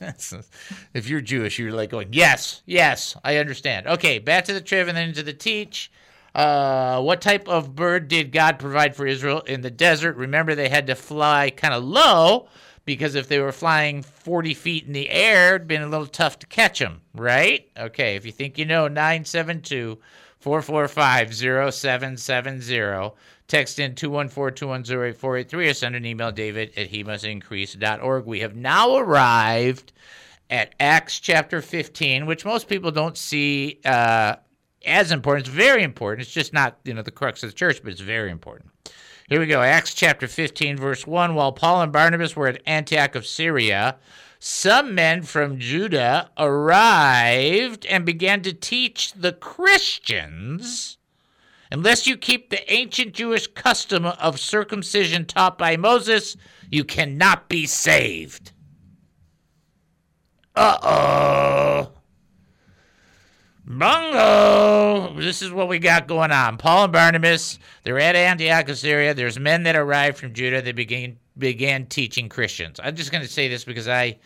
if 0.92 1.08
you're 1.08 1.20
Jewish, 1.20 1.56
you're 1.56 1.70
like 1.70 1.90
going, 1.90 2.08
yes, 2.10 2.62
yes, 2.66 3.16
I 3.22 3.36
understand. 3.36 3.86
Okay, 3.86 4.18
back 4.18 4.44
to 4.46 4.52
the 4.52 4.60
triv 4.60 4.88
and 4.88 4.96
then 4.96 5.10
into 5.10 5.22
the 5.22 5.32
teach. 5.32 5.92
Uh, 6.34 7.00
what 7.00 7.20
type 7.20 7.48
of 7.48 7.76
bird 7.76 8.08
did 8.08 8.32
God 8.32 8.58
provide 8.58 8.96
for 8.96 9.06
Israel 9.06 9.40
in 9.42 9.60
the 9.60 9.70
desert? 9.70 10.16
Remember, 10.16 10.54
they 10.54 10.68
had 10.68 10.88
to 10.88 10.94
fly 10.94 11.50
kind 11.50 11.72
of 11.72 11.84
low 11.84 12.48
because 12.84 13.14
if 13.14 13.28
they 13.28 13.38
were 13.38 13.52
flying 13.52 14.02
40 14.02 14.54
feet 14.54 14.86
in 14.86 14.92
the 14.92 15.08
air, 15.10 15.54
it'd 15.54 15.68
been 15.68 15.82
a 15.82 15.88
little 15.88 16.06
tough 16.06 16.38
to 16.40 16.46
catch 16.46 16.80
them, 16.80 17.02
right? 17.14 17.68
Okay, 17.76 18.16
if 18.16 18.26
you 18.26 18.32
think 18.32 18.58
you 18.58 18.64
know, 18.64 18.88
972 18.88 19.98
445 20.40 21.34
0770. 21.34 23.14
Text 23.46 23.78
in 23.78 23.94
214 23.94 24.56
210 24.56 24.96
8483 24.96 25.68
or 25.68 25.74
send 25.74 25.94
an 25.94 26.06
email, 26.06 26.32
david 26.32 26.72
at 26.76 26.88
he 26.88 27.04
must. 27.04 27.26
We 28.26 28.40
have 28.40 28.56
now 28.56 28.96
arrived 28.96 29.92
at 30.50 30.74
Acts 30.80 31.20
chapter 31.20 31.62
15, 31.62 32.26
which 32.26 32.44
most 32.44 32.68
people 32.68 32.90
don't 32.90 33.16
see 33.16 33.80
uh, 33.84 34.36
as 34.86 35.10
important. 35.10 35.46
It's 35.46 35.54
very 35.54 35.82
important. 35.82 36.22
It's 36.22 36.34
just 36.34 36.52
not, 36.52 36.78
you 36.84 36.94
know, 36.94 37.02
the 37.02 37.10
crux 37.10 37.42
of 37.42 37.50
the 37.50 37.54
church, 37.54 37.80
but 37.82 37.92
it's 37.92 38.00
very 38.00 38.30
important. 38.30 38.70
Here 39.28 39.40
we 39.40 39.46
go. 39.46 39.62
Acts 39.62 39.94
chapter 39.94 40.28
15, 40.28 40.76
verse 40.76 41.06
1. 41.06 41.34
While 41.34 41.52
Paul 41.52 41.82
and 41.82 41.92
Barnabas 41.92 42.36
were 42.36 42.48
at 42.48 42.62
Antioch 42.66 43.14
of 43.14 43.26
Syria, 43.26 43.96
some 44.38 44.94
men 44.94 45.22
from 45.22 45.58
Judah 45.58 46.30
arrived 46.36 47.86
and 47.86 48.04
began 48.04 48.42
to 48.42 48.52
teach 48.52 49.12
the 49.14 49.32
Christians 49.32 50.98
unless 51.70 52.06
you 52.06 52.16
keep 52.16 52.50
the 52.50 52.72
ancient 52.72 53.14
Jewish 53.14 53.46
custom 53.48 54.04
of 54.04 54.38
circumcision 54.38 55.24
taught 55.24 55.58
by 55.58 55.76
Moses, 55.76 56.36
you 56.70 56.84
cannot 56.84 57.48
be 57.48 57.66
saved. 57.66 58.52
Uh 60.54 60.78
oh. 60.82 61.92
Bungo! 63.66 65.18
This 65.18 65.40
is 65.40 65.50
what 65.50 65.68
we 65.68 65.78
got 65.78 66.06
going 66.06 66.30
on. 66.30 66.58
Paul 66.58 66.84
and 66.84 66.92
Barnabas, 66.92 67.58
they're 67.82 67.98
at 67.98 68.14
Antioch 68.14 68.68
Syria. 68.70 69.14
There's 69.14 69.38
men 69.38 69.62
that 69.62 69.74
arrived 69.74 70.18
from 70.18 70.34
Judah. 70.34 70.60
They 70.60 70.72
began 70.72 71.16
began 71.38 71.86
teaching 71.86 72.28
Christians. 72.28 72.78
I'm 72.82 72.94
just 72.94 73.10
going 73.10 73.24
to 73.24 73.30
say 73.30 73.48
this 73.48 73.64
because 73.64 73.88
I, 73.88 74.18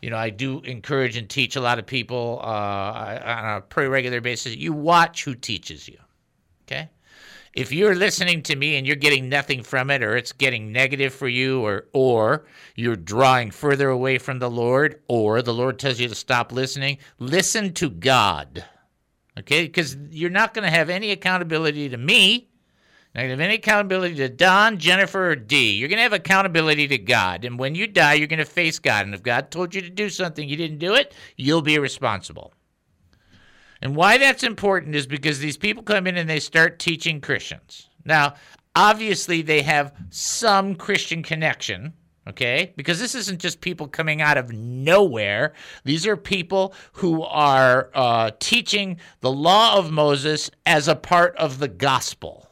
you 0.00 0.10
know, 0.10 0.16
I 0.16 0.30
do 0.30 0.60
encourage 0.60 1.16
and 1.16 1.28
teach 1.28 1.56
a 1.56 1.60
lot 1.60 1.80
of 1.80 1.86
people 1.86 2.38
uh, 2.42 2.46
on 2.46 3.56
a 3.56 3.60
pretty 3.62 3.88
regular 3.88 4.20
basis. 4.20 4.56
You 4.56 4.72
watch 4.72 5.24
who 5.24 5.34
teaches 5.34 5.88
you. 5.88 5.98
Okay? 6.66 6.88
If 7.52 7.72
you're 7.72 7.96
listening 7.96 8.42
to 8.44 8.56
me 8.56 8.76
and 8.76 8.86
you're 8.86 8.96
getting 8.96 9.28
nothing 9.28 9.62
from 9.64 9.90
it 9.90 10.02
or 10.02 10.16
it's 10.16 10.32
getting 10.32 10.72
negative 10.72 11.12
for 11.12 11.28
you 11.28 11.60
or 11.62 11.86
or 11.92 12.46
you're 12.76 12.96
drawing 12.96 13.50
further 13.50 13.88
away 13.88 14.18
from 14.18 14.38
the 14.38 14.50
Lord 14.50 15.00
or 15.08 15.42
the 15.42 15.54
Lord 15.54 15.80
tells 15.80 15.98
you 15.98 16.08
to 16.08 16.14
stop 16.14 16.52
listening, 16.52 16.98
listen 17.18 17.74
to 17.74 17.90
God. 17.90 18.64
Okay? 19.38 19.68
Cuz 19.68 19.96
you're 20.10 20.30
not 20.30 20.54
going 20.54 20.64
to 20.64 20.76
have 20.76 20.90
any 20.90 21.10
accountability 21.10 21.88
to 21.88 21.96
me. 21.96 22.48
Not 23.14 23.22
going 23.22 23.38
to 23.38 23.42
have 23.42 23.48
any 23.48 23.54
accountability 23.54 24.16
to 24.16 24.28
Don, 24.28 24.78
Jennifer, 24.78 25.30
or 25.30 25.36
D. 25.36 25.74
You're 25.74 25.88
going 25.88 25.98
to 25.98 26.02
have 26.02 26.12
accountability 26.12 26.88
to 26.88 26.98
God. 26.98 27.44
And 27.44 27.58
when 27.60 27.76
you 27.76 27.86
die, 27.86 28.14
you're 28.14 28.26
going 28.26 28.38
to 28.40 28.44
face 28.44 28.80
God. 28.80 29.06
And 29.06 29.14
if 29.14 29.22
God 29.22 29.52
told 29.52 29.72
you 29.72 29.80
to 29.82 29.90
do 29.90 30.08
something, 30.08 30.48
you 30.48 30.56
didn't 30.56 30.78
do 30.78 30.94
it, 30.94 31.14
you'll 31.36 31.62
be 31.62 31.78
responsible. 31.78 32.52
And 33.80 33.94
why 33.94 34.18
that's 34.18 34.42
important 34.42 34.96
is 34.96 35.06
because 35.06 35.38
these 35.38 35.56
people 35.56 35.82
come 35.82 36.06
in 36.06 36.16
and 36.16 36.28
they 36.28 36.40
start 36.40 36.78
teaching 36.78 37.20
Christians. 37.20 37.88
Now, 38.04 38.34
obviously, 38.74 39.42
they 39.42 39.62
have 39.62 39.92
some 40.10 40.74
Christian 40.74 41.22
connection, 41.22 41.92
okay? 42.28 42.72
Because 42.76 42.98
this 42.98 43.14
isn't 43.14 43.40
just 43.40 43.60
people 43.60 43.88
coming 43.88 44.22
out 44.22 44.38
of 44.38 44.52
nowhere. 44.52 45.52
These 45.84 46.06
are 46.06 46.16
people 46.16 46.74
who 46.94 47.22
are 47.22 47.90
uh, 47.94 48.30
teaching 48.38 48.98
the 49.20 49.32
law 49.32 49.78
of 49.78 49.90
Moses 49.90 50.50
as 50.66 50.88
a 50.88 50.96
part 50.96 51.36
of 51.36 51.58
the 51.58 51.68
gospel. 51.68 52.48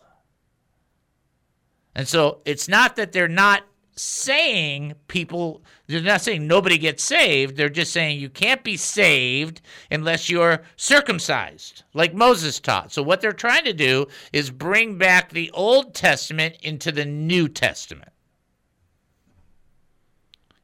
And 1.95 2.09
so 2.09 2.41
it's 2.45 2.69
not 2.69 2.97
that 2.97 3.13
they're 3.13 3.29
not 3.29 3.65
saying 3.95 4.95
people, 5.09 5.63
they're 5.87 6.01
not 6.01 6.23
saying 6.23 6.47
nobody 6.47 6.79
gets 6.79 7.03
saved. 7.03 7.57
They're 7.57 7.69
just 7.69 7.93
saying 7.93 8.19
you 8.19 8.31
can't 8.31 8.65
be 8.65 8.77
saved 8.77 9.61
unless 9.91 10.31
you're 10.31 10.63
circumcised, 10.77 11.83
like 11.93 12.15
Moses 12.15 12.59
taught. 12.59 12.93
So 12.93 13.03
what 13.03 13.21
they're 13.21 13.33
trying 13.33 13.65
to 13.65 13.75
do 13.75 14.07
is 14.33 14.51
bring 14.51 14.97
back 14.97 15.31
the 15.31 15.51
Old 15.53 15.95
Testament 15.95 16.57
into 16.63 16.91
the 16.91 17.05
New 17.05 17.49
Testament. 17.49 18.12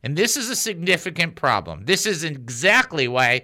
And 0.01 0.16
this 0.16 0.36
is 0.36 0.49
a 0.49 0.55
significant 0.55 1.34
problem. 1.34 1.84
This 1.84 2.07
is 2.07 2.22
exactly 2.22 3.09
why 3.09 3.42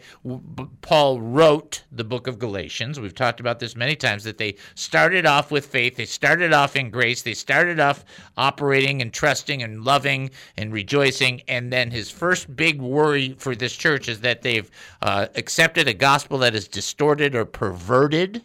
Paul 0.82 1.20
wrote 1.20 1.82
the 1.90 2.04
book 2.04 2.28
of 2.28 2.38
Galatians. 2.38 3.00
We've 3.00 3.14
talked 3.14 3.40
about 3.40 3.58
this 3.58 3.74
many 3.74 3.96
times 3.96 4.22
that 4.22 4.38
they 4.38 4.54
started 4.76 5.26
off 5.26 5.50
with 5.50 5.66
faith, 5.66 5.96
they 5.96 6.04
started 6.04 6.52
off 6.52 6.76
in 6.76 6.90
grace, 6.90 7.22
they 7.22 7.34
started 7.34 7.80
off 7.80 8.04
operating 8.36 9.02
and 9.02 9.12
trusting 9.12 9.64
and 9.64 9.84
loving 9.84 10.30
and 10.56 10.72
rejoicing. 10.72 11.42
And 11.48 11.72
then 11.72 11.90
his 11.90 12.08
first 12.08 12.54
big 12.54 12.80
worry 12.80 13.34
for 13.36 13.56
this 13.56 13.74
church 13.74 14.08
is 14.08 14.20
that 14.20 14.42
they've 14.42 14.70
uh, 15.02 15.26
accepted 15.34 15.88
a 15.88 15.94
gospel 15.94 16.38
that 16.38 16.54
is 16.54 16.68
distorted 16.68 17.34
or 17.34 17.44
perverted. 17.44 18.44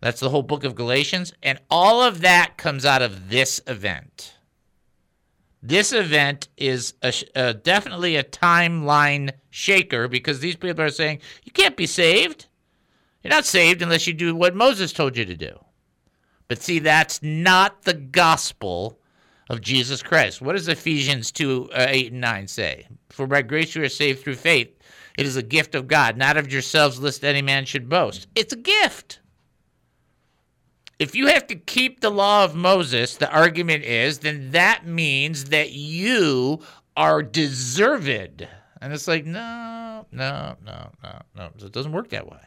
That's 0.00 0.20
the 0.20 0.30
whole 0.30 0.42
book 0.42 0.64
of 0.64 0.74
Galatians. 0.74 1.32
And 1.44 1.60
all 1.70 2.02
of 2.02 2.22
that 2.22 2.56
comes 2.56 2.84
out 2.84 3.02
of 3.02 3.30
this 3.30 3.60
event. 3.68 4.34
This 5.62 5.92
event 5.92 6.48
is 6.56 6.94
a, 7.02 7.12
uh, 7.34 7.52
definitely 7.52 8.16
a 8.16 8.22
timeline 8.22 9.32
shaker 9.50 10.06
because 10.06 10.40
these 10.40 10.56
people 10.56 10.82
are 10.82 10.90
saying 10.90 11.20
you 11.44 11.52
can't 11.52 11.76
be 11.76 11.86
saved. 11.86 12.46
You're 13.22 13.32
not 13.32 13.44
saved 13.44 13.82
unless 13.82 14.06
you 14.06 14.14
do 14.14 14.34
what 14.36 14.54
Moses 14.54 14.92
told 14.92 15.16
you 15.16 15.24
to 15.24 15.36
do. 15.36 15.58
But 16.46 16.62
see, 16.62 16.78
that's 16.78 17.22
not 17.22 17.82
the 17.82 17.94
gospel 17.94 18.98
of 19.50 19.60
Jesus 19.60 20.02
Christ. 20.02 20.40
What 20.40 20.54
does 20.54 20.68
Ephesians 20.68 21.32
2 21.32 21.70
uh, 21.72 21.86
8 21.88 22.12
and 22.12 22.20
9 22.20 22.48
say? 22.48 22.86
For 23.10 23.26
by 23.26 23.42
grace 23.42 23.74
you 23.74 23.82
are 23.82 23.88
saved 23.88 24.22
through 24.22 24.36
faith. 24.36 24.74
It 25.16 25.26
is 25.26 25.36
a 25.36 25.42
gift 25.42 25.74
of 25.74 25.88
God, 25.88 26.16
not 26.16 26.36
of 26.36 26.52
yourselves, 26.52 27.00
lest 27.00 27.24
any 27.24 27.42
man 27.42 27.64
should 27.64 27.88
boast. 27.88 28.28
It's 28.36 28.52
a 28.52 28.56
gift. 28.56 29.18
If 30.98 31.14
you 31.14 31.28
have 31.28 31.46
to 31.46 31.54
keep 31.54 32.00
the 32.00 32.10
law 32.10 32.44
of 32.44 32.56
Moses, 32.56 33.16
the 33.16 33.30
argument 33.30 33.84
is, 33.84 34.18
then 34.18 34.50
that 34.50 34.84
means 34.84 35.44
that 35.44 35.70
you 35.70 36.60
are 36.96 37.22
deserved. 37.22 38.46
And 38.80 38.92
it's 38.92 39.06
like, 39.06 39.24
no, 39.24 40.06
no, 40.10 40.56
no, 40.64 40.90
no, 41.02 41.20
no. 41.36 41.50
It 41.56 41.72
doesn't 41.72 41.92
work 41.92 42.08
that 42.08 42.28
way. 42.28 42.40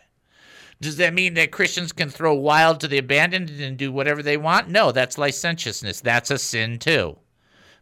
Does 0.82 0.98
that 0.98 1.14
mean 1.14 1.36
that 1.36 1.52
Christians 1.52 1.94
can 1.94 2.10
throw 2.10 2.34
wild 2.34 2.82
to 2.82 2.88
the 2.88 2.98
abandoned 2.98 3.52
and 3.52 3.78
do 3.78 3.92
whatever 3.92 4.22
they 4.22 4.36
want? 4.36 4.68
No, 4.68 4.92
that's 4.92 5.18
licentiousness. 5.18 6.02
That's 6.02 6.32
a 6.32 6.38
sin 6.38 6.80
too. 6.80 7.18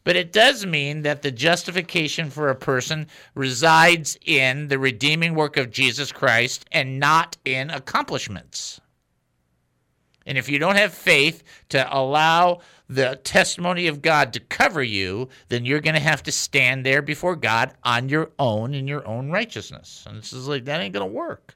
But 0.03 0.17
it 0.17 0.31
does 0.31 0.65
mean 0.65 1.01
that 1.01 1.23
the 1.23 1.31
justification 1.31 2.29
for 2.29 2.49
a 2.49 2.55
person 2.55 3.07
resides 3.33 4.17
in 4.25 4.67
the 4.67 4.77
redeeming 4.77 5.33
work 5.33 5.57
of 5.57 5.71
Jesus 5.71 6.11
Christ 6.11 6.65
and 6.71 6.99
not 6.99 7.37
in 7.43 7.69
accomplishments. 7.69 8.79
And 10.25 10.37
if 10.37 10.49
you 10.49 10.59
don't 10.59 10.75
have 10.75 10.93
faith 10.93 11.43
to 11.69 11.87
allow 11.95 12.59
the 12.87 13.19
testimony 13.23 13.87
of 13.87 14.01
God 14.01 14.33
to 14.33 14.39
cover 14.39 14.83
you, 14.83 15.29
then 15.47 15.65
you're 15.65 15.79
going 15.79 15.95
to 15.95 16.01
have 16.01 16.23
to 16.23 16.31
stand 16.31 16.85
there 16.85 17.01
before 17.01 17.35
God 17.35 17.73
on 17.83 18.09
your 18.09 18.31
own 18.39 18.73
in 18.73 18.87
your 18.87 19.07
own 19.07 19.31
righteousness. 19.31 20.05
And 20.07 20.17
this 20.17 20.33
is 20.33 20.47
like 20.47 20.65
that 20.65 20.81
ain't 20.81 20.93
going 20.93 21.07
to 21.07 21.13
work. 21.13 21.55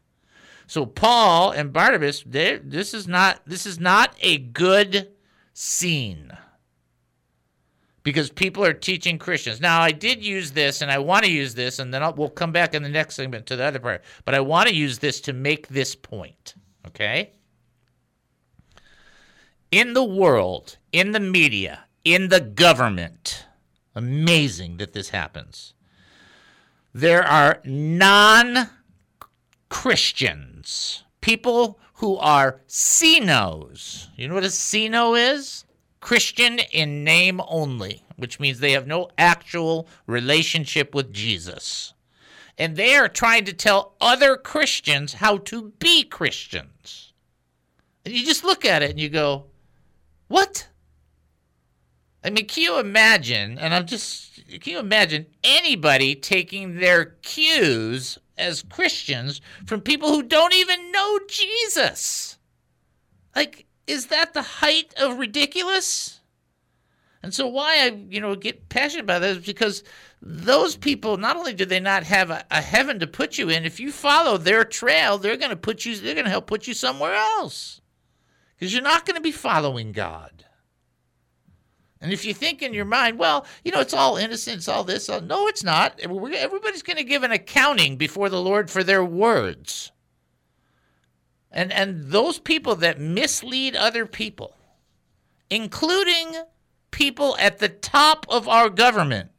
So 0.68 0.86
Paul 0.86 1.52
and 1.52 1.74
Barnabas, 1.74 2.24
this 2.26 2.94
is 2.94 3.08
not 3.08 3.42
this 3.46 3.66
is 3.66 3.80
not 3.80 4.16
a 4.22 4.38
good 4.38 5.12
scene 5.54 6.32
because 8.04 8.30
people 8.30 8.64
are 8.64 8.74
teaching 8.74 9.18
Christians. 9.18 9.62
Now, 9.62 9.82
I 9.82 9.92
did 9.92 10.24
use 10.24 10.52
this, 10.52 10.82
and 10.82 10.92
I 10.92 10.98
want 10.98 11.26
to 11.26 11.32
use 11.32 11.54
this, 11.54 11.80
and 11.80 11.94
then 11.94 12.04
I'll, 12.04 12.14
we'll 12.14 12.30
come 12.30 12.52
back 12.52 12.74
in 12.74 12.84
the 12.84 12.90
next 12.90 13.16
segment 13.16 13.46
to 13.48 13.56
the 13.56 13.64
other 13.64 13.80
part. 13.80 14.04
But 14.26 14.36
I 14.36 14.42
want 14.42 14.68
to 14.68 14.76
use 14.76 15.00
this 15.00 15.22
to 15.22 15.34
make 15.34 15.68
this 15.68 15.96
point. 15.96 16.56
Okay 16.88 17.32
in 19.74 19.94
the 19.94 20.04
world, 20.04 20.78
in 20.92 21.14
the 21.14 21.20
media, 21.20 21.86
in 22.06 22.30
the 22.30 22.40
government. 22.40 23.48
Amazing 23.96 24.78
that 24.78 24.94
this 24.94 25.10
happens. 25.10 25.74
There 26.94 27.24
are 27.24 27.60
non 27.66 28.70
Christians, 29.70 31.04
people 31.22 31.80
who 31.96 32.18
are 32.18 32.62
CINOs. 32.68 34.10
You 34.16 34.28
know 34.28 34.36
what 34.36 34.44
a 34.44 34.52
CINO 34.52 35.16
is? 35.16 35.66
Christian 36.02 36.60
in 36.72 37.04
name 37.04 37.42
only, 37.48 38.04
which 38.16 38.40
means 38.40 38.60
they 38.60 38.74
have 38.74 38.86
no 38.86 39.10
actual 39.18 39.88
relationship 40.06 40.94
with 40.94 41.12
Jesus. 41.12 41.96
And 42.60 42.76
they 42.76 42.94
are 42.94 43.10
trying 43.10 43.46
to 43.46 43.54
tell 43.54 43.96
other 44.00 44.38
Christians 44.38 45.14
how 45.14 45.38
to 45.40 45.72
be 45.80 46.04
Christians. 46.04 47.14
And 48.06 48.14
you 48.14 48.24
just 48.24 48.44
look 48.44 48.66
at 48.66 48.84
it 48.84 48.92
and 48.92 49.00
you 49.00 49.10
go, 49.10 49.46
what? 50.28 50.68
I 52.24 52.30
mean, 52.30 52.48
can 52.48 52.64
you 52.64 52.80
imagine? 52.80 53.58
And 53.60 53.74
I'm 53.74 53.86
just, 53.86 54.40
can 54.62 54.74
you 54.74 54.80
imagine 54.80 55.26
anybody 55.44 56.16
taking 56.16 56.80
their 56.80 57.06
cues 57.22 58.18
as 58.38 58.64
Christians 58.64 59.42
from 59.66 59.82
people 59.82 60.10
who 60.10 60.24
don't 60.24 60.54
even 60.54 60.92
know 60.92 61.20
Jesus? 61.28 62.38
Like, 63.36 63.66
is 63.88 64.08
that 64.08 64.34
the 64.34 64.42
height 64.42 64.94
of 64.98 65.20
ridiculous? 65.20 66.22
And 67.22 67.34
so, 67.34 67.48
why 67.48 67.86
I, 67.86 67.98
you 68.10 68.22
know, 68.22 68.36
get 68.36 68.70
passionate 68.70 69.04
about 69.04 69.22
this 69.22 69.38
is 69.38 69.46
because 69.46 69.84
those 70.22 70.76
people 70.76 71.18
not 71.18 71.38
only 71.38 71.54
do 71.54 71.66
they 71.66 71.80
not 71.80 72.04
have 72.04 72.30
a, 72.30 72.46
a 72.52 72.62
heaven 72.62 73.00
to 73.00 73.08
put 73.08 73.38
you 73.38 73.50
in, 73.50 73.66
if 73.66 73.80
you 73.80 73.92
follow 73.92 74.38
their 74.38 74.64
trail, 74.64 75.18
they're 75.18 75.38
going 75.38 75.50
to 75.50 75.56
put 75.56 75.86
you, 75.86 75.96
they're 75.96 76.16
going 76.16 76.26
to 76.26 76.32
help 76.32 76.48
put 76.48 76.68
you 76.68 76.74
somewhere 76.74 77.14
else 77.14 77.82
because 78.64 78.74
you're 78.74 78.82
not 78.82 79.06
going 79.06 79.16
to 79.16 79.22
be 79.22 79.34
following 79.34 79.92
God. 79.92 80.46
And 82.00 82.14
if 82.14 82.24
you 82.24 82.34
think 82.34 82.62
in 82.62 82.74
your 82.74 82.86
mind, 82.86 83.20
well, 83.20 83.46
you 83.66 83.74
know, 83.74 83.82
it's 83.82 83.94
all 83.94 84.16
innocent, 84.16 84.60
it's 84.60 84.70
all 84.70 84.86
this, 84.86 85.10
all, 85.10 85.20
no, 85.20 85.48
it's 85.48 85.66
not. 85.66 86.00
Eh, 86.02 86.08
everybody's 86.38 86.82
going 86.82 86.96
to 86.96 87.04
give 87.04 87.24
an 87.24 87.34
accounting 87.34 87.98
before 87.98 88.30
the 88.30 88.40
Lord 88.40 88.72
for 88.72 88.82
their 88.82 89.04
words. 89.04 89.92
And 91.52 91.74
and 91.74 92.06
those 92.06 92.40
people 92.40 92.78
that 92.78 93.02
mislead 93.02 93.76
other 93.76 94.06
people, 94.06 94.56
including 95.50 96.44
people 96.92 97.36
at 97.42 97.58
the 97.58 97.68
top 97.68 98.26
of 98.30 98.48
our 98.48 98.70
government, 98.70 99.30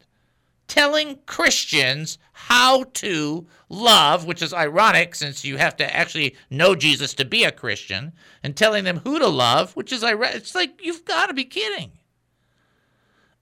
telling 0.67 1.17
Christians 1.25 2.19
how 2.47 2.83
to 2.83 3.47
love, 3.69 4.27
which 4.27 4.43
is 4.43 4.53
ironic 4.53 5.15
since 5.15 5.43
you 5.43 5.57
have 5.57 5.75
to 5.75 5.95
actually 5.95 6.35
know 6.51 6.75
Jesus 6.75 7.15
to 7.15 7.25
be 7.25 7.43
a 7.43 7.51
Christian, 7.51 8.13
and 8.43 8.55
telling 8.55 8.83
them 8.83 9.01
who 9.03 9.17
to 9.17 9.27
love, 9.27 9.75
which 9.75 9.91
is 9.91 10.03
ironic. 10.03 10.35
It's 10.35 10.53
like, 10.53 10.79
you've 10.83 11.05
got 11.05 11.25
to 11.25 11.33
be 11.33 11.43
kidding. 11.43 11.93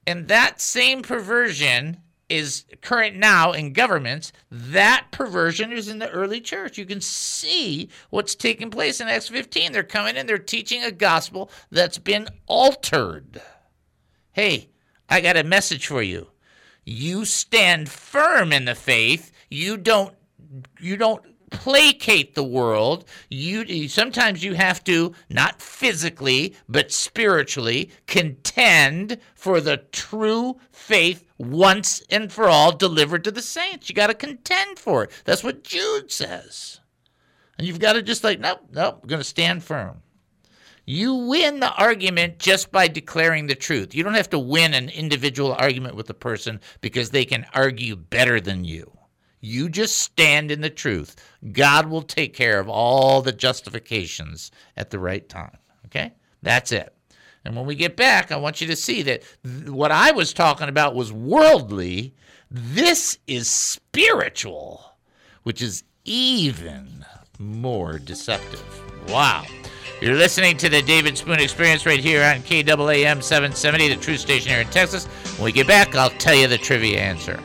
And 0.08 0.30
that 0.30 0.62
same 0.62 1.02
perversion 1.02 1.98
is 2.30 2.64
current 2.82 3.18
now 3.18 3.52
in 3.52 3.74
governments. 3.74 4.32
That 4.50 5.08
perversion 5.12 5.74
is 5.74 5.90
in 5.90 6.00
the 6.00 6.10
early 6.10 6.40
church. 6.40 6.78
You 6.78 6.86
can 6.86 7.02
see 7.02 7.90
what's 8.10 8.36
taking 8.36 8.72
place 8.72 9.02
in 9.02 9.10
Acts 9.10 9.28
15. 9.28 9.74
They're 9.74 9.84
coming 9.84 10.16
in, 10.16 10.28
they're 10.28 10.38
teaching 10.38 10.82
a 10.82 10.92
gospel 10.92 11.52
that's 11.70 11.98
been 11.98 12.30
altered. 12.48 13.42
Hey, 14.32 14.70
I 15.10 15.20
got 15.20 15.36
a 15.36 15.44
message 15.44 15.88
for 15.88 16.02
you 16.02 16.30
you 16.86 17.26
stand 17.26 17.90
firm 17.90 18.52
in 18.52 18.66
the 18.66 18.76
faith. 18.76 19.32
You 19.50 19.78
don't 19.78 20.16
you 20.80 20.98
don't 20.98 21.24
placate 21.50 22.36
the 22.36 22.44
world. 22.44 23.06
You 23.30 23.88
sometimes 23.88 24.44
you 24.44 24.54
have 24.56 24.84
to 24.86 25.14
not 25.30 25.62
physically 25.62 26.56
but 26.68 26.92
spiritually 26.92 27.92
contend 28.08 29.20
for 29.36 29.62
the 29.62 29.78
true 29.92 30.60
faith 30.72 31.24
once 31.38 32.02
and 32.10 32.32
for 32.32 32.50
all 32.50 32.76
delivered 32.76 33.24
to 33.24 33.32
the 33.32 33.42
saints. 33.42 33.90
You 33.90 33.96
got 33.96 34.08
to 34.08 34.14
contend 34.14 34.80
for 34.80 35.04
it. 35.04 35.12
That's 35.26 35.44
what 35.44 35.64
Jude 35.64 36.12
says. 36.12 36.80
And 37.58 37.68
you've 37.68 37.80
got 37.80 37.94
to 37.94 38.02
just 38.02 38.24
like, 38.24 38.40
nope, 38.40 38.62
nope, 38.72 39.00
we're 39.04 39.10
going 39.10 39.22
to 39.22 39.24
stand 39.24 39.64
firm. 39.64 40.02
You 40.86 41.14
win 41.14 41.60
the 41.60 41.72
argument 41.74 42.40
just 42.40 42.72
by 42.72 42.88
declaring 42.88 43.48
the 43.48 43.56
truth. 43.56 43.96
You 43.96 44.04
don't 44.04 44.16
have 44.16 44.30
to 44.32 44.40
win 44.40 44.74
an 44.74 44.90
individual 44.90 45.54
argument 45.54 45.96
with 45.96 46.10
a 46.10 46.14
person 46.14 46.60
because 46.82 47.10
they 47.10 47.24
can 47.24 47.46
argue 47.54 47.96
better 47.96 48.42
than 48.42 48.66
you. 48.66 48.92
You 49.40 49.70
just 49.70 49.98
stand 49.98 50.52
in 50.52 50.62
the 50.62 50.70
truth. 50.70 51.16
God 51.52 51.88
will 51.88 52.02
take 52.02 52.34
care 52.34 52.60
of 52.60 52.70
all 52.70 53.22
the 53.22 53.32
justifications 53.32 54.52
at 54.76 54.90
the 54.90 55.00
right 55.00 55.28
time. 55.28 55.58
Okay? 55.86 56.14
That's 56.42 56.72
it. 56.72 56.94
And 57.46 57.56
when 57.56 57.66
we 57.66 57.76
get 57.76 57.98
back, 57.98 58.32
I 58.32 58.38
want 58.38 58.62
you 58.62 58.68
to 58.68 58.76
see 58.76 59.02
that 59.04 59.24
th- 59.44 59.70
what 59.70 59.92
I 59.92 60.12
was 60.12 60.34
talking 60.34 60.70
about 60.70 60.96
was 60.96 61.12
worldly. 61.12 62.14
This 62.50 63.18
is 63.28 63.50
spiritual, 63.50 64.96
which 65.44 65.62
is 65.62 65.84
even 66.06 67.06
more 67.38 68.00
deceptive. 68.00 68.64
Wow. 69.10 69.46
You're 70.04 70.16
listening 70.16 70.58
to 70.58 70.68
the 70.68 70.82
David 70.82 71.18
Spoon 71.18 71.40
Experience 71.40 71.86
right 71.86 71.98
here 71.98 72.26
on 72.26 72.42
KAAM 72.42 73.24
770, 73.24 73.88
the 73.88 73.96
Truth 73.96 74.20
Station 74.20 74.50
here 74.50 74.60
in 74.60 74.68
Texas. 74.68 75.06
When 75.38 75.46
we 75.46 75.54
get 75.54 75.66
back, 75.66 75.96
I'll 75.96 76.10
tell 76.10 76.36
you 76.36 76.46
the 76.46 76.58
trivia 76.58 77.00
answer. 77.00 77.40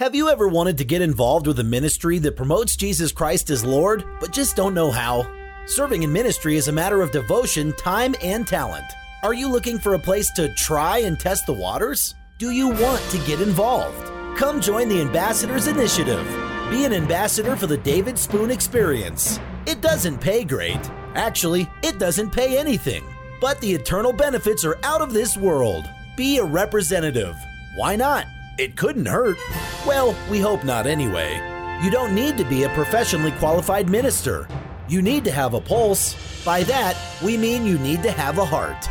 Have 0.00 0.16
you 0.16 0.30
ever 0.30 0.48
wanted 0.48 0.78
to 0.78 0.84
get 0.84 1.00
involved 1.00 1.46
with 1.46 1.60
a 1.60 1.64
ministry 1.64 2.18
that 2.18 2.34
promotes 2.34 2.74
Jesus 2.74 3.12
Christ 3.12 3.50
as 3.50 3.64
Lord, 3.64 4.02
but 4.18 4.32
just 4.32 4.56
don't 4.56 4.74
know 4.74 4.90
how? 4.90 5.32
Serving 5.66 6.02
in 6.02 6.12
ministry 6.12 6.56
is 6.56 6.66
a 6.66 6.72
matter 6.72 7.00
of 7.00 7.12
devotion, 7.12 7.72
time, 7.74 8.16
and 8.20 8.48
talent. 8.48 8.92
Are 9.22 9.32
you 9.32 9.46
looking 9.46 9.78
for 9.78 9.94
a 9.94 9.98
place 10.00 10.28
to 10.32 10.52
try 10.54 10.98
and 10.98 11.20
test 11.20 11.46
the 11.46 11.52
waters? 11.52 12.16
Do 12.38 12.50
you 12.50 12.70
want 12.70 13.02
to 13.12 13.18
get 13.18 13.40
involved? 13.40 14.10
Come 14.36 14.60
join 14.60 14.88
the 14.88 15.00
Ambassadors 15.00 15.68
Initiative. 15.68 16.26
Be 16.70 16.84
an 16.84 16.92
ambassador 16.92 17.56
for 17.56 17.66
the 17.66 17.78
David 17.78 18.18
Spoon 18.18 18.50
Experience. 18.50 19.40
It 19.64 19.80
doesn't 19.80 20.18
pay 20.18 20.44
great. 20.44 20.78
Actually, 21.14 21.66
it 21.82 21.98
doesn't 21.98 22.30
pay 22.30 22.58
anything. 22.58 23.02
But 23.40 23.58
the 23.62 23.72
eternal 23.72 24.12
benefits 24.12 24.66
are 24.66 24.76
out 24.82 25.00
of 25.00 25.14
this 25.14 25.34
world. 25.34 25.88
Be 26.14 26.36
a 26.36 26.44
representative. 26.44 27.34
Why 27.74 27.96
not? 27.96 28.26
It 28.58 28.76
couldn't 28.76 29.06
hurt. 29.06 29.38
Well, 29.86 30.14
we 30.30 30.40
hope 30.40 30.62
not 30.62 30.86
anyway. 30.86 31.36
You 31.82 31.90
don't 31.90 32.14
need 32.14 32.36
to 32.36 32.44
be 32.44 32.64
a 32.64 32.74
professionally 32.74 33.32
qualified 33.32 33.88
minister. 33.88 34.46
You 34.88 35.00
need 35.00 35.24
to 35.24 35.30
have 35.30 35.54
a 35.54 35.62
pulse. 35.62 36.44
By 36.44 36.64
that, 36.64 36.98
we 37.24 37.38
mean 37.38 37.64
you 37.64 37.78
need 37.78 38.02
to 38.02 38.12
have 38.12 38.36
a 38.36 38.44
heart. 38.44 38.86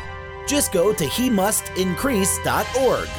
Just 0.48 0.72
go 0.72 0.94
to 0.94 1.06
he 1.06 1.30
mustincrease.org. 1.30 3.10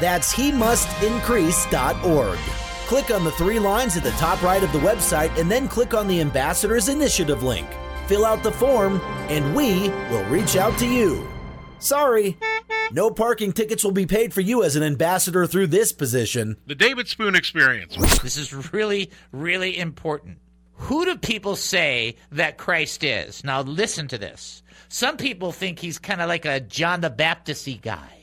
That's 0.00 0.32
he 0.32 0.50
mustincrease.org. 0.50 2.59
Click 2.90 3.12
on 3.12 3.22
the 3.22 3.30
three 3.30 3.60
lines 3.60 3.96
at 3.96 4.02
the 4.02 4.10
top 4.10 4.42
right 4.42 4.64
of 4.64 4.72
the 4.72 4.80
website 4.80 5.30
and 5.38 5.48
then 5.48 5.68
click 5.68 5.94
on 5.94 6.08
the 6.08 6.20
Ambassadors 6.20 6.88
Initiative 6.88 7.44
link. 7.44 7.68
Fill 8.08 8.26
out 8.26 8.42
the 8.42 8.50
form, 8.50 9.00
and 9.28 9.54
we 9.54 9.90
will 10.10 10.24
reach 10.24 10.56
out 10.56 10.76
to 10.80 10.88
you. 10.88 11.24
Sorry, 11.78 12.36
no 12.90 13.12
parking 13.12 13.52
tickets 13.52 13.84
will 13.84 13.92
be 13.92 14.06
paid 14.06 14.34
for 14.34 14.40
you 14.40 14.64
as 14.64 14.74
an 14.74 14.82
ambassador 14.82 15.46
through 15.46 15.68
this 15.68 15.92
position. 15.92 16.56
The 16.66 16.74
David 16.74 17.06
Spoon 17.06 17.36
Experience. 17.36 17.94
This 18.24 18.36
is 18.36 18.72
really, 18.72 19.12
really 19.30 19.78
important. 19.78 20.38
Who 20.72 21.04
do 21.04 21.16
people 21.16 21.54
say 21.54 22.16
that 22.32 22.58
Christ 22.58 23.04
is? 23.04 23.44
Now, 23.44 23.62
listen 23.62 24.08
to 24.08 24.18
this. 24.18 24.64
Some 24.88 25.16
people 25.16 25.52
think 25.52 25.78
he's 25.78 26.00
kind 26.00 26.20
of 26.20 26.26
like 26.26 26.44
a 26.44 26.58
John 26.58 27.02
the 27.02 27.10
Baptist 27.10 27.68
guy 27.82 28.19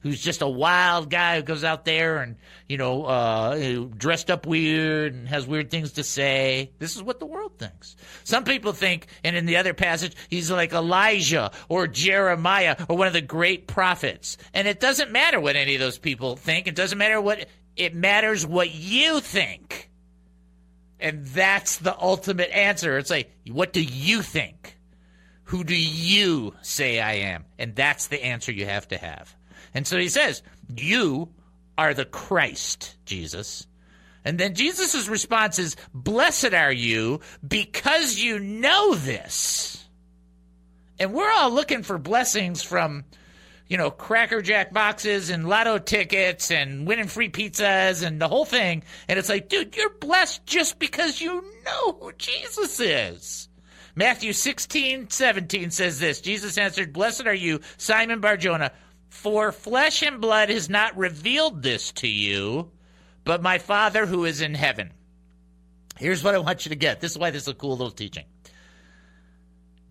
who's 0.00 0.20
just 0.20 0.42
a 0.42 0.48
wild 0.48 1.10
guy 1.10 1.36
who 1.36 1.42
goes 1.42 1.64
out 1.64 1.84
there 1.84 2.18
and 2.18 2.36
you 2.68 2.76
know 2.76 3.04
uh, 3.04 3.84
dressed 3.96 4.30
up 4.30 4.46
weird 4.46 5.14
and 5.14 5.28
has 5.28 5.46
weird 5.46 5.70
things 5.70 5.92
to 5.92 6.04
say. 6.04 6.70
This 6.78 6.96
is 6.96 7.02
what 7.02 7.18
the 7.20 7.26
world 7.26 7.58
thinks. 7.58 7.96
Some 8.24 8.44
people 8.44 8.72
think, 8.72 9.06
and 9.24 9.36
in 9.36 9.46
the 9.46 9.56
other 9.56 9.74
passage, 9.74 10.14
he's 10.28 10.50
like 10.50 10.72
Elijah 10.72 11.50
or 11.68 11.86
Jeremiah 11.86 12.76
or 12.88 12.96
one 12.96 13.06
of 13.06 13.12
the 13.12 13.20
great 13.20 13.66
prophets. 13.66 14.36
And 14.54 14.68
it 14.68 14.80
doesn't 14.80 15.10
matter 15.10 15.40
what 15.40 15.56
any 15.56 15.74
of 15.74 15.80
those 15.80 15.98
people 15.98 16.36
think. 16.36 16.66
It 16.66 16.74
doesn't 16.74 16.98
matter 16.98 17.20
what 17.20 17.48
it 17.76 17.94
matters 17.94 18.46
what 18.46 18.70
you 18.70 19.20
think. 19.20 19.90
And 21.00 21.24
that's 21.26 21.78
the 21.78 21.96
ultimate 21.96 22.50
answer. 22.50 22.98
It's 22.98 23.10
like, 23.10 23.30
what 23.50 23.72
do 23.72 23.82
you 23.82 24.22
think? 24.22 24.76
Who 25.44 25.64
do 25.64 25.76
you 25.76 26.54
say 26.60 27.00
I 27.00 27.12
am? 27.14 27.44
And 27.58 27.74
that's 27.74 28.08
the 28.08 28.22
answer 28.22 28.52
you 28.52 28.66
have 28.66 28.88
to 28.88 28.98
have. 28.98 29.34
And 29.78 29.86
so 29.86 29.96
he 29.96 30.08
says, 30.08 30.42
You 30.76 31.28
are 31.78 31.94
the 31.94 32.04
Christ, 32.04 32.96
Jesus. 33.06 33.64
And 34.24 34.36
then 34.36 34.56
Jesus' 34.56 35.06
response 35.06 35.60
is, 35.60 35.76
Blessed 35.94 36.52
are 36.52 36.72
you 36.72 37.20
because 37.46 38.18
you 38.18 38.40
know 38.40 38.96
this. 38.96 39.86
And 40.98 41.14
we're 41.14 41.30
all 41.30 41.52
looking 41.52 41.84
for 41.84 41.96
blessings 41.96 42.60
from, 42.60 43.04
you 43.68 43.76
know, 43.76 43.92
Cracker 43.92 44.42
Jack 44.42 44.72
boxes 44.72 45.30
and 45.30 45.48
lotto 45.48 45.78
tickets 45.78 46.50
and 46.50 46.84
winning 46.84 47.06
free 47.06 47.30
pizzas 47.30 48.04
and 48.04 48.20
the 48.20 48.26
whole 48.26 48.46
thing. 48.46 48.82
And 49.06 49.16
it's 49.16 49.28
like, 49.28 49.48
dude, 49.48 49.76
you're 49.76 49.90
blessed 49.90 50.44
just 50.44 50.80
because 50.80 51.20
you 51.20 51.44
know 51.64 51.92
who 51.92 52.12
Jesus 52.18 52.80
is. 52.80 53.48
Matthew 53.94 54.32
16, 54.32 55.10
17 55.10 55.70
says 55.70 56.00
this 56.00 56.20
Jesus 56.20 56.58
answered, 56.58 56.92
Blessed 56.92 57.28
are 57.28 57.32
you, 57.32 57.60
Simon 57.76 58.18
Barjona 58.18 58.72
for 59.08 59.52
flesh 59.52 60.02
and 60.02 60.20
blood 60.20 60.50
has 60.50 60.68
not 60.68 60.96
revealed 60.96 61.62
this 61.62 61.92
to 61.92 62.08
you, 62.08 62.70
but 63.24 63.42
my 63.42 63.58
Father 63.58 64.06
who 64.06 64.24
is 64.24 64.40
in 64.40 64.54
heaven. 64.54 64.92
Here's 65.98 66.22
what 66.22 66.34
I 66.34 66.38
want 66.38 66.64
you 66.64 66.70
to 66.70 66.76
get. 66.76 67.00
This 67.00 67.12
is 67.12 67.18
why 67.18 67.30
this 67.30 67.42
is 67.42 67.48
a 67.48 67.54
cool 67.54 67.72
little 67.76 67.90
teaching. 67.90 68.24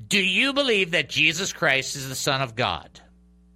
Do 0.07 0.19
you 0.19 0.53
believe 0.53 0.91
that 0.91 1.09
Jesus 1.09 1.51
Christ 1.51 1.95
is 1.95 2.07
the 2.07 2.15
Son 2.15 2.41
of 2.41 2.55
God? 2.55 3.01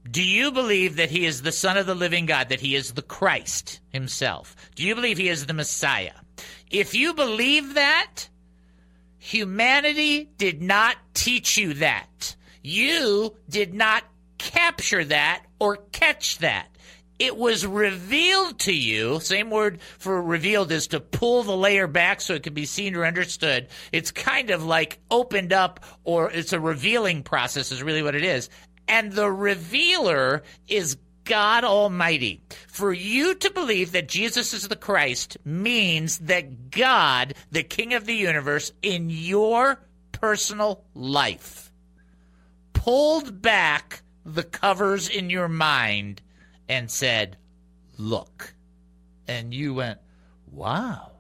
Do 0.10 0.24
you 0.24 0.52
believe 0.52 0.96
that 0.96 1.12
he 1.12 1.26
is 1.26 1.42
the 1.42 1.52
Son 1.52 1.78
of 1.78 1.86
the 1.86 1.96
living 1.96 2.26
God, 2.26 2.50
that 2.50 2.60
he 2.60 2.76
is 2.76 2.94
the 2.94 3.04
Christ 3.04 3.80
himself? 3.90 4.56
Do 4.76 4.84
you 4.84 4.96
believe 4.96 5.18
he 5.18 5.30
is 5.30 5.46
the 5.46 5.54
Messiah? 5.54 6.14
If 6.70 6.96
you 6.96 7.14
believe 7.14 7.76
that, 7.76 8.28
humanity 9.20 10.30
did 10.38 10.62
not 10.62 10.98
teach 11.14 11.58
you 11.58 11.76
that. 11.76 12.36
You 12.64 13.36
did 13.48 13.74
not 13.74 14.04
capture 14.40 15.06
that 15.06 15.46
or 15.62 15.78
catch 15.92 16.40
that. 16.40 16.76
It 17.20 17.38
was 17.38 17.68
revealed 17.68 18.58
to 18.62 18.74
you. 18.74 19.20
Same 19.20 19.52
word 19.52 19.80
for 20.00 20.20
revealed 20.20 20.72
is 20.72 20.88
to 20.88 21.00
pull 21.00 21.44
the 21.44 21.56
layer 21.56 21.86
back 21.86 22.20
so 22.20 22.34
it 22.34 22.42
can 22.42 22.56
be 22.56 22.66
seen 22.66 22.96
or 22.96 23.06
understood. 23.06 23.68
It's 23.92 24.10
kind 24.10 24.50
of 24.50 24.66
like 24.66 24.98
opened 25.12 25.54
up 25.54 25.86
or 26.04 26.32
it's 26.32 26.52
a 26.52 26.60
revealing 26.60 27.22
process, 27.22 27.72
is 27.72 27.84
really 27.84 28.02
what 28.02 28.16
it 28.16 28.24
is. 28.24 28.50
And 28.88 29.14
the 29.14 29.32
revealer 29.32 30.42
is 30.68 30.98
God 31.26 31.64
Almighty. 31.64 32.42
For 32.68 32.92
you 32.92 33.36
to 33.36 33.52
believe 33.52 33.92
that 33.92 34.10
Jesus 34.10 34.56
is 34.56 34.68
the 34.68 34.76
Christ 34.76 35.38
means 35.46 36.18
that 36.18 36.72
God, 36.72 37.36
the 37.52 37.62
King 37.62 37.94
of 37.94 38.08
the 38.08 38.16
universe, 38.16 38.72
in 38.82 39.12
your 39.12 39.80
personal 40.12 40.84
life, 40.96 41.72
pulled 42.74 43.44
back 43.44 44.02
the 44.36 44.44
covers 44.44 45.10
in 45.10 45.30
your 45.30 45.48
mind 45.48 46.22
and 46.70 46.90
said, 46.90 47.38
Look. 47.98 48.54
And 49.28 49.54
you 49.54 49.76
went, 49.76 50.00
Wow. 50.52 51.12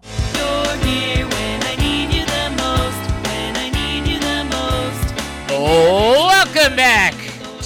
Oh, 5.54 6.28
welcome 6.28 6.76
back 6.76 7.14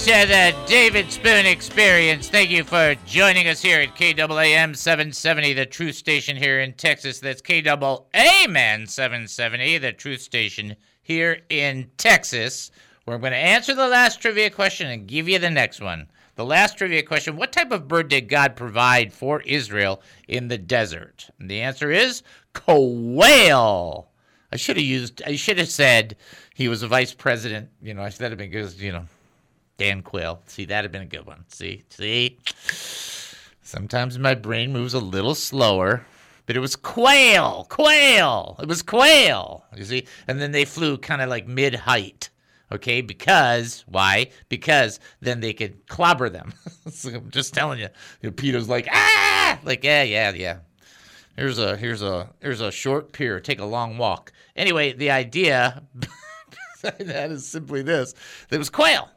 to 0.06 0.26
the 0.26 0.54
David 0.66 1.10
Spoon 1.10 1.46
Experience. 1.46 2.28
Thank 2.28 2.50
you 2.50 2.62
for 2.62 2.94
joining 3.06 3.48
us 3.48 3.62
here 3.62 3.80
at 3.80 3.96
KAAM 3.96 4.76
770, 4.76 5.52
the 5.54 5.66
truth 5.66 5.94
station 5.94 6.36
here 6.36 6.60
in 6.60 6.74
Texas. 6.74 7.20
That's 7.20 7.42
KAAM 7.42 8.88
770, 8.88 9.78
the 9.78 9.92
truth 9.92 10.20
station 10.20 10.76
here 11.02 11.40
in 11.48 11.90
Texas. 11.96 12.70
We're 13.06 13.18
going 13.18 13.30
to 13.30 13.38
answer 13.38 13.72
the 13.72 13.86
last 13.86 14.20
trivia 14.20 14.50
question 14.50 14.88
and 14.88 15.06
give 15.06 15.28
you 15.28 15.38
the 15.38 15.48
next 15.48 15.80
one. 15.80 16.08
The 16.34 16.44
last 16.44 16.76
trivia 16.76 17.04
question 17.04 17.36
What 17.36 17.52
type 17.52 17.70
of 17.70 17.86
bird 17.86 18.08
did 18.08 18.28
God 18.28 18.56
provide 18.56 19.12
for 19.12 19.42
Israel 19.42 20.02
in 20.26 20.48
the 20.48 20.58
desert? 20.58 21.30
And 21.38 21.48
the 21.48 21.60
answer 21.60 21.92
is 21.92 22.24
quail. 22.52 24.08
I 24.50 24.56
should 24.56 24.76
have 24.76 24.84
used, 24.84 25.22
I 25.24 25.36
should 25.36 25.58
have 25.58 25.68
said 25.68 26.16
he 26.52 26.66
was 26.66 26.82
a 26.82 26.88
vice 26.88 27.14
president. 27.14 27.68
You 27.80 27.94
know, 27.94 28.02
that'd 28.02 28.32
have 28.32 28.38
been 28.38 28.50
good, 28.50 28.72
you 28.74 28.90
know, 28.90 29.04
Dan 29.78 30.02
Quayle. 30.02 30.40
See, 30.46 30.64
that'd 30.64 30.84
have 30.84 30.92
been 30.92 31.02
a 31.02 31.06
good 31.06 31.26
one. 31.26 31.44
See, 31.46 31.84
see? 31.90 32.38
Sometimes 33.62 34.18
my 34.18 34.34
brain 34.34 34.72
moves 34.72 34.94
a 34.94 34.98
little 34.98 35.36
slower, 35.36 36.04
but 36.44 36.56
it 36.56 36.60
was 36.60 36.74
quail, 36.74 37.68
quail. 37.70 38.56
It 38.60 38.68
was 38.68 38.82
quail. 38.82 39.64
You 39.76 39.84
see? 39.84 40.06
And 40.26 40.40
then 40.40 40.50
they 40.50 40.64
flew 40.64 40.98
kind 40.98 41.22
of 41.22 41.28
like 41.28 41.46
mid 41.46 41.76
height. 41.76 42.30
Okay, 42.72 43.00
because 43.00 43.84
why? 43.86 44.30
Because 44.48 44.98
then 45.20 45.40
they 45.40 45.52
could 45.52 45.86
clobber 45.86 46.28
them. 46.28 46.52
so 46.90 47.10
I'm 47.10 47.30
just 47.30 47.54
telling 47.54 47.78
you. 47.78 47.88
you 48.20 48.30
know, 48.30 48.32
Peter's 48.32 48.68
like 48.68 48.88
ah, 48.90 49.60
like 49.64 49.84
yeah, 49.84 50.02
yeah, 50.02 50.32
yeah. 50.32 50.58
Here's 51.36 51.58
a 51.58 51.76
here's 51.76 52.02
a 52.02 52.30
here's 52.40 52.60
a 52.60 52.72
short 52.72 53.12
pier. 53.12 53.40
Take 53.40 53.60
a 53.60 53.64
long 53.64 53.98
walk. 53.98 54.32
Anyway, 54.56 54.92
the 54.92 55.10
idea 55.10 55.82
that 56.82 57.30
is 57.30 57.46
simply 57.46 57.82
this: 57.82 58.14
there 58.48 58.58
was 58.58 58.70
quail. 58.70 59.10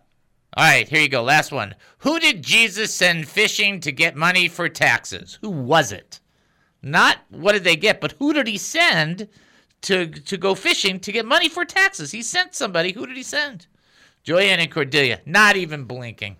All 0.58 0.66
right, 0.66 0.88
here 0.88 1.02
you 1.02 1.10
go. 1.10 1.24
Last 1.24 1.52
one. 1.52 1.76
Who 2.00 2.20
did 2.20 2.43
Jesus 2.43 2.93
send 2.93 3.28
fishing 3.28 3.80
to 3.82 3.91
get 3.91 4.16
money 4.16 4.47
for 4.47 4.68
taxes? 4.68 5.38
Who 5.41 5.50
was 5.50 5.91
it? 5.91 6.20
Not 6.82 7.18
what 7.30 7.54
did 7.54 7.64
they 7.64 7.76
get, 7.76 8.02
but 8.02 8.14
who 8.14 8.34
did 8.34 8.47
he 8.47 8.58
send 8.58 9.28
to 9.82 10.07
to 10.07 10.38
go 10.38 10.55
fishing 10.55 11.01
to 11.01 11.11
get 11.11 11.25
money 11.25 11.49
for 11.49 11.65
taxes. 11.65 12.11
He 12.11 12.21
sent 12.21 12.53
somebody. 12.55 12.91
Who 12.91 13.07
did 13.07 13.17
he 13.17 13.23
send? 13.23 13.65
Joanne 14.23 14.59
and 14.59 14.71
Cordelia. 14.71 15.21
Not 15.25 15.55
even 15.55 15.86
blinking. 15.86 16.36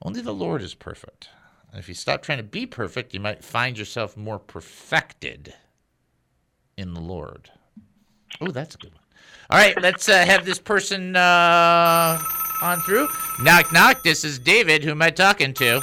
Only 0.01 0.21
the 0.21 0.33
Lord 0.33 0.61
is 0.61 0.73
perfect. 0.73 1.29
And 1.71 1.79
if 1.79 1.89
you 1.89 1.95
stop 1.95 2.21
trying 2.21 2.37
to 2.37 2.43
be 2.43 2.65
perfect, 2.65 3.13
you 3.13 3.19
might 3.19 3.43
find 3.43 3.77
yourself 3.77 4.15
more 4.15 4.39
perfected 4.39 5.53
in 6.77 6.93
the 6.93 7.01
Lord. 7.01 7.49
Oh, 8.41 8.51
that's 8.51 8.75
a 8.75 8.77
good 8.77 8.91
one. 8.93 9.01
All 9.49 9.57
right, 9.59 9.79
let's 9.81 10.09
uh, 10.09 10.25
have 10.25 10.45
this 10.45 10.59
person 10.59 11.15
uh, 11.15 12.19
on 12.61 12.79
through. 12.81 13.07
Knock, 13.41 13.71
knock. 13.71 14.03
This 14.03 14.23
is 14.23 14.39
David. 14.39 14.83
Who 14.83 14.91
am 14.91 15.01
I 15.01 15.09
talking 15.09 15.53
to? 15.55 15.81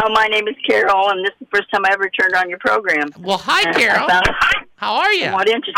Oh, 0.00 0.10
my 0.12 0.26
name 0.28 0.46
is 0.48 0.54
Carol, 0.66 1.10
and 1.10 1.24
this 1.24 1.32
is 1.40 1.40
the 1.40 1.56
first 1.56 1.70
time 1.72 1.84
I 1.84 1.90
ever 1.92 2.08
turned 2.08 2.34
on 2.34 2.48
your 2.48 2.58
program. 2.58 3.08
Well, 3.18 3.38
hi, 3.38 3.62
And 3.68 3.76
Carol. 3.76 4.08
How 4.76 4.94
are 4.96 5.12
you? 5.12 5.24
somewhat 5.24 5.48
interesting. 5.48 5.74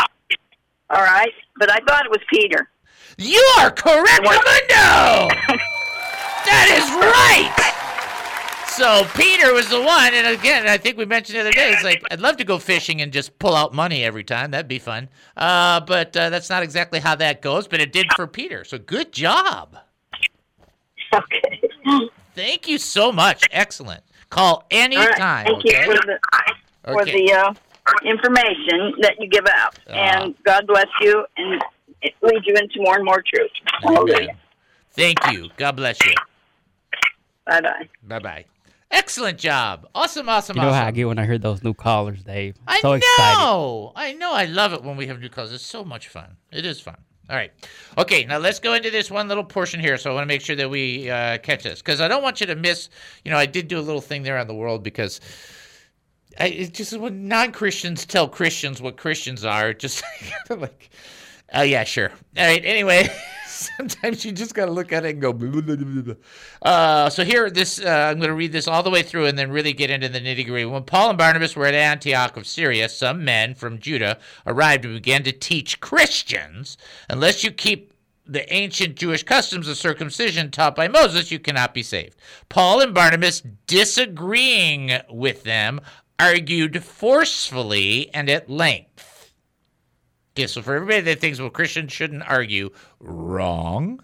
All 0.89 1.01
right, 1.01 1.31
but 1.57 1.71
I 1.71 1.79
thought 1.87 2.05
it 2.05 2.11
was 2.11 2.19
Peter. 2.31 2.69
You 3.17 3.43
are 3.59 3.71
correct, 3.71 4.21
Mundo! 4.23 4.39
that 6.45 6.67
is 6.71 6.85
right! 7.01 7.80
So 8.81 9.03
Peter 9.13 9.53
was 9.53 9.69
the 9.69 9.79
one, 9.79 10.11
and 10.11 10.25
again, 10.25 10.67
I 10.67 10.75
think 10.75 10.97
we 10.97 11.05
mentioned 11.05 11.35
the 11.35 11.41
other 11.41 11.51
day. 11.51 11.69
It's 11.71 11.83
like 11.83 12.03
I'd 12.09 12.19
love 12.19 12.37
to 12.37 12.43
go 12.43 12.57
fishing 12.57 12.99
and 12.99 13.13
just 13.13 13.37
pull 13.37 13.53
out 13.55 13.75
money 13.75 14.03
every 14.03 14.23
time. 14.23 14.49
That'd 14.49 14.67
be 14.67 14.79
fun. 14.79 15.07
Uh, 15.37 15.81
but 15.81 16.17
uh, 16.17 16.31
that's 16.31 16.49
not 16.49 16.63
exactly 16.63 16.99
how 16.99 17.13
that 17.13 17.43
goes. 17.43 17.67
But 17.67 17.79
it 17.79 17.93
did 17.93 18.07
for 18.15 18.25
Peter. 18.25 18.63
So 18.63 18.79
good 18.79 19.11
job. 19.11 19.77
Okay. 21.13 21.61
Thank 22.33 22.67
you 22.67 22.79
so 22.79 23.11
much. 23.11 23.43
Excellent. 23.51 24.01
Call 24.31 24.65
anytime. 24.71 25.03
All 25.03 25.09
right, 25.09 25.45
thank 25.45 25.57
okay? 25.59 25.85
you 25.85 25.85
for 25.85 26.05
the 26.07 26.19
for 26.83 27.01
Okay. 27.03 27.27
the 27.27 27.33
uh, 27.33 27.53
information 28.03 28.95
that 29.01 29.13
you 29.19 29.27
give 29.29 29.45
out, 29.45 29.77
Ah. 29.91 29.93
and 29.93 30.35
God 30.43 30.65
bless 30.65 30.87
you, 31.01 31.23
and 31.37 31.61
it 32.01 32.15
leads 32.23 32.47
you 32.47 32.55
into 32.55 32.81
more 32.81 32.95
and 32.95 33.05
more 33.05 33.21
truth. 33.21 33.51
Amen. 33.85 34.29
Thank 34.93 35.19
you. 35.31 35.49
God 35.57 35.75
bless 35.75 36.03
you. 36.03 36.15
Bye 37.45 37.61
bye. 37.61 37.87
Bye 38.07 38.19
bye. 38.19 38.45
Excellent 38.91 39.37
job. 39.37 39.87
Awesome, 39.95 40.27
awesome, 40.27 40.57
You 40.57 40.61
know 40.63 40.67
awesome. 40.69 40.81
how 40.81 40.87
I 40.87 40.91
get 40.91 41.07
when 41.07 41.17
I 41.17 41.25
hear 41.25 41.37
those 41.37 41.63
new 41.63 41.73
callers, 41.73 42.23
Dave. 42.23 42.55
I 42.67 42.79
so 42.81 42.93
excited. 42.93 43.39
know. 43.39 43.91
I 43.95 44.13
know. 44.13 44.33
I 44.33 44.45
love 44.45 44.73
it 44.73 44.83
when 44.83 44.97
we 44.97 45.07
have 45.07 45.19
new 45.19 45.29
callers. 45.29 45.53
It's 45.53 45.65
so 45.65 45.83
much 45.83 46.09
fun. 46.09 46.35
It 46.51 46.65
is 46.65 46.81
fun. 46.81 46.97
All 47.29 47.37
right. 47.37 47.51
Okay, 47.97 48.25
now 48.25 48.37
let's 48.39 48.59
go 48.59 48.73
into 48.73 48.91
this 48.91 49.09
one 49.09 49.29
little 49.29 49.45
portion 49.45 49.79
here. 49.79 49.97
So 49.97 50.11
I 50.11 50.13
want 50.13 50.23
to 50.23 50.27
make 50.27 50.41
sure 50.41 50.55
that 50.57 50.69
we 50.69 51.09
uh, 51.09 51.37
catch 51.37 51.63
this 51.63 51.79
because 51.81 52.01
I 52.01 52.09
don't 52.09 52.21
want 52.21 52.41
you 52.41 52.47
to 52.47 52.55
miss. 52.55 52.89
You 53.23 53.31
know, 53.31 53.37
I 53.37 53.45
did 53.45 53.69
do 53.69 53.79
a 53.79 53.81
little 53.81 54.01
thing 54.01 54.23
there 54.23 54.37
on 54.37 54.47
the 54.47 54.53
world 54.53 54.83
because 54.83 55.21
I, 56.37 56.47
it's 56.47 56.77
just 56.77 56.97
when 56.97 57.29
non 57.29 57.53
Christians 57.53 58.05
tell 58.05 58.27
Christians 58.27 58.81
what 58.81 58.97
Christians 58.97 59.45
are, 59.45 59.73
just 59.73 60.03
like, 60.49 60.89
oh, 61.53 61.61
yeah, 61.61 61.85
sure. 61.85 62.09
All 62.37 62.45
right. 62.45 62.63
Anyway. 62.65 63.07
Sometimes 63.77 64.25
you 64.25 64.31
just 64.31 64.53
got 64.53 64.65
to 64.65 64.71
look 64.71 64.91
at 64.91 65.05
it 65.05 65.11
and 65.11 65.21
go. 65.21 65.33
Blah, 65.33 65.61
blah, 65.61 65.75
blah. 65.75 66.13
Uh, 66.61 67.09
so 67.09 67.23
here, 67.23 67.49
this 67.49 67.79
uh, 67.79 68.07
I'm 68.09 68.17
going 68.17 68.29
to 68.29 68.35
read 68.35 68.51
this 68.51 68.67
all 68.67 68.83
the 68.83 68.89
way 68.89 69.03
through 69.03 69.25
and 69.25 69.37
then 69.37 69.51
really 69.51 69.73
get 69.73 69.89
into 69.89 70.09
the 70.09 70.19
nitty 70.19 70.45
gritty. 70.45 70.65
When 70.65 70.83
Paul 70.83 71.09
and 71.09 71.17
Barnabas 71.17 71.55
were 71.55 71.65
at 71.65 71.73
Antioch 71.73 72.37
of 72.37 72.47
Syria, 72.47 72.89
some 72.89 73.23
men 73.23 73.55
from 73.55 73.79
Judah 73.79 74.17
arrived 74.45 74.85
and 74.85 74.95
began 74.95 75.23
to 75.23 75.31
teach 75.31 75.79
Christians, 75.79 76.77
unless 77.09 77.43
you 77.43 77.51
keep 77.51 77.93
the 78.25 78.51
ancient 78.53 78.95
Jewish 78.95 79.23
customs 79.23 79.67
of 79.67 79.77
circumcision 79.77 80.51
taught 80.51 80.75
by 80.75 80.87
Moses, 80.87 81.31
you 81.31 81.39
cannot 81.39 81.73
be 81.73 81.83
saved. 81.83 82.15
Paul 82.49 82.79
and 82.79 82.93
Barnabas, 82.93 83.41
disagreeing 83.67 84.91
with 85.09 85.43
them, 85.43 85.81
argued 86.19 86.83
forcefully 86.83 88.09
and 88.13 88.29
at 88.29 88.49
length. 88.49 89.10
Okay, 90.35 90.47
so 90.47 90.61
for 90.61 90.75
everybody 90.75 91.01
that 91.01 91.19
thinks, 91.19 91.39
well, 91.39 91.49
Christians 91.49 91.91
shouldn't 91.91 92.23
argue, 92.29 92.69
wrong. 92.99 94.01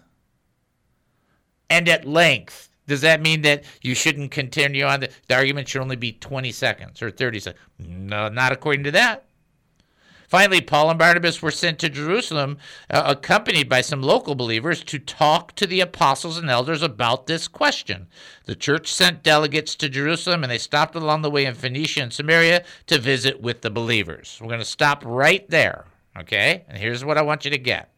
And 1.70 1.88
at 1.88 2.06
length. 2.06 2.68
Does 2.86 3.02
that 3.02 3.20
mean 3.20 3.42
that 3.42 3.64
you 3.82 3.94
shouldn't 3.94 4.30
continue 4.30 4.84
on? 4.84 5.00
The, 5.00 5.10
the 5.28 5.34
argument 5.34 5.68
should 5.68 5.82
only 5.82 5.96
be 5.96 6.12
20 6.12 6.52
seconds 6.52 7.02
or 7.02 7.10
30 7.10 7.40
seconds? 7.40 7.62
No, 7.78 8.28
not 8.28 8.52
according 8.52 8.84
to 8.84 8.90
that. 8.92 9.28
Finally, 10.28 10.60
Paul 10.60 10.90
and 10.90 10.98
Barnabas 10.98 11.40
were 11.40 11.50
sent 11.50 11.78
to 11.78 11.88
Jerusalem, 11.88 12.58
uh, 12.90 13.02
accompanied 13.06 13.66
by 13.66 13.80
some 13.80 14.02
local 14.02 14.34
believers, 14.34 14.84
to 14.84 14.98
talk 14.98 15.54
to 15.54 15.66
the 15.66 15.80
apostles 15.80 16.36
and 16.36 16.50
elders 16.50 16.82
about 16.82 17.26
this 17.26 17.48
question. 17.48 18.08
The 18.44 18.54
church 18.54 18.92
sent 18.92 19.22
delegates 19.22 19.74
to 19.76 19.88
Jerusalem, 19.88 20.42
and 20.42 20.52
they 20.52 20.58
stopped 20.58 20.94
along 20.94 21.22
the 21.22 21.30
way 21.30 21.46
in 21.46 21.54
Phoenicia 21.54 22.02
and 22.02 22.12
Samaria 22.12 22.62
to 22.88 22.98
visit 22.98 23.40
with 23.40 23.62
the 23.62 23.70
believers. 23.70 24.38
We're 24.38 24.48
going 24.48 24.58
to 24.58 24.66
stop 24.66 25.02
right 25.02 25.48
there, 25.48 25.86
okay? 26.20 26.64
And 26.68 26.78
here's 26.78 27.04
what 27.04 27.18
I 27.18 27.22
want 27.22 27.44
you 27.44 27.50
to 27.50 27.58
get. 27.58 27.90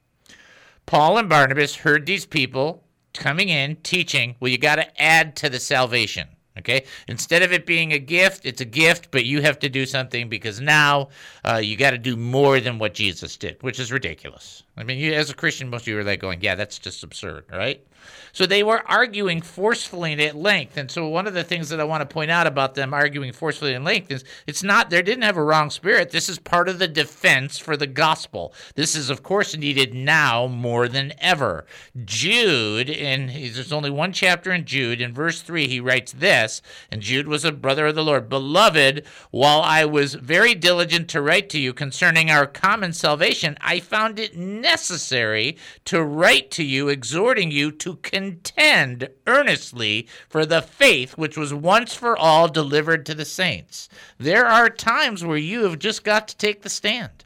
Paul 0.86 1.18
and 1.18 1.28
Barnabas 1.28 1.76
heard 1.76 2.06
these 2.06 2.26
people 2.26 2.84
coming 3.14 3.48
in 3.48 3.76
teaching, 3.76 4.36
well, 4.40 4.50
you 4.50 4.58
got 4.58 4.76
to 4.76 5.02
add 5.02 5.36
to 5.36 5.48
the 5.48 5.60
salvation. 5.60 6.28
Okay, 6.58 6.84
instead 7.06 7.42
of 7.42 7.52
it 7.52 7.64
being 7.64 7.92
a 7.92 7.98
gift, 7.98 8.44
it's 8.44 8.60
a 8.60 8.64
gift, 8.64 9.12
but 9.12 9.24
you 9.24 9.40
have 9.40 9.60
to 9.60 9.68
do 9.68 9.86
something 9.86 10.28
because 10.28 10.60
now 10.60 11.08
uh, 11.44 11.56
you 11.56 11.76
got 11.76 11.92
to 11.92 11.98
do 11.98 12.16
more 12.16 12.58
than 12.58 12.78
what 12.78 12.92
Jesus 12.92 13.36
did, 13.36 13.62
which 13.62 13.78
is 13.78 13.92
ridiculous. 13.92 14.64
I 14.76 14.82
mean, 14.82 14.98
you, 14.98 15.12
as 15.12 15.30
a 15.30 15.34
Christian, 15.34 15.70
most 15.70 15.82
of 15.82 15.88
you 15.88 15.98
are 15.98 16.04
like 16.04 16.20
going, 16.20 16.40
"Yeah, 16.42 16.56
that's 16.56 16.78
just 16.78 17.04
absurd," 17.04 17.44
right? 17.52 17.86
So 18.32 18.46
they 18.46 18.62
were 18.62 18.88
arguing 18.88 19.40
forcefully 19.40 20.12
and 20.12 20.20
at 20.20 20.36
length. 20.36 20.76
And 20.76 20.90
so 20.90 21.08
one 21.08 21.26
of 21.26 21.34
the 21.34 21.44
things 21.44 21.68
that 21.68 21.80
I 21.80 21.84
want 21.84 22.00
to 22.02 22.12
point 22.12 22.30
out 22.30 22.46
about 22.46 22.74
them 22.74 22.94
arguing 22.94 23.32
forcefully 23.32 23.74
and 23.74 23.84
length 23.84 24.10
is 24.10 24.24
it's 24.46 24.62
not 24.62 24.90
they 24.90 25.02
didn't 25.02 25.24
have 25.24 25.36
a 25.36 25.42
wrong 25.42 25.70
spirit. 25.70 26.10
This 26.10 26.28
is 26.28 26.38
part 26.38 26.68
of 26.68 26.78
the 26.78 26.88
defense 26.88 27.58
for 27.58 27.76
the 27.76 27.86
gospel. 27.86 28.54
This 28.74 28.94
is 28.94 29.10
of 29.10 29.22
course 29.22 29.56
needed 29.56 29.94
now 29.94 30.46
more 30.46 30.88
than 30.88 31.12
ever. 31.18 31.66
Jude 32.04 32.88
in 32.88 33.26
there's 33.26 33.72
only 33.72 33.90
one 33.90 34.12
chapter 34.12 34.52
in 34.52 34.64
Jude 34.64 35.00
in 35.00 35.12
verse 35.12 35.42
3 35.42 35.66
he 35.66 35.80
writes 35.80 36.12
this, 36.12 36.62
and 36.90 37.00
Jude 37.00 37.28
was 37.28 37.44
a 37.44 37.52
brother 37.52 37.86
of 37.86 37.94
the 37.94 38.04
Lord, 38.04 38.28
beloved, 38.28 39.04
while 39.30 39.60
I 39.60 39.84
was 39.84 40.14
very 40.14 40.54
diligent 40.54 41.08
to 41.10 41.22
write 41.22 41.48
to 41.50 41.58
you 41.58 41.72
concerning 41.72 42.30
our 42.30 42.46
common 42.46 42.92
salvation, 42.92 43.56
I 43.60 43.80
found 43.80 44.18
it 44.18 44.36
necessary 44.36 45.56
to 45.86 46.02
write 46.02 46.50
to 46.52 46.64
you 46.64 46.88
exhorting 46.88 47.50
you 47.50 47.70
to 47.72 47.89
contend 47.96 49.08
earnestly 49.26 50.08
for 50.28 50.44
the 50.44 50.62
faith 50.62 51.16
which 51.16 51.36
was 51.36 51.54
once 51.54 51.94
for 51.94 52.16
all 52.16 52.48
delivered 52.48 53.06
to 53.06 53.14
the 53.14 53.24
saints. 53.24 53.88
There 54.18 54.46
are 54.46 54.68
times 54.68 55.24
where 55.24 55.36
you 55.36 55.64
have 55.64 55.78
just 55.78 56.04
got 56.04 56.28
to 56.28 56.36
take 56.36 56.62
the 56.62 56.68
stand. 56.68 57.24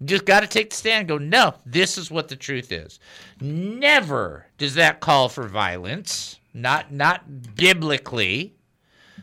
You 0.00 0.06
just 0.06 0.24
got 0.24 0.40
to 0.40 0.48
take 0.48 0.70
the 0.70 0.76
stand 0.76 1.00
and 1.00 1.08
go, 1.08 1.18
no, 1.18 1.54
this 1.64 1.96
is 1.96 2.10
what 2.10 2.28
the 2.28 2.36
truth 2.36 2.72
is. 2.72 2.98
Never 3.40 4.46
does 4.58 4.74
that 4.74 5.00
call 5.00 5.28
for 5.28 5.46
violence, 5.46 6.40
not 6.52 6.92
not 6.92 7.54
biblically. 7.54 8.54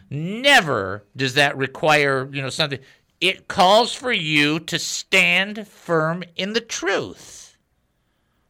Never 0.10 1.04
does 1.16 1.36
that 1.36 1.58
require, 1.58 2.30
you 2.32 2.42
know, 2.42 2.50
something. 2.50 2.80
It 3.20 3.48
calls 3.48 3.94
for 3.94 4.14
you 4.14 4.60
to 4.62 4.80
stand 4.80 5.68
firm 5.68 6.24
in 6.36 6.54
the 6.54 6.62
truth 6.62 7.49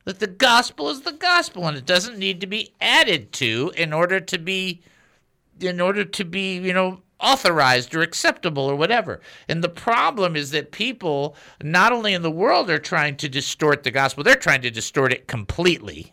that 0.10 0.20
the 0.20 0.26
gospel 0.26 0.89
is 0.89 1.01
the 1.01 1.12
gospel 1.12 1.68
and 1.68 1.78
it 1.78 1.86
doesn't 1.86 2.18
need 2.18 2.41
to 2.41 2.47
be 2.47 2.74
added 2.82 3.32
to 3.32 3.72
in 3.78 3.93
order 3.93 4.20
to 4.20 4.39
be 4.39 4.82
in 5.60 5.80
order 5.80 6.03
to 6.03 6.26
be 6.26 6.57
you 6.57 6.74
know 6.74 6.99
authorized 7.20 7.93
or 7.93 8.01
acceptable 8.01 8.64
or 8.64 8.76
whatever. 8.76 9.22
And 9.47 9.64
the 9.64 9.70
problem 9.70 10.36
is 10.36 10.49
that 10.49 10.72
people 10.72 11.36
not 11.62 11.91
only 11.91 12.16
in 12.16 12.24
the 12.24 12.32
world 12.32 12.72
are 12.72 12.80
trying 12.80 13.18
to 13.18 13.30
distort 13.30 13.84
the 13.84 13.91
gospel 13.91 14.24
they're 14.24 14.36
trying 14.36 14.64
to 14.64 14.72
distort 14.72 15.14
it 15.14 15.28
completely. 15.28 16.12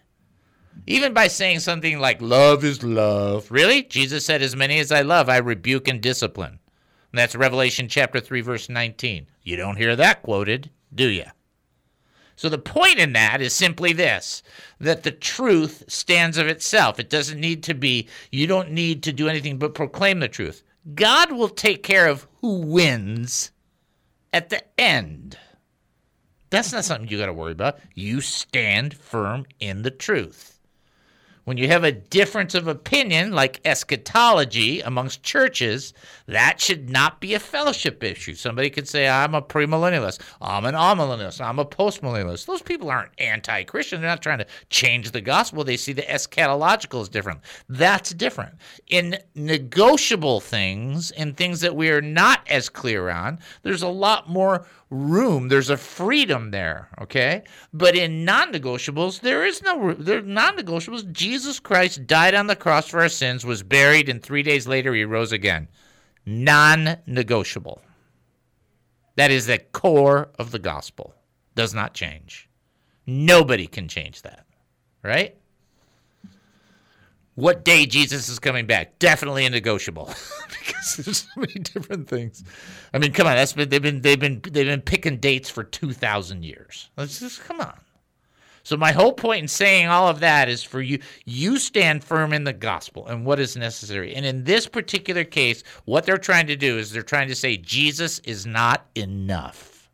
Even 0.87 1.15
by 1.15 1.29
saying 1.29 1.61
something 1.61 1.99
like 1.99 2.21
love 2.21 2.65
is 2.65 2.83
love. 2.83 3.51
Really? 3.51 3.83
Jesus 3.83 4.27
said 4.27 4.43
as 4.43 4.55
many 4.55 4.79
as 4.79 4.93
i 4.93 5.01
love 5.01 5.31
i 5.31 5.39
rebuke 5.39 5.89
and 5.89 6.03
discipline. 6.03 6.59
And 7.13 7.19
that's 7.19 7.35
revelation 7.35 7.89
chapter 7.89 8.21
3 8.21 8.43
verse 8.43 8.69
19 8.69 9.27
you 9.43 9.57
don't 9.57 9.79
hear 9.79 9.97
that 9.97 10.23
quoted 10.23 10.69
do 10.95 11.09
you 11.09 11.25
so 12.37 12.51
the 12.51 12.59
point 12.59 12.99
in 12.99 13.15
that 13.15 13.41
is 13.41 13.55
simply 13.55 13.95
this 13.95 14.43
that 14.79 15.03
the 15.03 15.11
truth 15.11 15.85
stands 15.89 16.37
of 16.37 16.47
itself. 16.47 17.01
It 17.01 17.09
doesn't 17.09 17.41
need 17.41 17.63
to 17.65 17.75
be, 17.75 18.09
you 18.31 18.47
don't 18.47 18.71
need 18.71 19.03
to 19.05 19.13
do 19.13 19.27
anything 19.27 19.59
but 19.59 19.75
proclaim 19.75 20.21
the 20.21 20.29
truth. 20.29 20.63
God 20.95 21.33
will 21.33 21.49
take 21.49 21.83
care 21.83 22.07
of 22.07 22.27
who 22.43 22.61
wins 22.61 23.51
at 24.35 24.51
the 24.51 24.63
end. 24.79 25.39
That's 26.51 26.73
not 26.73 26.85
something 26.85 27.09
you 27.09 27.19
got 27.19 27.27
to 27.27 27.33
worry 27.33 27.53
about. 27.53 27.79
You 27.95 28.21
stand 28.21 28.95
firm 28.95 29.47
in 29.59 29.83
the 29.83 29.91
truth. 29.91 30.61
When 31.45 31.57
you 31.57 31.69
have 31.69 31.85
a 31.85 31.93
difference 31.93 32.55
of 32.55 32.69
opinion, 32.69 33.33
like 33.33 33.61
eschatology 33.65 34.81
amongst 34.81 35.23
churches, 35.23 35.95
that 36.27 36.61
should 36.61 36.91
not 36.91 37.21
be 37.21 37.35
a 37.35 37.41
fellowship 37.41 38.03
issue. 38.03 38.35
Somebody 38.35 38.71
could 38.71 38.89
say, 38.89 39.09
I'm 39.09 39.35
a 39.35 39.43
premillennialist, 39.43 40.21
I'm 40.41 40.65
an 40.65 40.75
amillennialist, 40.75 41.41
I'm 41.41 41.59
a 41.59 41.65
postmillennialist. 41.65 42.47
Those 42.47 42.63
people 42.63 42.91
aren't 42.91 43.13
anti 43.19 43.63
Christian. 43.65 44.01
They're 44.01 44.11
not 44.11 44.23
trying 44.23 44.39
to 44.39 44.47
change 44.71 45.11
the 45.11 45.21
gospel. 45.21 45.65
They 45.65 45.77
see 45.77 45.93
the 45.93 46.03
eschatological 46.03 47.01
as 47.01 47.09
different. 47.09 47.41
That's 47.69 48.13
different. 48.13 48.55
In 48.89 49.19
negotiable 49.35 50.41
things, 50.41 51.11
in 51.13 51.35
things 51.35 51.61
that 51.61 51.77
we 51.77 51.91
are 51.91 52.03
not 52.03 52.41
as 52.49 52.69
clear 52.69 53.09
on, 53.09 53.39
there's 53.63 53.83
a 53.83 53.89
lot 53.89 54.29
more 54.29 54.67
room. 54.91 55.49
There's 55.49 55.71
a 55.71 55.77
freedom 55.77 56.51
there, 56.51 56.89
okay? 57.01 57.43
But 57.73 57.97
in 57.97 58.25
non-negotiables, 58.25 59.21
there 59.21 59.45
is 59.45 59.63
no 59.63 59.95
there 59.95 60.23
non-negotiables. 60.23 61.11
Jesus 61.13 61.61
Christ 61.61 62.07
died 62.07 62.35
on 62.35 62.47
the 62.47 62.57
cross 62.57 62.89
for 62.89 63.01
our 63.01 63.09
sins, 63.09 63.45
was 63.45 63.63
buried, 63.63 64.09
and 64.09 64.23
three 64.23 64.43
days 64.43 64.67
later 64.67 64.95
he 64.95 65.05
rose 65.05 65.33
again. 65.33 65.69
Non-negotiable. 66.27 67.81
That 69.15 69.31
is 69.31 69.47
the 69.47 69.59
core 69.59 70.29
of 70.39 70.51
the 70.51 70.59
gospel. 70.59 71.15
Does 71.55 71.73
not 71.73 71.95
change. 71.95 72.49
Nobody 73.07 73.67
can 73.67 73.89
change 73.89 74.23
that, 74.23 74.45
right? 75.03 75.37
What 77.37 77.65
day 77.65 77.87
Jesus 77.87 78.29
is 78.29 78.39
coming 78.39 78.67
back? 78.67 78.99
Definitely 78.99 79.47
a 79.47 79.51
negotiable 79.51 80.07
because 80.49 80.97
there's 80.97 81.19
so 81.19 81.29
many 81.37 81.55
different 81.61 82.09
things. 82.09 82.43
I 82.93 82.99
mean, 82.99 83.13
come 83.13 83.27
on, 83.27 83.37
that's 83.37 83.53
been 83.53 83.69
they've 83.69 83.83
been 83.83 84.01
they've 84.01 84.19
been 84.19 84.41
they've 84.43 84.67
been 84.67 84.81
picking 84.81 85.19
dates 85.19 85.51
for 85.51 85.63
two 85.63 85.93
thousand 85.93 86.45
years. 86.45 86.91
Let's 86.97 87.21
just 87.21 87.45
come 87.45 87.61
on. 87.61 87.79
So 88.67 88.77
my 88.77 88.91
whole 88.91 89.13
point 89.13 89.43
in 89.43 89.47
saying 89.47 89.87
all 89.87 90.09
of 90.09 90.19
that 90.19 90.49
is 90.49 90.65
for 90.65 90.83
you 90.83 90.99
you 91.25 91.57
stand 91.57 92.03
firm 92.03 92.33
in 92.33 92.43
the 92.43 92.53
gospel 92.53 93.07
and 93.07 93.25
what 93.25 93.39
is 93.39 93.57
necessary. 93.57 94.13
And 94.17 94.27
in 94.27 94.43
this 94.43 94.67
particular 94.67 95.23
case, 95.23 95.63
what 95.85 96.05
they're 96.05 96.19
trying 96.19 96.49
to 96.49 96.57
do 96.57 96.77
is 96.77 96.91
they're 96.91 97.03
trying 97.03 97.29
to 97.29 97.37
say 97.37 97.59
Jesus 97.59 98.19
is 98.25 98.45
not 98.45 98.85
enough. 98.97 99.89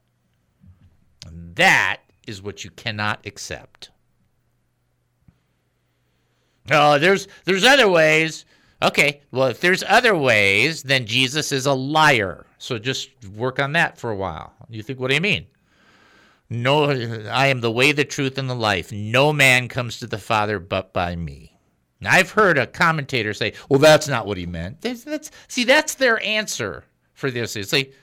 And 1.26 1.54
that 1.56 1.98
is 2.26 2.40
what 2.40 2.64
you 2.64 2.70
cannot 2.70 3.26
accept. 3.26 3.90
Oh, 6.70 6.98
there's 6.98 7.28
there's 7.44 7.64
other 7.64 7.90
ways. 7.90 8.46
Okay, 8.80 9.20
well 9.32 9.48
if 9.48 9.60
there's 9.60 9.84
other 9.86 10.16
ways, 10.16 10.82
then 10.82 11.04
Jesus 11.04 11.52
is 11.52 11.66
a 11.66 11.74
liar. 11.74 12.46
So 12.56 12.78
just 12.78 13.10
work 13.36 13.58
on 13.58 13.72
that 13.72 13.98
for 13.98 14.10
a 14.10 14.16
while. 14.16 14.54
You 14.70 14.82
think 14.82 14.98
what 14.98 15.08
do 15.08 15.14
you 15.14 15.20
mean? 15.20 15.44
No, 16.52 16.90
I 16.90 17.46
am 17.46 17.62
the 17.62 17.70
way, 17.70 17.92
the 17.92 18.04
truth, 18.04 18.36
and 18.36 18.48
the 18.48 18.54
life. 18.54 18.92
No 18.92 19.32
man 19.32 19.68
comes 19.68 19.98
to 19.98 20.06
the 20.06 20.18
Father 20.18 20.58
but 20.58 20.92
by 20.92 21.16
me. 21.16 21.58
Now, 21.98 22.12
I've 22.12 22.32
heard 22.32 22.58
a 22.58 22.66
commentator 22.66 23.32
say, 23.32 23.54
"Well, 23.70 23.78
that's 23.78 24.06
not 24.06 24.26
what 24.26 24.36
he 24.36 24.44
meant." 24.44 24.82
That's, 24.82 25.02
that's 25.04 25.30
see, 25.48 25.64
that's 25.64 25.94
their 25.94 26.22
answer 26.22 26.84
for 27.14 27.30
this. 27.30 27.56
It's 27.56 27.72
like 27.72 27.94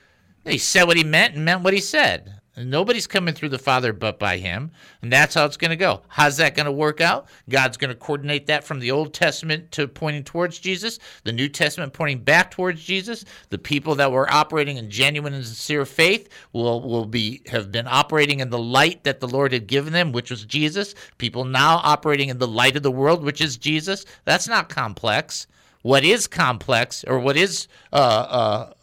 he 0.44 0.58
said 0.58 0.84
what 0.84 0.96
he 0.96 1.04
meant 1.04 1.36
and 1.36 1.44
meant 1.44 1.62
what 1.62 1.74
he 1.74 1.80
said. 1.80 2.39
Nobody's 2.56 3.06
coming 3.06 3.32
through 3.32 3.50
the 3.50 3.58
Father 3.58 3.92
but 3.92 4.18
by 4.18 4.38
him, 4.38 4.72
and 5.02 5.12
that's 5.12 5.34
how 5.34 5.44
it's 5.44 5.56
going 5.56 5.70
to 5.70 5.76
go. 5.76 6.02
How's 6.08 6.36
that 6.38 6.56
going 6.56 6.66
to 6.66 6.72
work 6.72 7.00
out? 7.00 7.28
God's 7.48 7.76
going 7.76 7.90
to 7.90 7.94
coordinate 7.94 8.46
that 8.46 8.64
from 8.64 8.80
the 8.80 8.90
Old 8.90 9.14
Testament 9.14 9.70
to 9.72 9.86
pointing 9.86 10.24
towards 10.24 10.58
Jesus, 10.58 10.98
the 11.22 11.32
New 11.32 11.48
Testament 11.48 11.92
pointing 11.92 12.18
back 12.18 12.50
towards 12.50 12.82
Jesus. 12.82 13.24
The 13.50 13.58
people 13.58 13.94
that 13.94 14.10
were 14.10 14.30
operating 14.32 14.78
in 14.78 14.90
genuine 14.90 15.32
and 15.32 15.44
sincere 15.44 15.86
faith 15.86 16.28
will 16.52 16.82
will 16.82 17.06
be 17.06 17.42
have 17.46 17.70
been 17.70 17.86
operating 17.86 18.40
in 18.40 18.50
the 18.50 18.58
light 18.58 19.04
that 19.04 19.20
the 19.20 19.28
Lord 19.28 19.52
had 19.52 19.68
given 19.68 19.92
them, 19.92 20.10
which 20.10 20.30
was 20.30 20.44
Jesus. 20.44 20.94
People 21.18 21.44
now 21.44 21.80
operating 21.84 22.30
in 22.30 22.38
the 22.38 22.48
light 22.48 22.76
of 22.76 22.82
the 22.82 22.90
world, 22.90 23.22
which 23.22 23.40
is 23.40 23.56
Jesus. 23.56 24.04
That's 24.24 24.48
not 24.48 24.68
complex. 24.68 25.46
What 25.82 26.04
is 26.04 26.26
complex, 26.26 27.04
or 27.04 27.18
what 27.18 27.36
is 27.36 27.66
uh, 27.92 27.96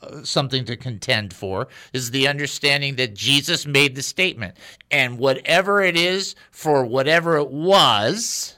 uh, 0.02 0.24
something 0.24 0.66
to 0.66 0.76
contend 0.76 1.34
for, 1.34 1.68
is 1.94 2.10
the 2.10 2.28
understanding 2.28 2.96
that 2.96 3.14
Jesus 3.14 3.68
made 3.68 3.96
the 3.96 4.02
statement. 4.02 4.58
And 4.90 5.20
whatever 5.20 5.82
it 5.82 5.96
is 5.96 6.36
for 6.50 6.84
whatever 6.84 7.38
it 7.38 7.52
was, 7.52 8.56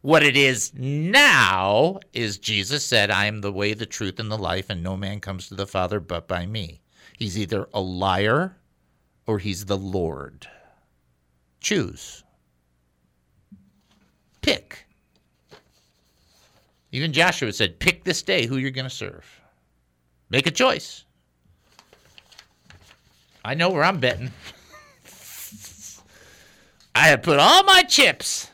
what 0.00 0.22
it 0.22 0.36
is 0.36 0.72
now 0.74 2.00
is 2.12 2.38
Jesus 2.38 2.84
said, 2.84 3.10
I 3.10 3.26
am 3.26 3.40
the 3.40 3.52
way, 3.52 3.74
the 3.74 3.86
truth, 3.86 4.18
and 4.18 4.30
the 4.30 4.38
life, 4.38 4.70
and 4.70 4.82
no 4.82 4.96
man 4.96 5.20
comes 5.20 5.48
to 5.48 5.54
the 5.54 5.66
Father 5.66 6.00
but 6.00 6.26
by 6.26 6.46
me. 6.46 6.80
He's 7.18 7.38
either 7.38 7.68
a 7.74 7.80
liar 7.80 8.56
or 9.26 9.38
he's 9.38 9.66
the 9.66 9.78
Lord. 9.78 10.46
Choose. 11.60 12.22
Pick. 14.42 14.83
Even 16.94 17.12
Joshua 17.12 17.52
said, 17.52 17.80
pick 17.80 18.04
this 18.04 18.22
day 18.22 18.46
who 18.46 18.56
you're 18.56 18.70
going 18.70 18.84
to 18.84 18.88
serve. 18.88 19.26
Make 20.30 20.46
a 20.46 20.52
choice. 20.52 21.04
I 23.44 23.54
know 23.54 23.70
where 23.70 23.82
I'm 23.82 23.98
betting. 23.98 24.30
I 26.94 27.08
have 27.08 27.24
put 27.24 27.40
all 27.40 27.64
my 27.64 27.82
chips 27.82 28.48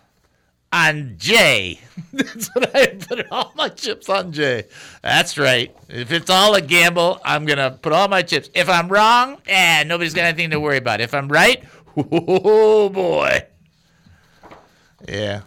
on 0.72 1.16
Jay. 1.18 1.80
That's 2.14 2.48
what 2.54 2.74
I 2.74 2.78
have 2.78 3.00
put 3.06 3.30
all 3.30 3.52
my 3.56 3.68
chips 3.68 4.08
on 4.08 4.32
Jay. 4.32 4.64
That's 5.02 5.36
right. 5.36 5.76
If 5.90 6.10
it's 6.10 6.30
all 6.30 6.54
a 6.54 6.62
gamble, 6.62 7.20
I'm 7.22 7.44
going 7.44 7.58
to 7.58 7.72
put 7.82 7.92
all 7.92 8.08
my 8.08 8.22
chips. 8.22 8.48
If 8.54 8.70
I'm 8.70 8.88
wrong, 8.88 9.36
eh, 9.48 9.84
nobody's 9.84 10.14
got 10.14 10.24
anything 10.24 10.48
to 10.52 10.60
worry 10.60 10.78
about. 10.78 11.02
If 11.02 11.12
I'm 11.12 11.28
right, 11.28 11.62
oh 11.94 12.88
boy. 12.88 13.42
Yeah, 15.06 15.42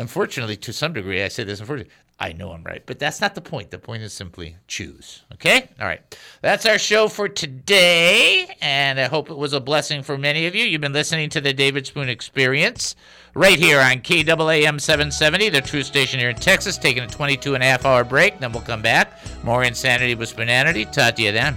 unfortunately, 0.00 0.56
to 0.56 0.72
some 0.72 0.92
degree, 0.92 1.22
I 1.22 1.28
say 1.28 1.44
this 1.44 1.60
unfortunately, 1.60 1.92
I 2.18 2.32
know 2.32 2.52
I'm 2.52 2.62
right, 2.64 2.82
but 2.84 2.98
that's 2.98 3.20
not 3.20 3.34
the 3.34 3.40
point. 3.40 3.70
The 3.70 3.78
point 3.78 4.02
is 4.02 4.12
simply 4.12 4.56
choose. 4.66 5.22
Okay? 5.32 5.70
All 5.80 5.86
right. 5.86 6.02
That's 6.42 6.66
our 6.66 6.78
show 6.78 7.08
for 7.08 7.28
today, 7.28 8.56
and 8.60 9.00
I 9.00 9.04
hope 9.04 9.30
it 9.30 9.38
was 9.38 9.54
a 9.54 9.60
blessing 9.60 10.02
for 10.02 10.18
many 10.18 10.46
of 10.46 10.54
you. 10.54 10.64
You've 10.64 10.82
been 10.82 10.92
listening 10.92 11.30
to 11.30 11.40
the 11.40 11.54
David 11.54 11.86
Spoon 11.86 12.10
Experience 12.10 12.94
right 13.34 13.58
here 13.58 13.80
on 13.80 14.00
KAAM 14.00 14.80
770, 14.80 15.48
the 15.48 15.62
true 15.62 15.82
station 15.82 16.20
here 16.20 16.30
in 16.30 16.36
Texas, 16.36 16.76
taking 16.76 17.02
a 17.02 17.08
22 17.08 17.54
and 17.54 17.62
a 17.62 17.66
half 17.66 17.86
hour 17.86 18.04
break. 18.04 18.38
Then 18.38 18.52
we'll 18.52 18.62
come 18.62 18.82
back. 18.82 19.18
More 19.42 19.64
insanity 19.64 20.14
with 20.14 20.28
Spoonanity. 20.28 20.92
Talk 20.92 21.16
to 21.16 21.22
you 21.22 21.32
then. 21.32 21.56